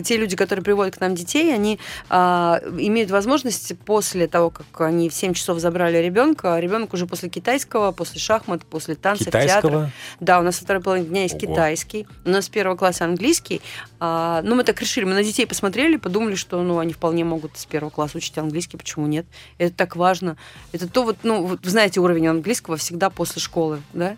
те 0.05 0.16
люди, 0.16 0.37
которые 0.37 0.64
приводят 0.64 0.96
к 0.96 1.01
нам 1.01 1.14
детей, 1.14 1.55
они 1.55 1.79
а, 2.09 2.61
имеют 2.79 3.11
возможность 3.11 3.79
после 3.85 4.27
того, 4.27 4.51
как 4.51 4.81
они 4.81 5.09
в 5.09 5.14
7 5.14 5.35
часов 5.35 5.59
забрали 5.59 5.98
ребенка, 5.98 6.59
ребенок 6.59 6.92
уже 6.94 7.07
после 7.07 7.29
китайского, 7.29 7.92
после 7.92 8.20
шахмат, 8.20 8.64
после 8.64 8.94
танцев, 8.94 9.31
театра. 9.31 9.90
Да, 10.20 10.40
у 10.40 10.42
нас 10.42 10.61
во 10.61 10.64
второй 10.64 10.83
половине 10.83 11.09
дня 11.09 11.22
есть 11.22 11.38
китайский, 11.38 12.07
у 12.25 12.31
нас 12.31 12.46
с 12.46 12.48
первого 12.48 12.77
класса 12.77 13.05
английский. 13.05 13.61
А, 14.01 14.42
ну, 14.42 14.55
мы 14.55 14.64
так 14.64 14.81
решили, 14.81 15.05
мы 15.05 15.14
на 15.14 15.22
детей 15.22 15.46
посмотрели, 15.46 15.96
подумали, 15.96 16.35
что 16.35 16.62
ну, 16.62 16.79
они 16.79 16.92
вполне 16.92 17.25
могут 17.25 17.57
с 17.57 17.66
первого 17.66 17.90
класса 17.90 18.18
учить 18.18 18.37
английский, 18.38 18.77
почему 18.77 19.07
нет? 19.07 19.27
Это 19.59 19.75
так 19.75 19.96
важно. 19.96 20.37
Это 20.72 20.88
то 20.88 21.05
вот, 21.05 21.18
ну, 21.22 21.44
вы 21.44 21.59
знаете, 21.62 22.01
уровень 22.01 22.27
английского 22.29 22.77
всегда 22.77 23.11
после 23.11 23.40
школы, 23.40 23.83
да, 23.92 24.16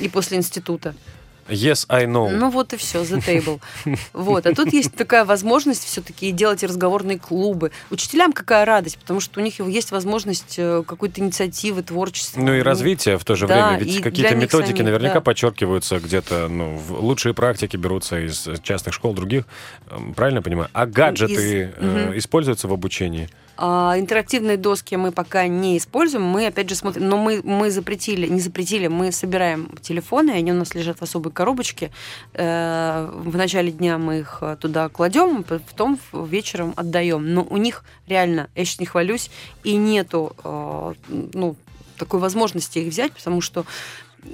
И 0.00 0.08
после 0.08 0.36
института. 0.38 0.94
Yes, 1.48 1.86
I 1.88 2.04
know. 2.04 2.28
Ну 2.28 2.50
вот 2.50 2.74
и 2.74 2.76
все, 2.76 3.02
the 3.02 3.24
table. 3.26 3.58
Вот. 4.12 4.46
А 4.46 4.54
тут 4.54 4.70
есть 4.72 4.94
такая 4.94 5.24
возможность 5.24 5.82
все-таки 5.84 6.30
делать 6.30 6.62
разговорные 6.62 7.18
клубы. 7.18 7.70
Учителям 7.90 8.34
какая 8.34 8.66
радость, 8.66 8.98
потому 8.98 9.20
что 9.20 9.40
у 9.40 9.42
них 9.42 9.58
есть 9.58 9.90
возможность 9.90 10.56
э, 10.58 10.82
какой-то 10.86 11.22
инициативы, 11.22 11.82
творчества. 11.82 12.40
Ну 12.40 12.52
и 12.52 12.60
развитие 12.60 13.16
в 13.16 13.24
то 13.24 13.34
же 13.34 13.46
да, 13.46 13.70
время. 13.70 13.82
Ведь 13.82 14.02
какие-то 14.02 14.34
методики 14.34 14.76
самих, 14.76 14.84
наверняка 14.84 15.14
да. 15.14 15.20
подчеркиваются 15.22 15.98
где-то, 16.00 16.48
ну, 16.48 16.76
в- 16.76 17.00
лучшие 17.02 17.32
практики 17.32 17.78
берутся 17.78 18.18
из 18.20 18.46
частных 18.62 18.92
школ, 18.92 19.14
других. 19.14 19.44
Эм, 19.90 20.12
Правильно 20.12 20.42
понимаю? 20.42 20.68
А 20.74 20.84
гаджеты 20.84 21.32
Из- 21.32 21.70
э, 21.78 22.12
используются 22.16 22.68
в 22.68 22.74
обучении? 22.74 23.30
А, 23.60 23.98
интерактивные 23.98 24.56
доски 24.56 24.94
мы 24.94 25.10
пока 25.10 25.48
не 25.48 25.78
используем. 25.78 26.24
Мы, 26.24 26.46
опять 26.46 26.68
же, 26.68 26.76
смотрим. 26.76 27.08
Но 27.08 27.16
мы, 27.16 27.40
мы 27.42 27.72
запретили, 27.72 28.28
не 28.28 28.40
запретили, 28.40 28.86
мы 28.86 29.10
собираем 29.10 29.70
телефоны, 29.82 30.30
они 30.30 30.52
у 30.52 30.54
нас 30.54 30.74
лежат 30.74 31.00
в 31.00 31.02
особой 31.02 31.32
коробочке. 31.32 31.90
Э, 32.34 33.10
В 33.12 33.36
начале 33.36 33.72
дня 33.72 33.98
мы 33.98 34.20
их 34.20 34.38
э, 34.42 34.56
туда 34.60 34.88
кладем, 34.88 35.42
потом 35.42 35.98
вечером 36.12 36.72
отдаем. 36.76 37.34
Но 37.34 37.42
у 37.42 37.56
них 37.56 37.82
реально, 38.06 38.48
я 38.54 38.64
сейчас 38.64 38.78
не 38.78 38.86
хвалюсь, 38.86 39.28
и 39.64 39.74
нету 39.74 40.36
э, 40.44 40.94
ну, 41.32 41.56
такой 41.96 42.20
возможности 42.20 42.78
их 42.78 42.92
взять, 42.92 43.12
потому 43.12 43.40
что 43.40 43.66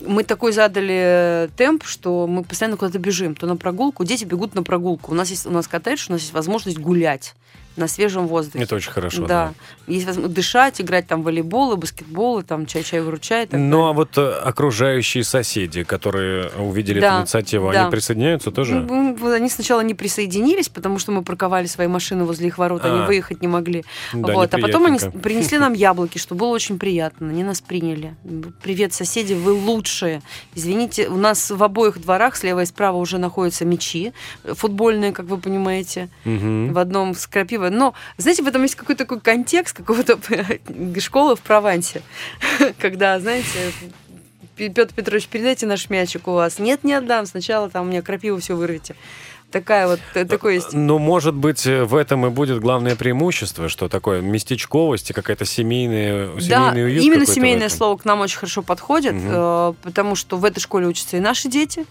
мы 0.06 0.22
такой 0.24 0.52
задали 0.52 1.48
темп, 1.56 1.84
что 1.84 2.26
мы 2.26 2.44
постоянно 2.44 2.76
куда-то 2.76 2.98
бежим. 2.98 3.34
То 3.34 3.46
на 3.46 3.56
прогулку, 3.56 4.04
дети 4.04 4.24
бегут 4.24 4.54
на 4.54 4.62
прогулку. 4.62 5.12
У 5.12 5.14
нас 5.14 5.30
есть 5.30 5.46
у 5.46 5.50
нас 5.50 5.66
коттедж, 5.66 6.06
у 6.10 6.12
нас 6.12 6.20
есть 6.20 6.34
возможность 6.34 6.78
гулять 6.78 7.34
на 7.76 7.88
свежем 7.88 8.26
воздухе. 8.26 8.64
Это 8.64 8.76
очень 8.76 8.90
хорошо. 8.92 9.26
Да. 9.26 9.52
Есть 9.86 10.06
возможность 10.06 10.34
дышать, 10.34 10.80
играть 10.80 11.06
там 11.06 11.22
в 11.22 11.24
волейбол, 11.24 11.72
и 11.72 11.76
баскетбол, 11.76 12.40
и 12.40 12.42
там 12.42 12.66
чай-чай 12.66 13.00
выручай. 13.00 13.48
Ну 13.50 13.86
а 13.86 13.92
вот 13.92 14.16
э, 14.16 14.30
окружающие 14.30 15.24
соседи, 15.24 15.82
которые 15.82 16.50
увидели 16.58 17.00
Да, 17.00 17.14
эту 17.14 17.22
инициативу, 17.22 17.72
да. 17.72 17.82
они 17.82 17.90
присоединяются 17.90 18.50
тоже? 18.50 18.74
Ну, 18.76 19.32
Они 19.32 19.48
сначала 19.48 19.80
не 19.80 19.94
присоединились, 19.94 20.68
потому 20.68 20.98
что 20.98 21.12
мы 21.12 21.22
парковали 21.22 21.66
свои 21.66 21.86
машины 21.86 22.24
возле 22.24 22.48
их 22.48 22.58
ворот, 22.58 22.84
они 22.84 23.00
А. 23.00 23.06
выехать 23.06 23.42
не 23.42 23.48
могли. 23.48 23.84
Да, 24.12 24.32
вот. 24.34 24.54
А 24.54 24.58
потом 24.58 24.86
они 24.86 24.98
принесли 25.22 25.58
нам 25.58 25.72
яблоки, 25.72 26.18
что 26.18 26.34
было 26.34 26.48
очень 26.48 26.78
приятно. 26.78 27.28
Они 27.28 27.42
нас 27.42 27.60
приняли. 27.60 28.14
Привет, 28.62 28.92
соседи, 28.94 29.34
вы 29.34 29.52
лучшие. 29.52 30.22
Извините, 30.54 31.08
у 31.08 31.16
нас 31.16 31.50
в 31.50 31.62
обоих 31.62 32.00
дворах 32.00 32.36
слева 32.36 32.62
и 32.62 32.66
справа 32.66 32.96
уже 32.96 33.18
находятся 33.18 33.64
мячи 33.64 34.12
футбольные, 34.44 35.12
как 35.12 35.26
вы 35.26 35.38
понимаете. 35.38 36.08
Мгм. 36.24 36.72
в 36.72 36.78
одном 36.78 37.14
с 37.14 37.26
крапивой. 37.26 37.63
Но, 37.70 37.94
знаете, 38.18 38.42
в 38.42 38.46
этом 38.46 38.62
есть 38.62 38.74
какой-то 38.74 39.04
такой 39.04 39.20
контекст 39.20 39.76
какого-то 39.76 40.18
школы 41.00 41.36
в 41.36 41.40
Провансе, 41.40 42.02
когда, 42.78 43.18
знаете, 43.20 43.72
Петр 44.56 44.88
Петрович, 44.94 45.26
передайте 45.26 45.66
наш 45.66 45.90
мячик 45.90 46.28
у 46.28 46.32
вас. 46.32 46.58
Нет, 46.58 46.84
не 46.84 46.94
отдам. 46.94 47.26
Сначала 47.26 47.68
там 47.68 47.86
у 47.86 47.90
меня 47.90 48.02
крапиву 48.02 48.38
все 48.38 48.54
вырвете. 48.54 48.94
Такая 49.50 49.86
вот, 49.86 50.00
э, 50.14 50.24
такой 50.24 50.56
есть. 50.56 50.72
Ну, 50.72 50.98
может 50.98 51.34
быть, 51.34 51.64
э, 51.64 51.84
в 51.84 51.94
этом 51.94 52.26
и 52.26 52.30
будет 52.30 52.58
главное 52.60 52.96
преимущество, 52.96 53.68
что 53.68 53.88
такое 53.88 54.20
местечковость 54.20 55.10
и 55.10 55.12
какая-то 55.12 55.44
семейная, 55.44 56.26
Да, 56.26 56.40
семейный 56.40 56.84
уют 56.84 57.04
именно 57.04 57.20
какой-то 57.20 57.30
в 57.30 57.34
семейное 57.34 57.68
слово 57.68 57.96
к 57.96 58.04
нам 58.04 58.20
очень 58.20 58.38
хорошо 58.38 58.62
подходит, 58.62 59.14
э, 59.16 59.74
потому 59.82 60.16
что 60.16 60.38
в 60.38 60.44
этой 60.44 60.58
школе 60.58 60.88
учатся 60.88 61.18
и 61.18 61.20
наши 61.20 61.48
дети, 61.48 61.86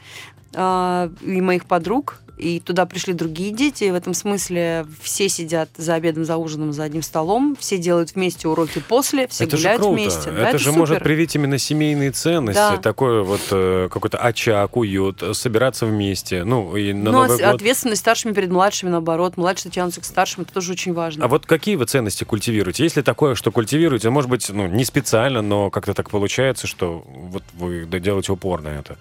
э, 0.54 1.10
и 1.22 1.40
моих 1.40 1.66
подруг, 1.66 2.20
и 2.38 2.60
туда 2.60 2.86
пришли 2.86 3.14
другие 3.14 3.52
дети. 3.52 3.84
И 3.86 3.92
в 3.92 3.96
этом 3.96 4.14
смысле 4.14 4.86
все 5.02 5.30
сидят 5.30 5.70
за 5.78 5.94
обедом, 5.96 6.26
за 6.26 6.38
ужином, 6.38 6.74
за 6.74 6.84
одним 6.84 7.02
столом, 7.04 7.56
все 7.60 7.78
делают 7.78 8.16
вместе 8.16 8.48
уроки 8.48 8.82
после, 8.88 9.28
все 9.28 9.44
это 9.46 9.58
гуляют 9.58 9.82
же 9.82 9.88
круто. 9.88 10.02
вместе. 10.02 10.30
Это, 10.30 10.52
Да, 10.52 10.58
же 10.58 10.66
супер. 10.66 10.78
может 10.80 11.04
привить 11.04 11.36
именно 11.36 11.58
семейные 11.58 12.12
ценности, 12.12 12.58
Да. 12.60 12.78
такой 12.78 13.24
вот 13.24 13.42
э, 13.52 13.88
какой-то 13.92 14.18
очаг, 14.18 14.76
уют, 14.78 15.24
собираться 15.34 15.86
вместе. 15.86 16.44
Ну, 16.44 16.76
и 16.76 16.92
на 16.94 17.12
Ну, 17.12 17.22
Новый 17.24 17.38
а 17.44 17.52
год. 17.52 17.56
ответственность 17.56 18.02
старшими 18.02 18.34
перед 18.34 18.50
младшими, 18.50 18.90
наоборот. 18.90 19.38
Младшие 19.38 19.72
тянутся 19.72 20.02
к 20.02 20.06
старшим, 20.06 20.44
это 20.44 20.54
тоже 20.54 20.72
очень 20.72 20.94
важно. 20.94 21.26
А 21.26 21.28
вот 21.28 21.46
какие 21.46 21.76
вы 21.76 21.86
ценности 21.86 22.24
культивируете? 22.24 22.84
Если 22.84 23.02
такое, 23.02 23.36
что 23.36 23.52
культивируете, 23.52 24.10
может 24.10 24.30
быть, 24.30 24.50
ну, 24.50 24.68
не 24.68 24.86
специально, 24.86 25.42
но 25.42 25.70
как-то 25.70 25.94
так 25.94 26.10
получается, 26.10 26.68
что 26.68 27.04
вот 27.08 27.44
вы 27.54 27.86
делаете 27.86 28.32
упор 28.32 28.62
на 28.62 28.70
это. 28.70 28.98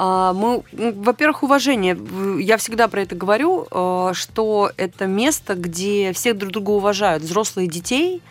А, 0.00 0.32
мы, 0.32 0.62
во-первых, 0.72 1.42
уважение. 1.42 1.98
Я 2.40 2.56
всегда 2.56 2.86
про 2.86 3.02
это 3.02 3.16
говорю, 3.16 3.66
э, 3.68 4.12
что 4.14 4.70
это 4.76 5.06
место, 5.06 5.54
где 5.54 6.12
все 6.12 6.34
друг 6.34 6.52
друга 6.52 6.70
уважают. 6.70 7.24
Взрослые 7.24 7.66
детей, 7.66 8.22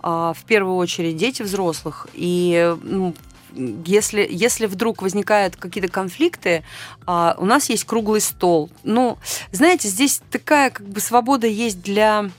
а, 0.00 0.32
в 0.34 0.42
первую 0.44 0.74
очередь, 0.74 1.16
дети 1.16 1.42
взрослых. 1.42 2.08
И 2.12 2.74
ну, 2.82 3.14
если, 3.52 4.26
если 4.28 4.66
вдруг 4.66 5.00
возникают 5.00 5.54
какие-то 5.54 5.88
конфликты, 5.88 6.64
а, 7.06 7.36
у 7.38 7.44
нас 7.44 7.70
есть 7.70 7.84
круглый 7.84 8.20
стол. 8.20 8.68
Ну, 8.82 9.16
знаете, 9.52 9.86
здесь 9.86 10.20
такая 10.32 10.70
как 10.70 10.88
бы 10.88 10.98
свобода 10.98 11.46
есть 11.46 11.82
для 11.82 12.30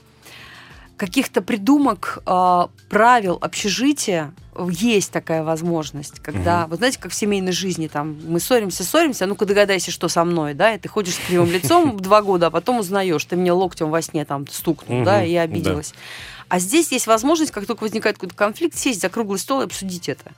каких-то 0.98 1.40
придумок, 1.40 2.18
а, 2.26 2.68
правил 2.90 3.38
общежития, 3.40 4.34
есть 4.70 5.12
такая 5.12 5.44
возможность, 5.44 6.18
когда, 6.20 6.62
Мгм. 6.62 6.70
вот 6.70 6.78
знаете, 6.78 6.98
как 6.98 7.12
в 7.12 7.14
семейной 7.14 7.52
жизни, 7.52 7.86
там, 7.86 8.18
мы 8.26 8.40
ссоримся, 8.40 8.82
ссоримся, 8.82 9.24
а 9.24 9.28
ну-ка 9.28 9.46
догадайся, 9.46 9.92
что 9.92 10.08
со 10.08 10.24
мной, 10.24 10.54
да, 10.54 10.74
и 10.74 10.78
ты 10.78 10.88
ходишь 10.88 11.14
с 11.14 11.18
кривым 11.18 11.50
лицом 11.52 11.96
два 12.00 12.20
года, 12.22 12.48
а 12.48 12.50
потом 12.50 12.80
узнаешь, 12.80 13.24
ты 13.24 13.36
мне 13.36 13.52
локтем 13.52 13.90
во 13.90 14.02
сне 14.02 14.24
там 14.24 14.46
стукнул, 14.48 15.04
да, 15.04 15.24
и 15.24 15.30
я 15.30 15.42
обиделась. 15.42 15.94
А 16.48 16.58
здесь 16.58 16.90
есть 16.90 17.06
возможность, 17.06 17.52
как 17.52 17.66
только 17.66 17.82
возникает 17.84 18.16
какой-то 18.16 18.34
конфликт, 18.34 18.76
сесть 18.76 19.00
за 19.00 19.08
круглый 19.08 19.38
стол 19.38 19.60
и 19.60 19.64
обсудить 19.64 20.08
это. 20.08 20.32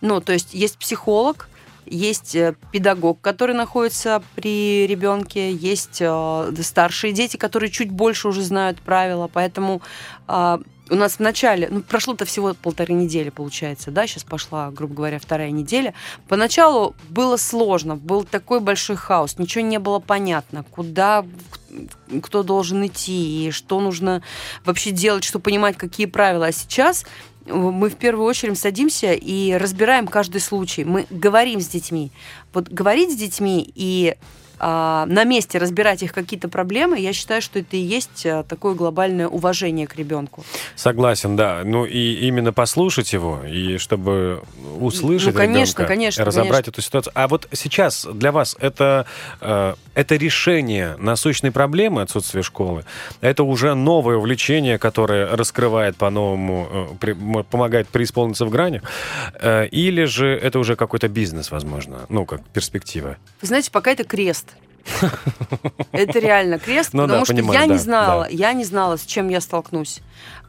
Ну, 0.00 0.20
то 0.20 0.32
есть 0.32 0.54
есть 0.54 0.78
психолог, 0.78 1.48
есть 1.86 2.34
э, 2.34 2.54
педагог, 2.72 3.20
который 3.20 3.54
находится 3.54 4.22
при 4.34 4.86
ребенке, 4.86 5.52
есть 5.52 5.98
э, 6.00 6.52
старшие 6.62 7.12
дети, 7.12 7.36
которые 7.36 7.70
чуть 7.70 7.90
больше 7.90 8.28
уже 8.28 8.42
знают 8.42 8.80
правила, 8.80 9.30
поэтому 9.32 9.82
а, 10.26 10.60
у 10.90 10.94
нас 10.94 11.14
в 11.14 11.20
начале, 11.20 11.68
ну, 11.70 11.82
прошло-то 11.82 12.24
всего 12.24 12.54
полторы 12.54 12.94
недели, 12.94 13.30
получается, 13.30 13.90
да, 13.90 14.06
сейчас 14.06 14.24
пошла, 14.24 14.70
грубо 14.70 14.94
говоря, 14.94 15.18
вторая 15.18 15.50
неделя. 15.50 15.94
Поначалу 16.28 16.94
было 17.08 17.36
сложно, 17.36 17.96
был 17.96 18.24
такой 18.24 18.60
большой 18.60 18.96
хаос, 18.96 19.38
ничего 19.38 19.64
не 19.64 19.78
было 19.78 19.98
понятно, 19.98 20.64
куда 20.64 21.24
кто 22.22 22.42
должен 22.42 22.86
идти 22.86 23.48
и 23.48 23.50
что 23.50 23.80
нужно 23.80 24.22
вообще 24.64 24.92
делать, 24.92 25.24
чтобы 25.24 25.42
понимать, 25.42 25.76
какие 25.76 26.06
правила. 26.06 26.46
А 26.46 26.52
сейчас 26.52 27.04
мы 27.46 27.88
в 27.88 27.96
первую 27.96 28.26
очередь 28.26 28.58
садимся 28.58 29.12
и 29.12 29.52
разбираем 29.52 30.06
каждый 30.06 30.40
случай. 30.40 30.84
Мы 30.84 31.06
говорим 31.10 31.60
с 31.60 31.68
детьми. 31.68 32.10
Вот 32.52 32.68
говорить 32.68 33.12
с 33.12 33.16
детьми 33.16 33.70
и 33.74 34.16
на 34.58 35.24
месте 35.24 35.58
разбирать 35.58 36.02
их 36.02 36.12
какие-то 36.12 36.48
проблемы, 36.48 36.98
я 36.98 37.12
считаю, 37.12 37.42
что 37.42 37.58
это 37.58 37.76
и 37.76 37.80
есть 37.80 38.24
а, 38.26 38.42
такое 38.42 38.74
глобальное 38.74 39.28
уважение 39.28 39.86
к 39.86 39.96
ребенку. 39.96 40.44
Согласен, 40.74 41.36
да. 41.36 41.62
Ну 41.64 41.84
и 41.84 42.26
именно 42.26 42.52
послушать 42.52 43.12
его, 43.12 43.42
и 43.44 43.78
чтобы 43.78 44.42
услышать 44.78 45.34
Ну, 45.34 45.40
конечно, 45.40 45.80
ребенка, 45.80 45.86
конечно, 45.86 46.24
разобрать 46.24 46.64
конечно. 46.64 46.70
эту 46.70 46.82
ситуацию. 46.82 47.12
А 47.14 47.28
вот 47.28 47.48
сейчас 47.52 48.06
для 48.12 48.32
вас 48.32 48.56
это, 48.60 49.06
э, 49.40 49.74
это 49.94 50.16
решение 50.16 50.96
насущной 50.98 51.50
проблемы 51.50 52.02
отсутствия 52.02 52.42
школы, 52.42 52.84
это 53.20 53.42
уже 53.44 53.74
новое 53.74 54.16
увлечение, 54.16 54.78
которое 54.78 55.36
раскрывает 55.36 55.96
по-новому, 55.96 56.96
э, 57.00 57.42
помогает 57.50 57.88
преисполниться 57.88 58.46
в 58.46 58.50
гранях, 58.50 58.82
э, 59.34 59.66
или 59.66 60.04
же 60.04 60.28
это 60.28 60.58
уже 60.58 60.76
какой-то 60.76 61.08
бизнес, 61.08 61.50
возможно, 61.50 62.06
ну, 62.08 62.24
как 62.24 62.42
перспектива? 62.48 63.16
Вы 63.40 63.48
знаете, 63.48 63.70
пока 63.70 63.90
это 63.90 64.04
крест. 64.04 64.45
Это 65.92 66.18
реально 66.18 66.58
крест, 66.58 66.90
Ну 66.92 67.02
да, 67.02 67.06
потому 67.06 67.24
что 67.24 67.34
понимаю, 67.34 67.60
я 67.60 67.66
да, 67.66 67.72
не 67.72 67.78
знала, 67.78 68.24
да. 68.24 68.28
я 68.30 68.52
не 68.52 68.64
знала, 68.64 68.96
с 68.96 69.04
чем 69.04 69.28
я 69.28 69.40
столкнусь. 69.40 70.00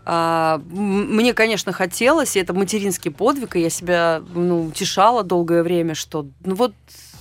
А, 0.06 0.62
Мне, 0.70 1.34
конечно, 1.34 1.74
хотелось, 1.74 2.36
и 2.36 2.40
это 2.40 2.54
материнский 2.54 3.12
подвиг, 3.12 3.56
и 3.56 3.62
я 3.62 3.70
себя 3.70 4.22
ну, 4.34 4.68
утешала 4.68 5.24
долгое 5.24 5.64
время, 5.64 5.96
что 5.96 6.28
ну 6.44 6.56
вот 6.56 6.74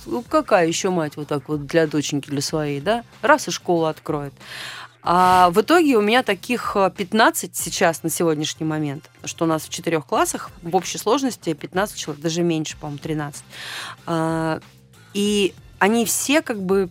ну, 0.05 0.23
какая 0.27 0.67
еще 0.67 0.89
мать 0.89 1.17
вот 1.17 1.27
так 1.27 1.49
вот 1.49 1.65
для 1.65 1.85
доченьки, 1.85 2.29
для 2.29 2.41
своей, 2.41 2.79
да? 2.79 3.03
Раз 3.21 3.47
и 3.47 3.51
школу 3.51 3.85
откроет. 3.85 4.33
А 5.09 5.49
в 5.51 5.61
итоге 5.61 5.95
у 5.95 6.01
меня 6.01 6.23
таких 6.23 6.73
э, 6.75 6.91
15 6.95 7.55
сейчас 7.55 8.03
на 8.03 8.09
сегодняшний 8.09 8.65
момент, 8.65 9.09
что 9.23 9.45
у 9.45 9.47
нас 9.47 9.63
в 9.63 9.69
четырех 9.69 10.05
классах 10.05 10.49
в 10.61 10.75
общей 10.75 10.97
сложности 10.97 11.53
15 11.53 11.97
человек, 11.97 12.21
даже 12.21 12.41
меньше, 12.41 12.75
по-моему, 12.77 12.99
13. 12.99 13.43
А, 14.05 14.59
И 15.13 15.53
они 15.79 16.05
все 16.05 16.41
как 16.41 16.61
бы 16.61 16.89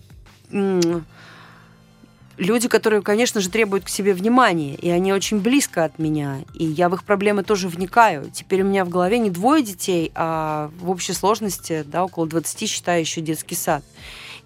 люди, 2.39 2.69
которые, 2.69 3.03
конечно 3.03 3.41
же, 3.41 3.49
требуют 3.49 3.85
к 3.85 3.89
себе 3.89 4.13
внимания, 4.15 4.75
и 4.75 4.91
они 4.91 5.13
очень 5.13 5.41
близко 5.41 5.85
от 5.85 5.99
меня, 5.99 6.39
и 6.55 6.65
я 6.65 6.89
в 6.89 6.95
их 6.95 7.05
проблемы 7.05 7.43
тоже 7.43 7.69
вникаю. 7.69 8.31
Теперь 8.31 8.63
у 8.63 8.67
меня 8.67 8.85
в 8.85 8.89
голове 8.89 9.19
не 9.19 9.31
двое 9.31 9.63
детей, 9.63 10.13
а 10.15 10.71
в 10.79 10.91
общей 10.91 11.13
сложности, 11.13 11.85
да, 11.87 12.05
около 12.05 12.27
20, 12.27 12.69
считаю, 12.69 13.01
еще 13.01 13.21
детский 13.21 13.55
сад. 13.55 13.83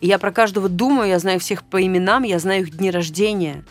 И 0.01 0.07
я 0.07 0.19
про 0.19 0.33
каждого 0.33 0.69
думаю, 0.69 1.09
я 1.09 1.19
знаю 1.19 1.41
всех 1.41 1.63
по 1.65 1.85
именам, 1.85 2.23
я 2.23 2.39
знаю 2.39 2.63
их 2.63 2.77
дни 2.77 2.91
рождения. 2.91 3.65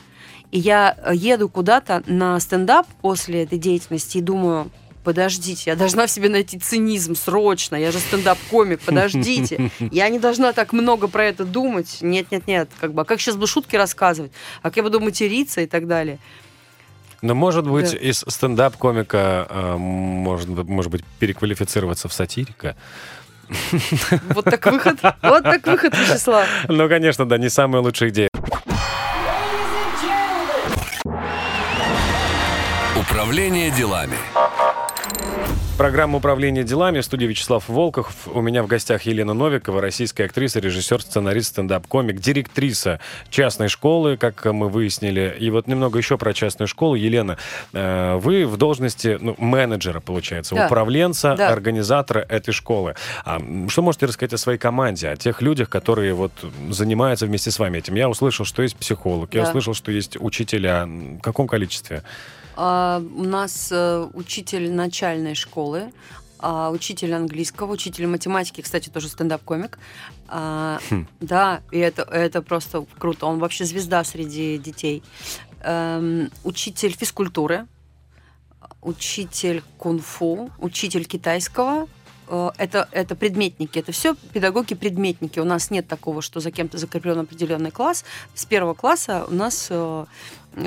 И 0.52 0.60
я 0.60 0.98
еду 1.14 1.48
куда-то 1.48 2.04
на 2.08 2.40
стендап 2.40 2.88
после 3.02 3.44
этой 3.44 3.58
деятельности 3.58 4.18
и 4.18 4.22
думаю, 4.22 4.70
подождите, 5.10 5.72
я 5.72 5.76
должна 5.76 6.06
в 6.06 6.12
себе 6.12 6.30
найти 6.30 6.60
цинизм 6.60 7.16
срочно, 7.16 7.76
я 7.76 7.92
же 7.92 7.98
стендап-комик, 7.98 8.80
подождите. 8.82 9.72
Я 9.92 10.08
не 10.10 10.20
должна 10.20 10.54
так 10.54 10.72
много 10.72 11.08
про 11.08 11.26
это 11.26 11.46
думать. 11.46 11.98
Нет-нет-нет, 12.02 12.70
как 12.80 12.94
бы, 12.94 13.02
а 13.02 13.06
как 13.06 13.20
сейчас 13.20 13.34
буду 13.36 13.48
шутки 13.48 13.76
рассказывать? 13.76 14.32
А 14.62 14.70
как 14.70 14.78
я 14.78 14.84
буду 14.84 15.00
материться 15.00 15.62
и 15.62 15.66
так 15.66 15.88
далее? 15.88 16.20
Но, 17.24 17.34
может 17.34 17.68
быть, 17.68 17.92
Да. 17.92 17.98
из 17.98 18.24
стендап-комика, 18.28 19.48
э, 19.50 19.78
может, 19.78 20.48
быть- 20.50 20.68
может 20.68 20.92
быть, 20.92 21.04
переквалифицироваться 21.18 22.08
в 22.08 22.14
сатирика? 22.14 22.76
Вот 24.36 24.46
так 24.46 24.64
выход, 24.68 25.00
вот 25.24 25.44
так 25.44 25.66
выход, 25.66 25.98
Вячеслав. 25.98 26.48
Ну, 26.68 26.88
конечно, 26.88 27.26
да, 27.26 27.40
не 27.40 27.50
самая 27.50 27.82
лучшая 27.82 28.10
идея. 28.10 28.30
Управление 32.96 33.72
делами. 33.72 34.18
Программа 35.80 36.18
«Управление 36.18 36.66
делами» 36.66 37.00
в 37.00 37.06
студии 37.06 37.26
Вячеслав 37.26 37.70
Волков. 37.70 38.28
У 38.28 38.42
меня 38.42 38.64
в 38.64 38.68
гостях 38.68 39.04
Елена 39.04 39.34
Новикова, 39.34 39.80
российская 39.80 40.26
актриса, 40.26 40.60
режиссер, 40.60 41.02
сценарист, 41.02 41.52
стендап-комик, 41.52 42.20
директриса 42.20 43.00
частной 43.30 43.70
школы, 43.70 44.18
как 44.18 44.44
мы 44.44 44.68
выяснили. 44.68 45.34
И 45.40 45.50
вот 45.50 45.68
немного 45.68 45.98
еще 45.98 46.18
про 46.18 46.34
частную 46.34 46.68
школу. 46.68 46.96
Елена, 46.96 47.38
э, 47.72 48.16
вы 48.22 48.46
в 48.46 48.58
должности 48.58 49.18
ну, 49.22 49.36
менеджера, 49.38 50.02
получается, 50.02 50.54
Да. 50.54 50.66
управленца, 50.66 51.36
Да. 51.38 51.48
организатора 51.48 52.26
этой 52.28 52.52
школы. 52.54 52.96
А, 53.24 53.40
что 53.70 53.82
можете 53.82 54.08
рассказать 54.08 54.34
о 54.34 54.38
своей 54.38 54.60
команде, 54.60 55.08
о 55.08 55.16
тех 55.16 55.42
людях, 55.42 55.70
которые 55.70 56.14
вот 56.14 56.34
занимаются 56.70 57.26
вместе 57.26 57.52
с 57.52 57.58
вами 57.58 57.78
этим? 57.78 57.96
Я 57.96 58.10
услышал, 58.10 58.44
что 58.44 58.64
есть 58.64 58.76
психолог, 58.76 59.34
я 59.34 59.44
Да. 59.44 59.48
услышал, 59.48 59.74
что 59.74 59.94
есть 59.94 60.18
учителя. 60.20 60.86
В 60.86 61.22
каком 61.22 61.48
количестве? 61.48 62.04
А, 62.62 63.02
У 63.16 63.24
нас 63.24 63.70
э, 63.72 64.10
учитель 64.14 64.70
начальной 64.70 65.34
школы, 65.34 65.94
а, 66.40 66.72
учитель 66.72 67.14
английского, 67.14 67.72
учитель 67.72 68.06
математики, 68.08 68.60
кстати, 68.60 68.90
тоже 68.90 69.08
стендап-комик. 69.08 69.80
А, 70.28 70.80
Хм. 70.90 71.08
Да, 71.22 71.62
и 71.72 71.78
это, 71.80 72.02
это 72.02 72.42
просто 72.42 72.86
круто. 72.98 73.28
Он 73.28 73.40
вообще 73.40 73.64
звезда 73.64 74.04
среди 74.04 74.58
детей. 74.58 75.04
Эм, 75.62 76.30
Учитель 76.44 76.92
физкультуры, 76.92 77.66
учитель 78.82 79.64
кунг-фу, 79.78 80.50
учитель 80.60 81.06
китайского. 81.06 81.88
Э, 82.28 82.50
Это, 82.58 82.88
это 82.92 83.16
предметники, 83.16 83.80
это 83.80 83.92
все 83.94 84.16
педагоги-предметники. 84.34 85.40
У 85.40 85.46
нас 85.46 85.72
нет 85.72 85.88
такого, 85.88 86.22
что 86.22 86.40
за 86.42 86.52
кем-то 86.52 86.78
закреплен 86.78 87.20
определенный 87.20 87.72
класс. 87.72 88.04
С 88.36 88.46
первого 88.46 88.74
класса 88.74 89.26
у 89.30 89.34
нас 89.34 89.68
э, 89.72 90.06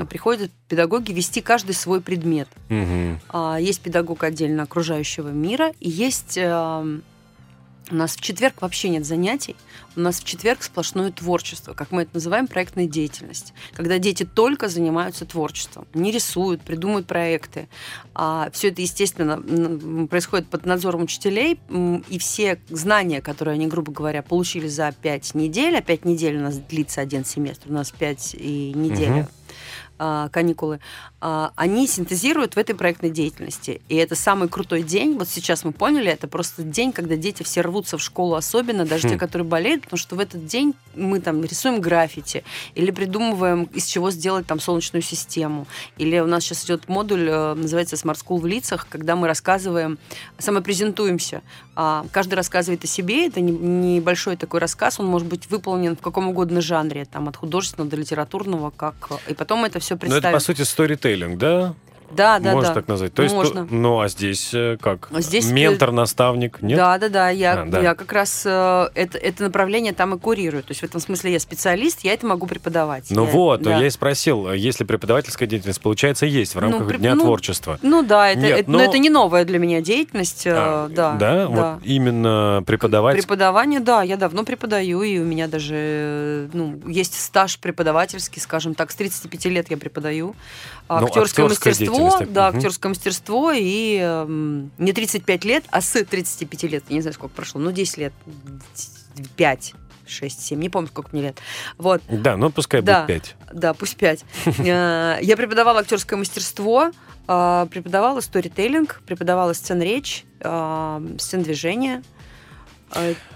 приходят 0.09 0.51
педагоги 0.69 1.13
вести 1.13 1.41
каждый 1.41 1.75
свой 1.75 2.01
предмет. 2.01 2.49
А, 3.29 3.59
Есть 3.61 3.81
педагог 3.81 4.25
отдельно 4.25 4.63
окружающего 4.63 5.29
мира, 5.29 5.73
и 5.81 5.89
есть 5.91 6.39
эм, 6.39 7.03
У 7.91 7.95
нас 7.97 8.17
в 8.17 8.21
четверг 8.21 8.63
вообще 8.63 8.89
нет 8.89 9.05
занятий. 9.05 9.57
У 9.97 10.01
нас 10.01 10.21
в 10.21 10.25
четверг 10.25 10.63
сплошное 10.63 11.11
творчество, 11.11 11.75
как 11.75 11.91
мы 11.91 12.03
это 12.03 12.13
называем, 12.15 12.47
проектная 12.47 12.87
деятельность. 12.87 13.53
Когда 13.75 13.99
дети 13.99 14.25
только 14.25 14.69
занимаются 14.69 15.27
творчеством, 15.27 15.87
не 15.93 16.11
рисуют, 16.11 16.63
придумывают 16.63 17.07
проекты. 17.07 17.69
А 18.15 18.49
все 18.53 18.69
это, 18.69 18.81
естественно, 18.81 20.07
происходит 20.07 20.47
под 20.47 20.65
надзором 20.65 21.03
учителей, 21.03 21.59
и 22.09 22.19
все 22.19 22.59
знания, 22.71 23.21
которые 23.21 23.55
они, 23.55 23.67
грубо 23.67 23.93
говоря, 23.93 24.23
получили 24.23 24.69
за 24.69 24.93
пять 24.93 25.35
недель, 25.35 25.77
а 25.77 25.83
пять 25.83 26.07
недель 26.07 26.39
у 26.39 26.41
нас 26.41 26.57
длится 26.57 27.03
один 27.03 27.25
семестр, 27.27 27.69
у 27.69 27.73
нас 27.75 27.91
пять 27.91 28.35
и 28.39 28.73
неделя. 28.75 29.23
Угу 29.23 29.29
каникулы, 30.03 30.81
а, 30.81 31.12
они 31.23 31.87
синтезируют 31.87 32.57
в 32.57 32.59
этой 32.59 32.75
проектной 32.75 33.11
деятельности. 33.11 33.81
И 33.89 33.95
это 33.95 34.17
самый 34.17 34.49
крутой 34.49 34.83
день. 34.83 35.17
Вот 35.19 35.29
сейчас 35.29 35.65
мы 35.65 35.73
поняли, 35.73 36.11
это 36.11 36.27
просто 36.27 36.63
день, 36.63 36.93
когда 36.93 37.17
дети 37.17 37.43
все 37.43 37.61
рвутся 37.61 37.97
в 37.97 38.03
школу 38.03 38.35
особенно, 38.35 38.85
даже 38.85 39.07
хм. 39.07 39.11
те, 39.13 39.19
которые 39.19 39.47
болеют, 39.47 39.83
потому 39.83 39.99
что 39.99 40.17
в 40.17 40.21
этот 40.21 40.47
день 40.47 40.75
мы 40.95 41.21
там 41.21 41.45
рисуем 41.45 41.81
граффити 41.81 42.45
или 42.75 42.91
придумываем, 42.91 43.65
из 43.65 43.87
чего 43.87 44.11
сделать 44.11 44.47
там 44.47 44.59
солнечную 44.59 45.03
систему. 45.03 45.67
Или 45.97 46.19
у 46.19 46.27
нас 46.27 46.43
сейчас 46.43 46.65
идет 46.65 46.89
модуль, 46.89 47.29
э, 47.29 47.55
называется 47.55 47.97
Smart 47.97 48.19
School 48.25 48.41
в 48.41 48.47
лицах, 48.47 48.87
когда 48.89 49.15
мы 49.15 49.29
рассказываем, 49.29 49.99
самопрезентуемся. 50.39 51.43
А, 51.75 52.05
каждый 52.13 52.35
рассказывает 52.35 52.85
о 52.85 52.87
себе, 52.87 53.27
это 53.27 53.41
небольшой 53.41 54.37
такой 54.37 54.61
рассказ, 54.61 55.01
он 55.01 55.07
может 55.07 55.29
быть 55.29 55.49
выполнен 55.49 55.97
в 55.97 56.01
каком 56.01 56.29
угодно 56.29 56.61
жанре, 56.61 57.07
там 57.07 57.29
от 57.29 57.37
художественного 57.37 57.91
до 57.91 57.97
литературного, 57.97 58.71
как 58.71 58.95
и 59.29 59.35
потом 59.35 59.65
это 59.65 59.79
все 59.79 59.97
представить. 59.97 60.23
Ну 60.23 60.29
это 60.29 60.37
по 60.37 60.45
сути 60.45 60.63
сторителлинг, 61.13 61.39
да? 61.39 61.75
Да, 62.15 62.39
да, 62.39 62.53
Можно 62.53 62.69
да. 62.71 62.75
так 62.75 62.89
назвать. 62.89 63.15
То 63.15 63.23
есть, 63.23 63.35
Можно. 63.35 63.67
ну, 63.71 64.01
а 64.01 64.09
здесь 64.09 64.51
э, 64.53 64.77
как? 64.81 65.09
Здесь 65.19 65.51
э, 65.51 65.53
Ментор, 65.53 65.93
наставник, 65.93 66.61
нет? 66.63 66.77
Да, 66.79 66.99
да, 66.99 67.09
да. 67.09 67.29
Я, 67.31 67.63
А, 67.63 67.65
да. 67.67 67.81
я 67.81 67.95
как 67.95 68.13
раз 68.13 68.43
э, 68.45 68.89
это, 68.95 69.19
это 69.19 69.45
направление 69.45 69.93
там 69.93 70.15
и 70.15 70.19
курирую. 70.19 70.63
То 70.63 70.71
есть 70.71 70.81
в 70.81 70.85
этом 70.85 71.01
смысле 71.01 71.33
я 71.33 71.41
специалист, 71.41 72.01
я 72.05 72.13
это 72.15 72.27
могу 72.27 72.47
преподавать. 72.47 73.05
Ну 73.11 73.25
Я- 73.25 73.31
вот, 73.31 73.63
да. 73.63 73.79
я 73.79 73.87
и 73.87 73.91
спросил, 73.91 74.53
если 74.53 74.85
преподавательская 74.85 75.49
деятельность, 75.49 75.81
получается, 75.81 76.27
есть 76.27 76.55
в 76.55 76.59
рамках 76.59 76.81
Ну, 76.83 76.87
при- 76.89 76.97
Дня 76.99 77.15
ну, 77.15 77.23
творчества. 77.25 77.79
Ну 77.83 78.03
да, 78.03 78.31
это, 78.31 78.41
Нет, 78.41 78.59
это- 78.61 78.71
но- 78.71 78.79
но 78.79 78.85
это 78.85 78.99
не 78.99 79.11
новая 79.11 79.45
для 79.45 79.59
меня 79.59 79.81
деятельность. 79.81 80.47
э, 80.47 80.53
А, 80.55 80.89
да, 80.89 81.13
да, 81.15 81.49
вот 81.49 81.81
именно 81.85 82.63
преподавать. 82.67 83.17
Преподавание, 83.17 83.81
да, 83.81 84.03
я 84.03 84.17
давно 84.17 84.45
преподаю, 84.45 85.03
и 85.03 85.19
у 85.19 85.25
меня 85.25 85.49
даже 85.49 86.49
ну, 86.53 86.81
есть 86.87 87.19
стаж 87.21 87.59
преподавательский, 87.59 88.41
скажем 88.41 88.75
так, 88.75 88.91
с 88.91 88.95
35 88.95 89.49
лет 89.49 89.71
я 89.71 89.77
преподаю. 89.77 90.35
Ну, 90.89 90.97
актерское 91.07 91.47
актерская 91.47 91.73
мастерство, 92.05 92.35
да, 92.35 92.49
мгм. 92.49 92.57
актерское 92.59 92.89
мастерство, 92.91 93.53
и 93.55 93.99
эм, 93.99 94.71
не 94.79 94.93
35 94.93 95.45
лет, 95.45 95.65
а 95.71 95.81
с 95.81 96.05
35 96.05 96.63
лет, 96.65 96.85
я 96.89 96.95
не 96.97 97.01
знаю, 97.03 97.15
сколько 97.15 97.35
прошло, 97.35 97.61
ну, 97.61 97.73
10 97.73 97.99
лет, 97.99 98.13
5, 99.37 99.75
6, 100.07 100.41
7, 100.43 100.61
не 100.61 100.69
помню, 100.69 100.89
сколько 100.89 101.11
мне 101.13 101.23
лет. 101.23 101.39
Вот, 101.79 102.03
Да, 102.09 102.37
ну 102.37 102.51
пускай 102.51 102.83
Да. 102.83 103.03
будет 103.05 103.23
пять. 103.23 103.37
да, 103.53 103.75
пусть 103.75 103.97
5. 103.97 104.25
Я 104.59 105.37
преподавала 105.37 105.81
актерское 105.81 106.19
мастерство, 106.19 106.91
э, 107.29 107.67
преподавала 107.71 108.21
сторителлинг, 108.21 109.01
преподавала 109.07 109.53
сцен-речь, 109.53 110.25
э, 110.41 111.01
сцен-движение. 111.19 111.99
Э, 111.99 112.03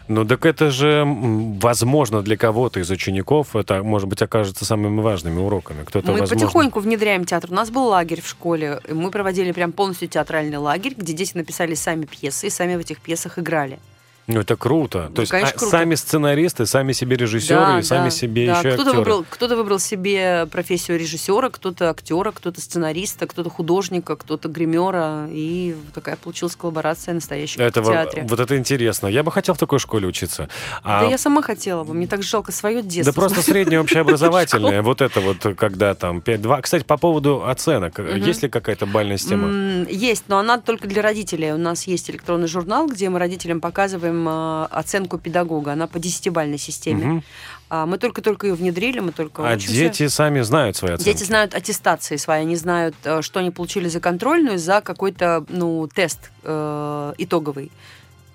Ну 0.09 0.25
так 0.25 0.47
это 0.47 0.71
же, 0.71 1.03
возможно, 1.05 2.23
для 2.23 2.37
кого-то 2.37 2.81
из 2.81 2.91
учеников 2.91 3.57
это, 3.57 3.83
может 3.83 4.09
быть, 4.09 4.23
окажется 4.23 4.65
самыми 4.65 5.01
важными 5.01 5.41
уроками. 5.41 5.85
Кто-то, 5.85 6.13
Мы 6.13 6.21
возможно... 6.21 6.47
потихоньку 6.47 6.81
внедряем 6.81 7.25
театр. 7.25 7.51
У 7.51 7.55
нас 7.55 7.71
был 7.71 7.87
лагерь 7.87 8.21
в 8.21 8.29
школе. 8.29 8.81
Мы 8.89 9.11
проводили 9.11 9.51
прям 9.53 9.73
полностью 9.73 10.09
театральный 10.09 10.59
лагерь, 10.59 10.95
где 10.97 11.13
дети 11.13 11.37
написали 11.37 11.75
сами 11.75 12.05
пьесы 12.05 12.47
и 12.47 12.51
сами 12.51 12.77
в 12.77 12.81
этих 12.81 13.01
пьесах 13.01 13.39
играли. 13.39 13.79
Ну 14.27 14.41
это 14.41 14.57
круто. 14.57 15.07
Ну, 15.09 15.15
То 15.15 15.21
есть 15.23 15.31
конечно, 15.31 15.55
а, 15.55 15.59
круто. 15.59 15.71
сами 15.71 15.95
сценаристы, 15.95 16.67
сами 16.67 16.93
себе 16.93 17.17
режиссеры 17.17 17.61
Да, 17.61 17.79
и 17.79 17.83
сами 17.83 18.05
да, 18.07 18.11
себе 18.11 18.47
да. 18.47 18.59
еще 18.59 18.71
кто-то 18.73 18.83
актеры. 18.91 18.97
выбрал, 18.99 19.25
кто-то 19.31 19.57
выбрал 19.57 19.79
себе 19.79 20.47
профессию 20.51 20.99
режиссера, 20.99 21.49
кто-то 21.49 21.91
актера, 21.91 22.33
кто-то 22.33 22.61
сценариста, 22.61 23.27
кто-то 23.29 23.51
художника, 23.51 24.17
кто-то 24.17 24.49
гримера. 24.49 25.29
И 25.31 25.77
такая 25.95 26.17
получилась 26.17 26.57
коллаборация 26.57 27.15
настоящая 27.15 27.63
Это 27.63 27.83
в 27.83 27.87
театре. 27.87 28.27
вот 28.29 28.41
это 28.41 28.57
интересно. 28.59 29.07
Я 29.07 29.23
бы 29.23 29.31
хотел 29.31 29.55
в 29.55 29.59
такой 29.59 29.79
школе 29.79 30.09
учиться. 30.09 30.49
А, 30.83 31.03
Да 31.03 31.09
я 31.09 31.19
сама 31.19 31.41
хотела 31.43 31.85
бы. 31.85 31.95
Мне 31.95 32.09
так 32.09 32.23
жалко 32.25 32.51
свое 32.51 32.83
детство. 32.83 33.13
да 33.15 33.21
просто 33.21 33.43
среднее 33.49 33.81
общеобразовательное. 33.81 34.83
Вот 34.83 35.03
это 35.03 35.21
вот, 35.21 35.57
когда 35.57 35.95
там 35.95 36.19
5-2. 36.19 36.63
Кстати, 36.63 36.83
по 36.85 36.97
поводу 36.97 37.45
оценок. 37.47 37.99
Есть 37.99 38.43
ли 38.43 38.49
какая-то 38.49 38.87
бальная 38.87 39.19
система? 39.19 39.85
Есть, 39.89 40.25
но 40.29 40.39
она 40.39 40.59
только 40.59 40.89
для 40.89 41.03
родителей. 41.03 41.53
У 41.53 41.59
нас 41.59 41.87
есть 41.87 42.11
электронный 42.11 42.49
журнал, 42.49 42.87
где 42.89 43.09
мы 43.09 43.19
родителям 43.21 43.61
показываем 43.61 44.16
э, 44.29 44.67
оценку 44.71 45.19
педагога. 45.19 45.73
Она 45.73 45.87
по 45.87 45.99
десятибальной 45.99 46.59
системе. 46.59 47.23
А 47.69 47.85
мы 47.85 47.99
только-только 47.99 48.47
ее 48.47 48.55
внедрили, 48.55 49.01
мы 49.01 49.11
только 49.11 49.49
А 49.49 49.55
учимся. 49.55 49.75
дети 49.75 50.07
сами 50.07 50.41
знают 50.43 50.77
свои 50.77 50.93
оценки? 50.93 51.11
Дети 51.11 51.25
знают 51.25 51.53
аттестации 51.53 52.17
свои, 52.17 52.43
они 52.43 52.55
знают, 52.55 52.95
э, 53.03 53.23
что 53.23 53.41
они 53.41 53.51
получили 53.51 53.89
за 53.89 53.99
контрольную, 53.99 54.59
за 54.59 54.81
какой-то 54.81 55.45
ну, 55.49 55.89
тест 55.93 56.31
э, 56.45 57.15
итоговый. 57.19 57.73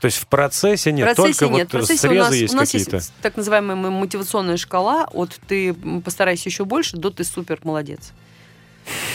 То 0.02 0.06
есть 0.06 0.18
в 0.18 0.28
процессе 0.28 0.92
нет, 0.92 1.12
в 1.12 1.16
процессе 1.16 1.40
только 1.40 1.54
нет. 1.54 1.70
В 1.70 1.74
вот 1.74 1.80
процессе 1.80 2.08
у 2.08 2.12
срезы 2.12 2.30
нас, 2.30 2.36
есть 2.36 2.54
у 2.54 2.58
нас 2.58 2.72
какие-то. 2.72 2.96
есть 2.98 3.14
так 3.22 3.38
называемая 3.38 3.76
мотивационная 3.76 4.58
шкала 4.58 5.08
от 5.14 5.40
ты 5.48 5.74
постарайся 6.04 6.50
еще 6.50 6.66
больше 6.66 6.98
до 6.98 7.12
ты 7.12 7.24
супер 7.24 7.60
молодец. 7.64 8.12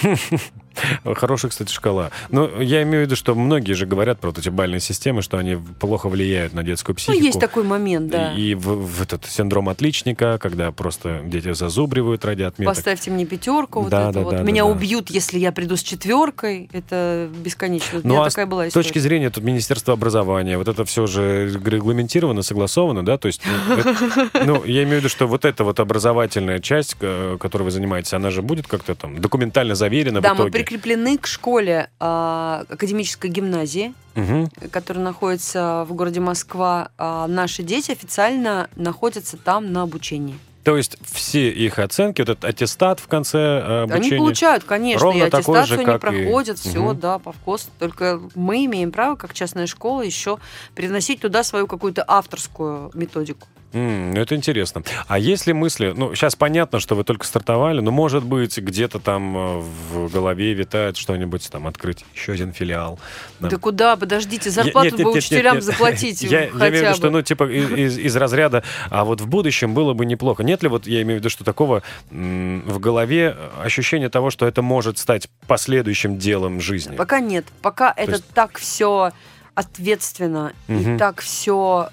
Хорошая, 1.15 1.51
кстати, 1.51 1.73
шкала. 1.73 2.11
Но 2.31 2.49
я 2.61 2.83
имею 2.83 3.03
в 3.05 3.07
виду, 3.07 3.17
что 3.17 3.35
многие 3.35 3.73
же 3.75 3.87
говорят 3.87 4.19
про 4.21 4.29
вот 4.31 4.39
эти 4.39 4.49
бальные 4.49 4.81
системы, 4.81 5.23
что 5.23 5.39
они 5.39 5.57
плохо 5.79 6.09
влияют 6.09 6.53
на 6.55 6.63
детскую 6.63 6.95
Ну, 6.95 6.97
психику. 6.99 7.25
есть 7.25 7.41
такой 7.41 7.65
момент, 7.65 8.09
да. 8.11 8.33
И 8.35 8.55
в, 8.55 8.87
в 8.87 9.03
этот 9.03 9.25
синдром 9.27 9.69
отличника, 9.69 10.39
когда 10.39 10.73
просто 10.73 11.21
дети 11.25 11.53
зазубривают 11.53 12.25
ради 12.25 12.43
отметок. 12.43 12.75
Поставьте 12.75 13.11
мне 13.11 13.25
пятерку, 13.27 13.81
вот 13.83 13.91
Да, 13.91 14.05
это 14.05 14.13
да, 14.13 14.21
вот. 14.23 14.31
да, 14.33 14.37
да, 14.39 14.43
Меня 14.45 14.65
да. 14.65 14.71
убьют, 14.71 15.11
если 15.11 15.39
я 15.39 15.53
приду 15.53 15.77
с 15.77 15.83
четверкой. 15.83 16.69
Это 16.73 17.29
бесконечно. 17.45 17.99
У 18.01 18.03
Ну, 18.07 18.15
меня 18.15 18.25
а 18.25 18.31
с 18.31 18.35
такая 18.35 18.47
была 18.47 18.65
С 18.65 18.69
история. 18.69 18.85
точки 18.85 18.99
зрения 18.99 19.31
тут 19.31 19.45
Министерства 19.45 19.95
образования, 19.95 20.59
вот 20.59 20.69
это 20.69 20.85
все 20.85 21.07
же 21.07 21.51
регламентировано, 21.65 22.43
согласовано, 22.43 23.05
да? 23.05 23.19
То 23.19 23.27
есть, 23.27 23.43
ну, 23.69 23.77
это- 23.77 24.45
ну, 24.45 24.65
я 24.65 24.83
имею 24.83 24.97
в 24.99 25.01
виду, 25.01 25.09
что 25.09 25.27
вот 25.27 25.45
эта 25.45 25.65
вот 25.65 25.81
образовательная 25.81 26.59
часть, 26.61 26.97
э, 27.01 27.37
которой 27.41 27.65
вы 27.65 27.71
занимаетесь, 27.71 28.13
она 28.13 28.31
же 28.31 28.43
будет 28.43 28.67
как-то 28.67 28.95
там 28.95 29.21
документально 29.21 29.75
заверена 29.75 30.21
Да, 30.21 30.33
в 30.35 30.37
итоге? 30.37 30.51
Прикреплены 30.71 31.17
к 31.19 31.27
школе 31.27 31.91
а, 32.01 32.65
академической 32.69 33.29
гимназии, 33.31 33.95
Мгм. 34.15 34.49
которая 34.73 35.05
находится 35.05 35.85
в 35.89 35.93
городе 35.95 36.21
Москва. 36.21 36.91
А 36.99 37.27
наши 37.29 37.63
дети 37.63 37.93
официально 37.93 38.69
находятся 38.75 39.37
там 39.37 39.73
на 39.73 39.83
обучении. 39.83 40.37
То 40.65 40.77
есть 40.77 40.97
все 41.05 41.49
их 41.51 41.79
оценки, 41.79 42.23
вот 42.23 42.31
этот 42.31 42.45
аттестат 42.45 42.99
в 42.99 43.07
конце 43.07 43.39
э, 43.39 43.83
обучения... 43.85 44.17
Они 44.17 44.19
получают, 44.19 44.65
конечно, 44.65 45.05
ровно 45.05 45.25
и 45.25 45.31
такой 45.31 45.55
же, 45.55 45.75
аттестацию 45.75 45.77
они 45.79 45.85
как 45.87 45.97
и- 45.97 46.01
проходят, 46.01 46.59
все, 46.59 46.81
Мгм. 46.83 46.99
да, 46.99 47.19
по 47.21 47.31
вкусу. 47.33 47.69
Только 47.79 48.21
мы 48.35 48.65
имеем 48.65 48.91
право, 48.91 49.15
как 49.15 49.33
частная 49.33 49.69
школа, 49.69 50.01
еще 50.03 50.39
привносить 50.75 51.21
туда 51.21 51.45
свою 51.45 51.69
какую-то 51.69 52.05
авторскую 52.09 52.91
методику. 52.95 53.47
Ну, 53.73 54.15
это 54.21 54.35
интересно. 54.35 54.83
А 55.07 55.19
есть 55.19 55.47
ли 55.47 55.53
мысли, 55.53 55.93
ну, 55.95 56.15
сейчас 56.15 56.35
понятно, 56.37 56.81
что 56.81 56.95
вы 56.95 57.05
только 57.05 57.27
стартовали, 57.27 57.81
но, 57.81 57.91
может 57.91 58.25
быть, 58.25 58.57
где-то 58.57 58.99
там 59.01 59.37
э, 59.37 59.59
в 59.93 60.11
голове 60.11 60.55
витает 60.55 60.97
что-нибудь, 60.97 61.51
там, 61.51 61.67
открыть 61.67 62.05
еще 62.15 62.33
один 62.33 62.53
филиал. 62.53 62.99
Да. 63.41 63.51
Да 63.51 63.57
куда, 63.59 63.97
подождите, 63.97 64.51
зарплату 64.51 64.87
Нет, 64.87 64.99
нет, 64.99 65.05
бы 65.05 65.13
нет, 65.15 65.19
учителям 65.25 65.55
нет, 65.57 65.65
нет. 65.65 65.75
заплатить 65.75 66.23
Я, 66.23 66.45
я 66.45 66.51
хотя 66.51 66.69
имею 66.69 66.85
в 66.85 66.87
виду, 66.89 66.97
что, 66.97 67.11
ну, 67.11 67.23
типа, 67.23 67.45
из, 67.45 67.99
из- 67.99 68.17
разряда, 68.17 68.63
а 68.91 69.05
вот 69.05 69.21
в 69.21 69.27
будущем 69.27 69.75
было 69.75 69.93
бы 69.93 70.07
неплохо. 70.07 70.43
Нет 70.43 70.63
ли, 70.63 70.69
вот 70.69 70.87
я 70.87 71.03
имею 71.03 71.19
в 71.19 71.21
виду, 71.21 71.29
что 71.31 71.45
такого 71.45 71.83
в 72.11 72.79
голове 72.79 73.37
ощущение 73.63 74.09
того, 74.09 74.31
что 74.31 74.47
это 74.47 74.63
может 74.63 74.99
стать 74.99 75.29
последующим 75.47 76.19
делом 76.19 76.61
жизни? 76.61 76.97
Пока 76.97 77.21
нет. 77.21 77.45
Пока 77.63 77.93
это 77.97 78.13
есть- 78.13 78.29
так 78.33 78.59
все 78.59 79.13
ответственно 79.57 80.53
Мгм. 80.69 80.95
и 80.95 80.99
так 80.99 81.21
все 81.23 81.89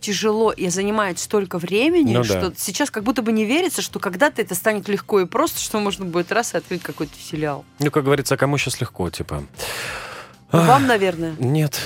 тяжело 0.00 0.52
и 0.52 0.68
занимает 0.68 1.18
столько 1.18 1.58
времени, 1.58 2.12
Ну 2.14 2.22
да. 2.22 2.24
что 2.24 2.52
сейчас 2.56 2.90
как 2.90 3.02
будто 3.02 3.22
бы 3.22 3.32
не 3.32 3.44
верится, 3.46 3.82
что 3.82 3.98
когда-то 3.98 4.40
это 4.42 4.54
станет 4.54 4.88
легко 4.88 5.18
и 5.20 5.24
просто, 5.26 5.58
что 5.58 5.80
можно 5.80 6.04
будет 6.04 6.30
раз 6.30 6.54
и 6.54 6.58
открыть 6.58 6.82
какой-то 6.82 7.14
филиал. 7.16 7.64
Ну, 7.80 7.90
как 7.90 8.04
говорится, 8.04 8.34
а 8.34 8.36
кому 8.36 8.58
сейчас 8.58 8.80
легко, 8.80 9.08
типа? 9.10 9.42
Ну, 10.52 10.66
Вам, 10.66 10.86
наверное. 10.86 11.34
Нет. 11.38 11.80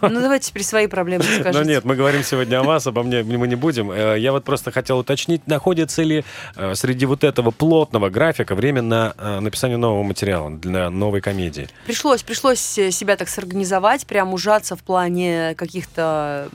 Ну, 0.00 0.20
давайте 0.20 0.48
теперь 0.48 0.64
свои 0.64 0.88
проблемы 0.88 1.22
скажите. 1.40 1.50
Ну 1.52 1.62
нет, 1.62 1.84
мы 1.84 1.94
говорим 1.94 2.24
сегодня 2.24 2.58
о 2.58 2.64
вас, 2.64 2.86
обо 2.88 3.04
мне 3.04 3.22
мы 3.22 3.46
не 3.46 3.54
будем. 3.54 3.90
Э, 3.92 4.18
Я 4.18 4.32
вот 4.32 4.44
просто 4.44 4.72
хотел 4.72 4.98
уточнить, 4.98 5.46
находится 5.46 6.02
ли 6.02 6.24
э, 6.56 6.74
среди 6.74 7.06
вот 7.06 7.22
этого 7.22 7.52
плотного 7.52 8.10
графика 8.10 8.56
время 8.56 8.82
на 8.82 9.14
э, 9.16 9.40
написание 9.40 9.76
нового 9.76 10.02
материала 10.02 10.50
для 10.50 10.90
новой 10.90 11.20
комедии? 11.20 11.68
Пришлось, 11.86 12.24
пришлось 12.24 12.58
себя 12.58 13.16
так 13.16 13.28
сорганизовать, 13.28 14.06
прям 14.06 14.32
ужаться 14.32 14.74
в 14.74 14.82
плане 14.82 15.54
каких-то 15.56 16.48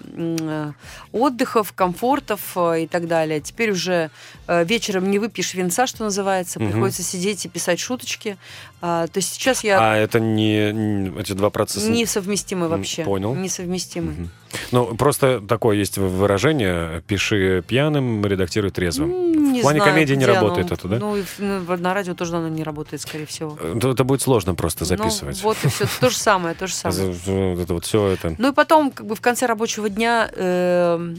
отдыхов, 1.13 1.71
комфортов 1.74 2.57
и 2.57 2.88
так 2.88 3.07
далее. 3.07 3.39
Теперь 3.39 3.71
уже 3.71 4.09
вечером 4.47 5.09
не 5.09 5.19
выпьешь 5.19 5.53
венца, 5.53 5.88
что 5.88 6.03
называется, 6.03 6.59
приходится 6.59 7.01
сидеть 7.03 7.45
и 7.45 7.49
писать 7.49 7.80
шуточки. 7.80 8.38
А, 8.86 9.07
То 9.07 9.19
есть 9.19 9.34
сейчас 9.36 9.63
я... 9.63 9.80
А 9.80 9.95
это 9.95 10.19
не... 10.19 11.12
эти 11.18 11.34
два 11.34 11.49
процесса... 11.49 11.89
Несовместимы 11.89 12.68
вообще. 12.68 13.03
Понял. 13.03 13.34
Несовместимы. 13.36 14.11
Мгм. 14.14 14.30
Ну, 14.72 14.95
просто 14.95 15.41
такое 15.41 15.78
есть 15.78 15.97
выражение 15.97 17.01
«пиши 17.07 17.64
пьяным, 17.68 18.26
редактируй 18.26 18.72
трезвым». 18.72 19.32
Не 19.53 19.59
В 19.59 19.61
плане 19.64 19.80
знаю, 19.80 19.93
комедии 19.93 20.16
не 20.16 20.26
работает 20.26 20.68
оно. 20.68 20.76
это, 20.76 20.88
да? 20.88 20.97
Ну, 20.99 21.16
и 21.18 21.22
в- 21.22 21.39
ну, 21.39 21.78
на 21.78 21.93
радио 21.93 22.14
тоже 22.16 22.36
оно 22.38 22.47
не 22.49 22.64
работает, 22.64 23.01
скорее 23.01 23.26
всего. 23.26 23.57
Э, 23.61 23.78
то 23.80 23.91
Это 23.91 24.03
будет 24.03 24.22
сложно 24.22 24.55
просто 24.55 24.86
записывать. 24.86 25.39
Ну, 25.43 25.49
вот 25.49 25.57
и 25.64 25.68
все. 25.68 25.86
То 25.99 26.09
же 26.09 26.18
самое, 26.18 26.55
то 26.55 26.68
же 26.68 26.74
самое. 26.74 27.14
Это 27.61 27.74
вот 27.74 27.86
все 27.86 28.07
это. 28.07 28.36
Ну 28.38 28.49
и 28.51 28.53
потом, 28.53 28.91
как 28.91 29.05
бы 29.05 29.16
в 29.16 29.22
конце 29.22 29.45
рабочего 29.45 29.89
дня, 29.89 30.30
эм, 30.36 31.18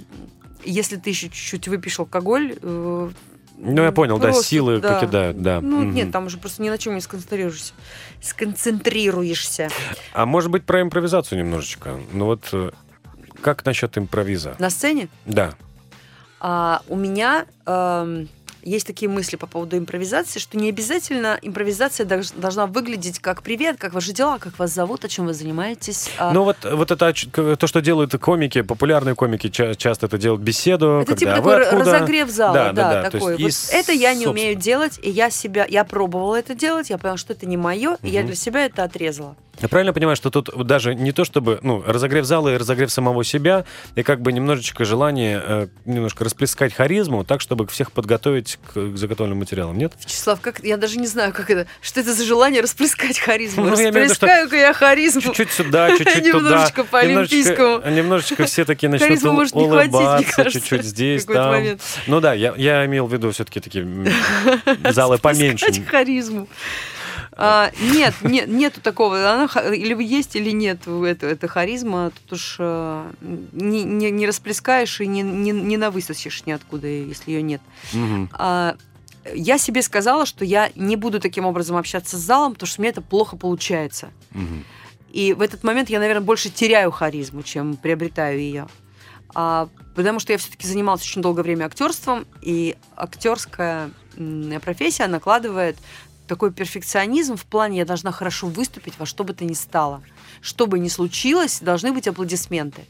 если 0.65 0.97
ты 0.97 1.11
еще 1.11 1.29
чуть-чуть 1.29 1.69
выпьешь 1.69 1.99
алкоголь... 2.01 2.57
э, 2.61 3.11
Ну, 3.57 3.83
я 3.83 3.93
понял, 3.93 4.19
да, 4.19 4.25
просто, 4.29 4.45
силы 4.45 4.81
да. 4.81 4.95
покидают, 4.95 5.41
да. 5.41 5.61
Ну, 5.61 5.81
Мгм. 5.83 5.95
нет, 5.95 6.13
там 6.13 6.27
уже 6.27 6.39
просто 6.39 6.63
ни 6.63 6.69
на 6.71 6.77
чем 6.79 6.95
не 6.95 7.01
сконцентрируешься. 7.01 7.73
Сконцентрируешься. 8.21 9.71
А 10.13 10.27
может 10.27 10.51
быть, 10.51 10.65
про 10.65 10.83
импровизацию 10.83 11.39
немножечко? 11.39 11.99
Ну 12.13 12.27
вот, 12.27 12.49
э, 12.53 12.71
как 13.41 13.65
насчет 13.65 13.97
импровиза? 13.97 14.57
На 14.59 14.71
сцене 14.71 15.09
Да. 15.27 15.55
а, 16.41 16.83
у 16.89 16.97
меня 16.97 17.47
эм, 17.67 18.29
есть 18.65 18.87
такие 18.87 19.09
мысли 19.09 19.37
по 19.37 19.47
поводу 19.47 19.77
импровизации, 19.79 20.39
что 20.41 20.57
не 20.59 20.69
обязательно 20.71 21.39
импровизация 21.43 22.07
должна 22.37 22.67
выглядеть 22.67 23.19
как 23.19 23.43
«Привет, 23.43 23.77
как 23.79 23.93
ваши 23.95 24.13
дела, 24.13 24.39
как 24.39 24.59
вас 24.59 24.73
зовут, 24.73 25.05
о 25.05 25.09
чем 25.09 25.27
вы 25.27 25.35
занимаетесь?» 25.35 26.11
А, 26.19 26.33
Ну 26.33 26.45
вот, 26.45 26.57
вот 26.65 26.91
это 26.91 27.13
то, 27.57 27.67
что 27.67 27.81
делают 27.81 28.15
комики, 28.21 28.63
популярные 28.63 29.15
комики 29.15 29.49
ча- 29.49 29.75
часто 29.75 30.07
это 30.07 30.19
делают 30.19 30.43
беседу. 30.43 31.01
Это 31.03 31.15
типа 31.17 31.33
когда 31.33 31.37
такой 31.37 31.57
вы 31.57 31.63
откуда? 31.63 31.85
разогрев 31.93 32.31
зала, 32.31 32.55
Да, 32.55 32.73
да, 32.73 32.73
да, 32.73 33.03
да, 33.03 33.11
такой. 33.11 33.33
Вот 33.37 33.41
и 33.41 33.51
это 33.73 33.93
я 33.93 34.15
не 34.15 34.25
собственно- 34.25 34.31
умею 34.31 34.55
делать, 34.57 34.99
и 35.03 35.11
я 35.11 35.31
себя, 35.31 35.67
я 35.69 35.85
пробовала 35.85 36.37
это 36.37 36.55
делать, 36.55 36.91
я 36.91 36.99
поняла, 36.99 37.17
что 37.19 37.33
это 37.33 37.47
не 37.47 37.57
мое, 37.57 37.99
и 38.03 38.09
я 38.09 38.23
для 38.23 38.35
себя 38.35 38.65
это 38.65 38.85
отрезала. 38.85 39.37
Я 39.61 39.69
правильно 39.69 39.93
понимаю, 39.93 40.17
что 40.17 40.31
тут 40.31 40.51
даже 40.67 40.95
не 40.95 41.13
то, 41.13 41.25
чтобы, 41.25 41.59
ну, 41.63 41.83
разогрев 41.87 42.25
зала 42.25 42.55
и 42.55 42.57
разогрев 42.57 42.91
самого 42.91 43.25
себя, 43.25 43.65
и 43.95 44.03
как 44.03 44.21
бы 44.21 44.33
немножечко 44.33 44.85
желание 44.85 45.43
э, 45.45 45.67
немножко 45.85 46.25
расплескать 46.25 46.75
харизму, 46.75 47.25
так, 47.25 47.41
чтобы 47.41 47.67
всех 47.67 47.93
подготовить 47.93 48.59
к, 48.67 48.73
к 48.73 48.97
заготовленным 48.97 49.39
материалам, 49.39 49.79
нет? 49.79 49.93
Вячеслав, 50.03 50.41
как 50.41 50.61
я 50.65 50.77
даже 50.77 50.99
не 50.99 51.07
знаю, 51.07 51.33
как 51.33 51.51
это, 51.51 51.67
что 51.81 52.01
это 52.01 52.13
за 52.13 52.25
желание 52.25 52.63
расплескать 52.63 53.19
харизму. 53.19 53.65
Ну, 53.65 53.71
Расплескаю-ка 53.71 54.57
я 54.57 54.73
харизму. 54.73 55.23
Чуть-чуть 55.23 55.51
сюда, 55.51 55.97
чуть-чуть 55.97 56.31
туда. 56.31 56.51
Немножечко 56.51 56.85
по 56.85 56.99
олимпийскому. 57.01 57.91
Немножечко, 57.91 58.45
все 58.45 58.65
такие 58.65 58.89
начнут 58.89 59.53
улыбаться, 59.53 60.51
чуть-чуть 60.51 60.85
здесь, 60.85 61.25
там. 61.25 61.79
Ну 62.07 62.21
да, 62.21 62.35
я, 62.35 62.85
имел 62.87 63.07
в 63.07 63.13
виду 63.13 63.31
все-таки 63.31 63.61
такие 63.61 63.85
залы 64.91 65.19
поменьше. 65.19 65.67
Расплескать 65.67 65.89
харизму. 65.89 66.49
А, 67.37 67.71
нет, 67.81 68.15
нет, 68.23 68.49
нету 68.49 68.81
такого. 68.81 69.31
Она 69.31 69.47
или 69.75 70.01
есть, 70.03 70.37
или 70.37 70.51
нет 70.51 70.87
это, 70.87 71.27
это 71.27 71.49
харизма. 71.49 72.11
Тут 72.11 72.35
уж 72.35 72.57
э, 72.59 73.11
не, 73.21 73.83
не, 73.83 74.11
не 74.11 74.27
расплескаешь 74.27 75.01
и 75.01 75.07
не, 75.07 75.23
не, 75.23 75.51
не 75.51 75.77
навысосишь 75.77 76.47
ниоткуда, 76.47 76.87
если 76.87 77.33
ее 77.33 77.43
нет. 77.43 77.61
Мгм. 77.93 78.31
А, 78.33 78.77
я 79.35 79.59
себе 79.59 79.83
сказала, 79.83 80.27
что 80.27 80.45
я 80.45 80.71
не 80.77 80.97
буду 80.97 81.21
таким 81.21 81.45
образом 81.45 81.77
общаться 81.77 82.17
с 82.17 82.21
залом, 82.21 82.53
потому 82.53 82.69
что 82.69 82.81
мне 82.81 82.91
это 82.91 83.01
плохо 83.01 83.37
получается. 83.37 84.11
Мгм. 84.31 84.65
И 85.11 85.33
в 85.33 85.41
этот 85.41 85.65
момент 85.65 85.91
я, 85.91 85.99
наверное, 85.99 86.25
больше 86.25 86.51
теряю 86.51 86.91
харизму, 86.91 87.43
чем 87.43 87.77
приобретаю 87.77 88.39
ее. 88.39 88.67
А, 89.35 89.69
потому 89.97 90.21
что 90.21 90.33
я 90.33 90.39
все-таки 90.39 90.67
занималась 90.67 91.03
очень 91.03 91.23
долгое 91.23 91.43
время 91.43 91.65
актерством, 91.65 92.27
и 92.43 92.77
актерская 92.97 93.91
профессия 94.63 95.09
накладывает 95.09 95.77
такой 96.27 96.53
перфекционизм 96.53 97.37
в 97.37 97.45
плане 97.45 97.79
я 97.79 97.85
должна 97.85 98.13
хорошо 98.13 98.47
выступить 98.47 98.95
во 98.99 99.07
что 99.07 99.25
бы 99.25 99.35
то 99.35 99.45
ни 99.45 99.55
стало. 99.55 100.03
Что 100.41 100.67
бы 100.67 100.79
ни 100.79 100.89
случилось, 100.89 101.61
должны 101.61 101.93
быть 101.93 102.09
аплодисменты. 102.09 102.83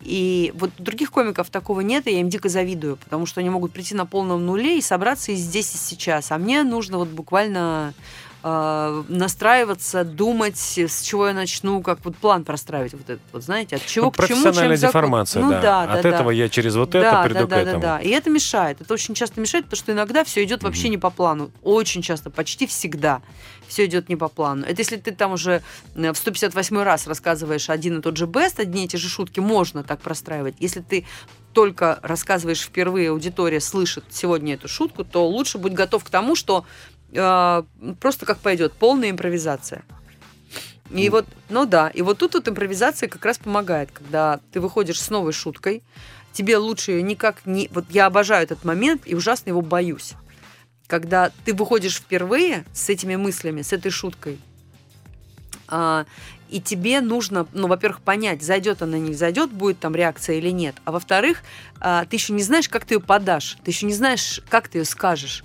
И 0.00 0.52
вот 0.54 0.70
у 0.78 0.82
других 0.82 1.10
комиков 1.10 1.50
такого 1.50 1.80
нет, 1.80 2.06
и 2.06 2.12
я 2.12 2.20
им 2.20 2.28
дико 2.28 2.48
завидую, 2.48 2.96
потому 2.96 3.26
что 3.26 3.40
они 3.40 3.50
могут 3.50 3.72
прийти 3.72 3.94
на 3.94 4.06
полном 4.06 4.46
нуле 4.46 4.78
и 4.78 4.82
собраться 4.82 5.32
и 5.32 5.34
здесь, 5.34 5.74
и 5.74 5.78
сейчас. 5.78 6.30
А 6.30 6.38
мне 6.38 6.62
нужно 6.62 6.98
вот 6.98 7.08
буквально 7.08 7.94
э, 8.42 9.02
настраиваться, 9.08 10.04
думать, 10.04 10.56
с 10.58 11.02
чего 11.02 11.28
я 11.28 11.34
начну, 11.34 11.82
как 11.82 12.04
вот 12.04 12.16
план 12.16 12.44
простраивать 12.44 12.92
вот 12.92 13.02
этот, 13.08 13.22
вот 13.32 13.42
знаете, 13.42 13.76
от 13.76 13.86
чего 13.86 14.06
Ну, 14.06 14.10
к 14.10 14.16
чему, 14.16 14.26
чем 14.28 14.42
профессиональная 14.42 14.76
закон. 14.76 14.90
деформация, 14.90 15.42
ну, 15.42 15.50
да. 15.50 15.60
да, 15.60 15.82
От 15.82 16.02
да, 16.02 16.08
этого 16.08 16.30
да. 16.30 16.36
я 16.36 16.48
через 16.48 16.76
вот 16.76 16.90
да, 16.90 16.98
это 17.00 17.10
да, 17.10 17.22
приду 17.24 17.46
да, 17.46 17.56
к 17.56 17.58
этому. 17.58 17.80
Да, 17.80 17.96
да, 17.98 18.02
И 18.02 18.08
это 18.10 18.30
мешает. 18.30 18.80
Это 18.80 18.94
очень 18.94 19.14
часто 19.14 19.40
мешает, 19.40 19.64
потому 19.64 19.78
что 19.78 19.92
иногда 19.92 20.24
все 20.24 20.44
идет 20.44 20.62
вообще 20.62 20.84
Мгм. 20.84 20.90
не 20.92 20.98
по 20.98 21.10
плану. 21.10 21.50
Очень 21.62 22.02
часто, 22.02 22.30
почти 22.30 22.66
всегда 22.66 23.22
все 23.66 23.84
идет 23.84 24.08
не 24.08 24.16
по 24.16 24.28
плану. 24.28 24.64
Это 24.66 24.80
если 24.80 24.96
ты 24.96 25.12
там 25.12 25.32
уже 25.32 25.62
в 25.94 26.14
158 26.14 26.82
раз 26.82 27.06
рассказываешь 27.06 27.68
один 27.68 27.98
и 27.98 28.02
тот 28.02 28.16
же 28.16 28.26
бест, 28.26 28.58
одни 28.60 28.86
и 28.86 28.88
те 28.88 28.96
же 28.96 29.08
шутки, 29.10 29.40
можно 29.40 29.82
так 29.84 30.00
простраивать. 30.00 30.54
Если 30.58 30.80
ты 30.80 31.06
только 31.52 31.98
рассказываешь 32.02 32.60
впервые, 32.60 33.10
аудитория 33.10 33.60
слышит 33.60 34.04
сегодня 34.10 34.54
эту 34.54 34.68
шутку, 34.68 35.04
то 35.04 35.26
лучше 35.28 35.58
будь 35.58 35.72
готов 35.72 36.04
к 36.04 36.08
тому, 36.08 36.34
что 36.34 36.64
э, 37.12 37.62
просто 38.00 38.26
как 38.26 38.38
пойдет, 38.38 38.72
полная 38.72 39.10
импровизация. 39.10 39.82
И 40.90 41.08
Мгм. 41.08 41.10
вот, 41.10 41.26
ну 41.50 41.66
да, 41.66 41.88
и 41.88 42.00
вот 42.02 42.18
тут 42.18 42.34
вот 42.34 42.48
импровизация 42.48 43.08
как 43.08 43.24
раз 43.24 43.38
помогает, 43.38 43.90
когда 43.92 44.40
ты 44.52 44.60
выходишь 44.60 45.00
с 45.00 45.10
новой 45.10 45.32
шуткой, 45.32 45.82
тебе 46.32 46.56
лучше 46.56 46.92
ее 46.92 47.02
никак 47.02 47.44
не... 47.44 47.68
Вот 47.72 47.84
я 47.90 48.06
обожаю 48.06 48.44
этот 48.44 48.64
момент 48.64 49.02
и 49.04 49.14
ужасно 49.14 49.50
его 49.50 49.60
боюсь. 49.60 50.14
Когда 50.86 51.30
ты 51.44 51.52
выходишь 51.52 51.96
впервые 51.96 52.64
с 52.72 52.88
этими 52.88 53.16
мыслями, 53.16 53.60
с 53.60 53.74
этой 53.74 53.90
шуткой, 53.90 54.38
а, 55.66 56.06
и 56.48 56.60
тебе 56.62 57.02
нужно, 57.02 57.46
ну, 57.52 57.68
во-первых, 57.68 58.00
понять, 58.00 58.42
зайдет 58.42 58.80
она, 58.80 58.98
не 58.98 59.12
зайдет, 59.12 59.50
будет 59.52 59.80
там 59.80 59.94
реакция 59.94 60.36
или 60.36 60.48
нет. 60.48 60.76
А 60.86 60.92
во-вторых, 60.92 61.42
а, 61.80 62.06
ты 62.06 62.16
еще 62.16 62.32
не 62.32 62.42
знаешь, 62.42 62.70
как 62.70 62.86
ты 62.86 62.94
ее 62.94 63.00
подашь, 63.00 63.58
ты 63.62 63.70
еще 63.70 63.84
не 63.84 63.92
знаешь, 63.92 64.40
как 64.48 64.68
ты 64.68 64.78
ее 64.78 64.84
скажешь. 64.86 65.44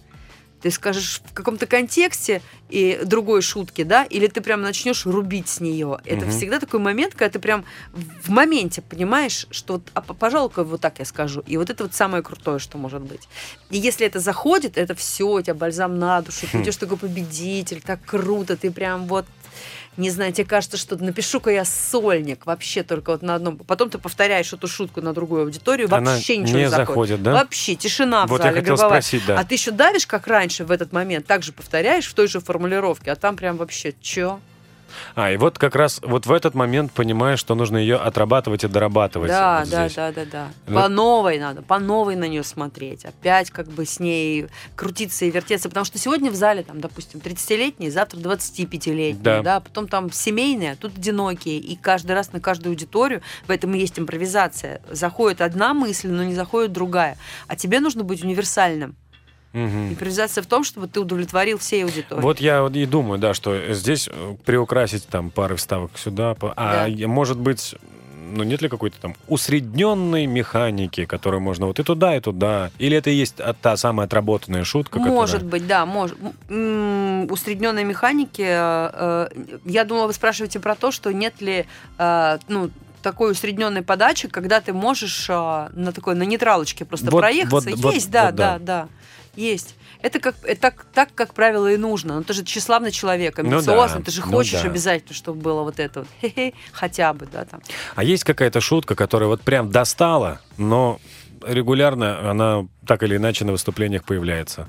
Ты 0.63 0.71
скажешь 0.71 1.21
в 1.25 1.33
каком-то 1.33 1.67
контексте 1.67 2.41
и 2.69 3.01
другой 3.03 3.41
шутки, 3.41 3.83
да, 3.83 4.05
или 4.05 4.27
ты 4.27 4.39
прям 4.39 4.61
начнешь 4.61 5.05
рубить 5.05 5.49
с 5.49 5.59
нее. 5.59 5.97
Это 6.05 6.25
Мгм. 6.25 6.31
всегда 6.37 6.59
такой 6.61 6.79
момент, 6.79 7.15
когда 7.15 7.31
ты 7.33 7.39
прям 7.39 7.65
в 7.91 8.29
моменте 8.29 8.81
понимаешь, 8.81 9.45
что 9.51 9.73
вот, 9.73 9.83
а, 9.93 9.99
п- 10.01 10.13
пожалуй-ка 10.13 10.63
вот 10.63 10.79
так 10.79 10.99
я 10.99 11.05
скажу. 11.05 11.43
И 11.47 11.57
вот 11.57 11.69
это 11.69 11.83
вот 11.83 11.93
самое 11.93 12.23
крутое, 12.23 12.59
что 12.59 12.77
может 12.77 13.01
быть. 13.01 13.27
И 13.71 13.77
если 13.77 14.07
это 14.07 14.21
заходит, 14.21 14.77
это 14.77 14.95
все, 14.95 15.27
у 15.27 15.41
тебя 15.41 15.53
бальзам 15.53 15.99
на 15.99 16.21
душу, 16.21 16.47
ты 16.49 16.57
Хм. 16.59 16.63
идешь 16.63 16.77
такой 16.77 16.97
победитель, 16.97 17.81
так 17.81 17.99
круто, 18.05 18.55
ты 18.55 18.71
прям 18.71 19.05
вот 19.07 19.25
не 19.97 20.09
знаю, 20.09 20.33
тебе 20.33 20.45
кажется, 20.45 20.77
что 20.77 20.95
напишу-ка 20.95 21.51
я 21.51 21.65
сольник 21.65 22.45
вообще 22.45 22.83
только 22.83 23.11
вот 23.11 23.21
на 23.21 23.35
одном. 23.35 23.57
Потом 23.57 23.89
ты 23.89 23.97
повторяешь 23.97 24.51
эту 24.53 24.67
шутку 24.67 25.01
на 25.01 25.13
другую 25.13 25.43
аудиторию, 25.43 25.87
Она 25.93 26.13
вообще 26.13 26.37
ничего 26.37 26.57
не 26.57 26.63
не 26.63 26.69
заходит. 26.69 26.87
заходит, 26.87 27.23
да? 27.23 27.33
Вообще 27.33 27.75
тишина 27.75 28.25
в 28.25 28.29
Вот 28.29 28.39
я 28.39 28.45
зале 28.45 28.61
хотел 28.61 28.75
гробовая. 28.75 29.01
спросить, 29.01 29.25
да. 29.27 29.39
А 29.39 29.43
ты 29.43 29.55
еще 29.55 29.71
давишь, 29.71 30.07
как 30.07 30.27
раньше 30.27 30.65
в 30.65 30.71
этот 30.71 30.91
момент, 30.93 31.25
также 31.27 31.51
повторяешь 31.53 32.07
в 32.07 32.13
той 32.13 32.27
же 32.27 32.39
формулировке, 32.39 33.11
а 33.11 33.15
там 33.15 33.35
прям 33.35 33.57
вообще 33.57 33.93
чё? 34.01 34.39
А, 35.15 35.31
и 35.31 35.37
вот 35.37 35.57
как 35.57 35.75
раз 35.75 35.99
вот 36.03 36.25
в 36.25 36.31
этот 36.31 36.53
момент 36.55 36.91
понимаешь, 36.91 37.39
что 37.39 37.55
нужно 37.55 37.77
ее 37.77 37.97
отрабатывать 37.97 38.63
и 38.63 38.67
дорабатывать. 38.67 39.29
Да, 39.29 39.59
вот 39.61 39.69
да, 39.69 39.89
да, 39.95 40.11
да, 40.11 40.25
да. 40.31 40.47
Ну, 40.67 40.75
По 40.81 40.89
новой 40.89 41.39
надо, 41.39 41.61
по 41.61 41.79
новой 41.79 42.15
на 42.15 42.27
нее 42.27 42.43
смотреть. 42.43 43.05
Опять 43.05 43.51
как 43.51 43.67
бы 43.67 43.85
с 43.85 43.99
ней 43.99 44.47
крутиться 44.75 45.25
и 45.25 45.31
вертеться. 45.31 45.69
Потому 45.69 45.85
что 45.85 45.97
сегодня 45.97 46.31
в 46.31 46.35
зале, 46.35 46.63
там, 46.63 46.81
допустим, 46.81 47.19
30-летние, 47.19 47.91
завтра 47.91 48.17
25-летние, 48.19 49.21
Да. 49.21 49.41
да. 49.41 49.59
потом 49.59 49.87
там 49.87 50.11
семейные, 50.11 50.73
а 50.73 50.75
тут 50.75 50.97
одинокие. 50.97 51.57
И 51.57 51.75
каждый 51.75 52.13
раз 52.13 52.31
на 52.33 52.39
каждую 52.39 52.71
аудиторию, 52.71 53.21
в 53.47 53.51
этом 53.51 53.73
и 53.75 53.79
есть 53.79 53.99
импровизация, 53.99 54.81
заходит 54.89 55.41
одна 55.41 55.73
мысль, 55.73 56.09
но 56.09 56.23
не 56.23 56.33
заходит 56.33 56.71
другая. 56.71 57.17
А 57.47 57.55
тебе 57.55 57.79
нужно 57.79 58.03
быть 58.03 58.23
универсальным. 58.23 58.95
Мгм. 59.53 59.89
Импровизация 59.89 60.41
в 60.41 60.47
том, 60.47 60.63
чтобы 60.63 60.87
ты 60.87 60.99
удовлетворил 60.99 61.59
всей 61.59 61.83
аудитории. 61.85 62.21
Вот 62.21 62.39
я 62.41 62.63
вот 62.63 62.75
и 62.75 62.85
думаю, 62.85 63.19
да, 63.19 63.33
что 63.35 63.73
здесь 63.73 64.09
э, 64.11 64.35
приукрасить 64.45 65.07
там 65.07 65.29
пары 65.29 65.55
вставок 65.57 65.91
сюда, 65.97 66.35
а 66.55 66.87
Да. 66.89 67.07
может 67.07 67.37
быть, 67.37 67.75
ну 68.35 68.43
нет 68.43 68.63
ли 68.63 68.67
какой-то 68.69 68.99
там 68.99 69.15
усредненной 69.27 70.25
механики, 70.25 71.05
которую 71.05 71.41
можно 71.41 71.67
вот 71.67 71.79
и 71.79 71.83
туда, 71.83 72.15
и 72.17 72.19
туда, 72.19 72.71
или 72.79 72.97
это 72.97 73.11
и 73.11 73.13
есть 73.15 73.35
та 73.61 73.77
самая 73.77 74.07
отработанная 74.07 74.63
шутка, 74.63 74.97
Может 74.97 75.33
которая... 75.41 75.51
быть, 75.51 75.67
да, 75.67 75.85
может. 75.85 76.17
Усредненной 77.29 77.83
механики. 77.83 78.41
э, 78.43 79.27
э, 79.29 79.57
Я 79.65 79.83
думала, 79.83 80.07
вы 80.07 80.13
спрашиваете 80.13 80.59
про 80.59 80.73
то, 80.75 80.91
что 80.91 81.13
нет 81.13 81.41
ли 81.41 81.65
э, 81.99 82.37
ну, 82.47 82.71
такой 83.03 83.31
усредненной 83.33 83.81
подачи, 83.83 84.27
когда 84.29 84.61
ты 84.61 84.73
можешь 84.73 85.27
э, 85.29 85.33
на 85.73 85.91
такой 85.91 86.15
на 86.15 86.23
нейтралочке 86.23 86.85
просто 86.85 87.11
Вот- 87.11 87.19
проехаться. 87.21 87.69
вот- 87.69 87.79
вот- 87.79 87.93
есть, 87.93 88.09
да, 88.09 88.25
вот 88.27 88.35
да. 88.35 88.53
да, 88.53 88.59
да, 88.59 88.87
есть. 89.35 89.75
Это 90.01 90.19
как, 90.19 90.35
это 90.43 90.61
так, 90.61 90.85
так, 90.93 91.15
как 91.15 91.33
правило, 91.33 91.71
и 91.71 91.77
нужно. 91.77 92.15
Ну, 92.17 92.23
ты 92.23 92.33
же 92.33 92.43
тщеславный 92.43 92.91
человек, 92.91 93.37
Ну 93.37 93.49
да, 93.49 93.55
амбициозный, 93.57 94.03
ты 94.03 94.11
же 94.11 94.21
ну 94.25 94.31
хочешь 94.31 94.61
да. 94.61 94.67
обязательно, 94.67 95.13
чтобы 95.13 95.41
было 95.41 95.63
вот 95.63 95.79
это 95.79 96.01
вот, 96.01 96.09
хе-хе, 96.21 96.53
хотя 96.71 97.13
бы, 97.13 97.27
да, 97.31 97.45
там. 97.45 97.61
А 97.95 98.03
есть 98.03 98.23
какая-то 98.23 98.61
шутка, 98.61 98.95
которая 98.95 99.29
вот 99.29 99.41
прям 99.41 99.71
достала, 99.71 100.41
но 100.57 100.99
регулярно 101.45 102.29
она 102.29 102.67
так 102.85 103.03
или 103.03 103.17
иначе 103.17 103.45
на 103.45 103.51
выступлениях 103.53 104.03
появляется? 104.03 104.67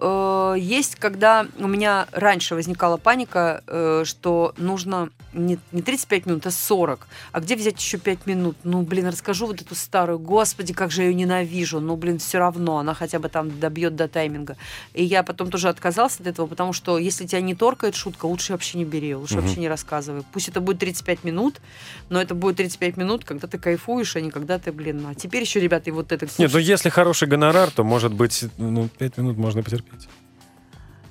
э, 0.00 0.54
есть, 0.58 0.96
когда 0.96 1.46
у 1.58 1.68
меня 1.68 2.06
раньше 2.12 2.54
возникала 2.54 2.96
паника, 2.96 3.62
э, 3.66 4.02
что 4.04 4.54
нужно 4.56 5.10
не, 5.32 5.58
не 5.72 5.82
35 5.82 6.26
минут, 6.26 6.46
а 6.46 6.50
40. 6.50 7.06
А 7.32 7.40
где 7.40 7.56
взять 7.56 7.78
еще 7.80 7.98
5 7.98 8.26
минут? 8.26 8.56
Ну, 8.64 8.82
блин, 8.82 9.06
расскажу 9.06 9.46
вот 9.46 9.60
эту 9.60 9.74
старую. 9.74 10.18
Господи, 10.18 10.72
как 10.72 10.90
же 10.90 11.02
я 11.02 11.08
ее 11.08 11.14
ненавижу. 11.14 11.80
Ну, 11.80 11.96
блин, 11.96 12.18
все 12.18 12.38
равно. 12.38 12.78
Она 12.78 12.94
хотя 12.94 13.18
бы 13.18 13.28
там 13.28 13.60
добьет 13.60 13.96
до 13.96 14.08
тайминга. 14.08 14.56
И 14.94 15.04
я 15.04 15.22
потом 15.22 15.50
тоже 15.50 15.68
отказался 15.68 16.22
от 16.22 16.26
этого, 16.26 16.46
потому 16.46 16.72
что 16.72 16.98
если 16.98 17.26
тебя 17.26 17.40
не 17.40 17.54
торкает 17.54 17.94
шутка, 17.94 18.26
лучше 18.26 18.52
вообще 18.52 18.78
не 18.78 18.84
бери, 18.84 19.14
лучше 19.14 19.34
Мгм. 19.36 19.44
вообще 19.44 19.60
не 19.60 19.68
рассказывай. 19.68 20.22
Пусть 20.32 20.48
это 20.48 20.60
будет 20.60 20.78
35 20.78 21.24
минут, 21.24 21.60
но 22.08 22.20
это 22.20 22.34
будет 22.34 22.56
35 22.56 22.96
минут, 22.96 23.24
когда 23.24 23.46
ты 23.46 23.58
кайфуешь, 23.58 24.16
а 24.16 24.20
не 24.20 24.30
когда 24.30 24.58
ты, 24.58 24.72
блин, 24.72 25.06
а 25.06 25.14
теперь 25.14 25.42
еще, 25.42 25.60
ребята, 25.60 25.90
и 25.90 25.92
вот 25.92 26.12
это 26.12 26.26
Нет, 26.38 26.52
ну 26.52 26.58
если 26.58 26.88
хороший 26.88 27.28
гонорар, 27.28 27.70
то, 27.70 27.84
может 27.84 28.12
быть, 28.12 28.44
ну, 28.58 28.88
пять 28.88 29.16
минут 29.18 29.36
можно 29.36 29.62
потерпеть. 29.62 30.08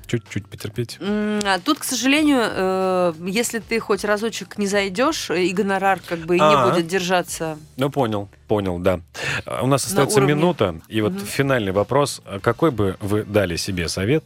Чуть-чуть 0.09 0.47
потерпеть. 0.47 0.97
А 0.99 1.59
Тут, 1.63 1.79
к 1.79 1.83
сожалению, 1.83 2.41
э, 2.43 3.13
если 3.27 3.59
ты 3.59 3.79
хоть 3.79 4.03
разочек 4.03 4.57
не 4.57 4.65
зайдешь, 4.65 5.29
э, 5.29 5.43
и 5.45 5.53
гонорар 5.53 5.99
как 6.05 6.19
бы 6.21 6.35
и 6.35 6.39
не 6.39 6.45
А. 6.45 6.67
будет 6.69 6.87
держаться. 6.87 7.57
Ну, 7.77 7.91
понял, 7.91 8.27
понял, 8.47 8.79
да. 8.79 9.01
А, 9.45 9.61
У 9.63 9.67
нас 9.67 9.83
На 9.85 9.89
остается 9.89 10.17
уровне. 10.17 10.33
минута, 10.33 10.81
и 10.87 11.01
вот 11.01 11.13
финальный 11.21 11.71
вопрос. 11.71 12.21
Какой 12.41 12.71
бы 12.71 12.97
вы 12.99 13.23
дали 13.23 13.55
себе 13.55 13.87
совет, 13.87 14.25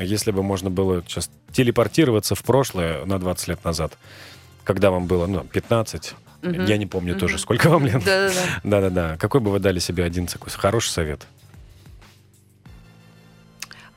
если 0.00 0.30
бы 0.30 0.42
можно 0.42 0.70
было 0.70 1.02
сейчас 1.06 1.30
телепортироваться 1.52 2.34
в 2.34 2.42
прошлое 2.42 3.04
на 3.04 3.18
20 3.18 3.48
лет 3.48 3.62
назад, 3.64 3.98
когда 4.64 4.90
вам 4.90 5.06
было, 5.06 5.26
ну, 5.26 5.40
15, 5.44 6.14
Мгм. 6.42 6.64
я 6.64 6.78
не 6.78 6.86
помню 6.86 7.14
тоже, 7.14 7.38
сколько 7.38 7.68
вам 7.68 7.84
лет. 7.86 8.02
Да-да-да. 8.64 9.16
Какой 9.18 9.40
бы 9.40 9.50
вы 9.50 9.58
дали 9.60 9.78
себе 9.80 10.02
один 10.04 10.26
такой 10.26 10.50
хороший 10.50 10.88
совет? 10.90 11.26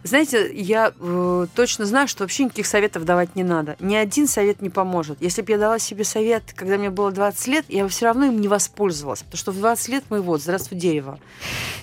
Знаете, 0.08 0.50
я 0.54 0.94
э, 0.98 1.48
точно 1.54 1.86
знаю, 1.86 2.08
что 2.08 2.24
вообще 2.24 2.46
никаких 2.46 2.66
советов 2.66 3.04
давать 3.04 3.36
не 3.36 3.44
надо. 3.44 3.76
Ни 3.80 3.96
один 3.96 4.28
совет 4.28 4.62
не 4.62 4.70
поможет. 4.70 5.18
Если 5.22 5.42
бы 5.42 5.52
я 5.52 5.58
дала 5.58 5.80
себе 5.80 6.06
совет, 6.06 6.44
когда 6.56 6.78
мне 6.78 6.90
было 6.90 7.12
20 7.12 7.48
лет, 7.48 7.66
я 7.68 7.84
бы 7.84 7.90
все 7.90 8.06
равно 8.06 8.28
им 8.28 8.40
не 8.40 8.48
воспользовалась. 8.48 9.24
Потому 9.24 9.38
что 9.38 9.52
в 9.52 9.58
20 9.58 9.90
лет 9.90 10.04
мы 10.10 10.22
вот, 10.22 10.42
здравствуй, 10.42 10.78
дерево. 10.78 11.20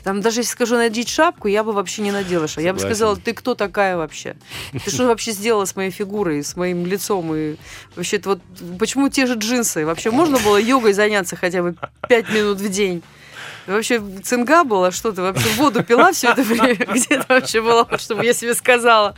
Там 0.04 0.22
даже 0.22 0.40
если 0.40 0.52
скажу 0.52 0.76
надеть 0.76 1.08
шапку, 1.08 1.48
я 1.48 1.62
бы 1.62 1.72
вообще 1.72 2.00
не 2.00 2.12
надела 2.12 2.48
шапку. 2.48 2.62
Я 2.62 2.72
бы 2.72 2.80
сказала, 2.80 3.16
ты 3.16 3.34
кто 3.34 3.54
такая 3.54 3.96
вообще? 3.96 4.36
Ты 4.72 4.90
что 4.90 5.06
вообще 5.06 5.32
сделала 5.32 5.66
с 5.66 5.76
моей 5.76 5.90
фигурой, 5.90 6.42
с 6.42 6.56
моим 6.56 6.86
лицом? 6.86 7.34
И 7.34 7.56
вообще, 7.94 8.20
вот 8.24 8.40
почему 8.78 9.10
те 9.10 9.26
же 9.26 9.34
джинсы? 9.34 9.84
Вообще 9.84 10.10
можно 10.10 10.38
было 10.38 10.56
йогой 10.56 10.94
заняться 10.94 11.36
хотя 11.36 11.62
бы 11.62 11.74
5 12.08 12.30
минут 12.30 12.58
в 12.58 12.68
день? 12.70 13.02
Вообще 13.66 14.02
цинга 14.22 14.64
была, 14.64 14.90
что 14.90 15.12
ты 15.12 15.22
вообще 15.22 15.48
воду 15.56 15.82
пила 15.82 16.12
все 16.12 16.30
это 16.30 16.42
время? 16.42 16.74
Где 16.94 17.18
ты 17.18 17.24
вообще 17.28 17.62
была, 17.62 17.86
чтобы 17.98 18.24
я 18.24 18.34
себе 18.34 18.54
сказала? 18.54 19.14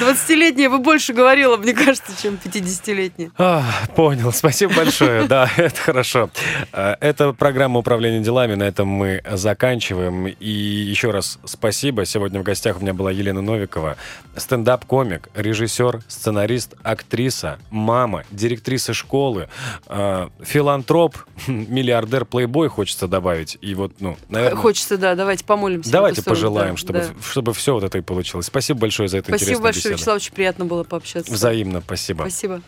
20-летняя 0.00 0.68
бы 0.68 0.78
больше 0.78 1.12
говорила, 1.12 1.56
мне 1.56 1.72
кажется, 1.72 2.12
чем 2.20 2.38
50-летняя. 2.42 3.30
А, 3.38 3.64
понял, 3.96 4.32
спасибо 4.32 4.74
большое. 4.74 5.24
Да, 5.24 5.50
это 5.56 5.80
хорошо. 5.80 6.30
А, 6.72 6.96
Это 7.00 7.32
программа 7.32 7.78
управления 7.80 8.20
делами. 8.20 8.54
На 8.54 8.64
этом 8.64 8.88
мы 8.88 9.22
заканчиваем. 9.30 10.26
И 10.26 10.50
еще 10.50 11.10
раз 11.10 11.38
спасибо. 11.44 12.04
Сегодня 12.04 12.40
в 12.40 12.42
гостях 12.42 12.76
у 12.76 12.80
меня 12.80 12.92
была 12.92 13.10
Елена 13.10 13.40
Новикова, 13.40 13.96
стендап-комик, 14.36 15.28
режиссер, 15.34 16.00
сценарист, 16.06 16.74
актриса, 16.82 17.58
мама, 17.70 18.24
директриса 18.30 18.92
школы, 18.92 19.48
а, 19.86 20.28
филантроп, 20.42 21.16
миллиардер, 21.46 22.24
плейбой, 22.26 22.68
хочется 22.68 23.08
добавить. 23.08 23.21
И 23.60 23.74
вот, 23.74 23.92
ну, 24.00 24.16
наверное... 24.28 24.60
Хочется, 24.60 24.98
да, 24.98 25.14
давайте 25.14 25.44
помолимся. 25.44 25.90
Давайте 25.90 26.20
сторону, 26.20 26.36
пожелаем, 26.36 26.74
да, 26.74 26.76
чтобы, 26.76 26.98
да. 27.00 27.06
чтобы 27.24 27.54
все 27.54 27.74
вот 27.74 27.84
это 27.84 27.98
и 27.98 28.00
получилось. 28.00 28.46
Спасибо 28.46 28.80
большое 28.80 29.08
за 29.08 29.18
эту 29.18 29.28
Спасибо 29.28 29.42
интересную 29.42 29.62
большое, 29.62 29.82
беседу. 29.82 29.94
Вячеслав, 29.94 30.16
очень 30.16 30.32
приятно 30.32 30.64
было 30.64 30.84
пообщаться. 30.84 31.32
Взаимно, 31.32 31.80
спасибо. 31.80 32.22
Спасибо. 32.22 32.62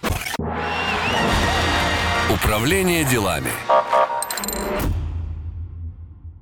Управление 2.30 3.05
делами. 3.05 3.50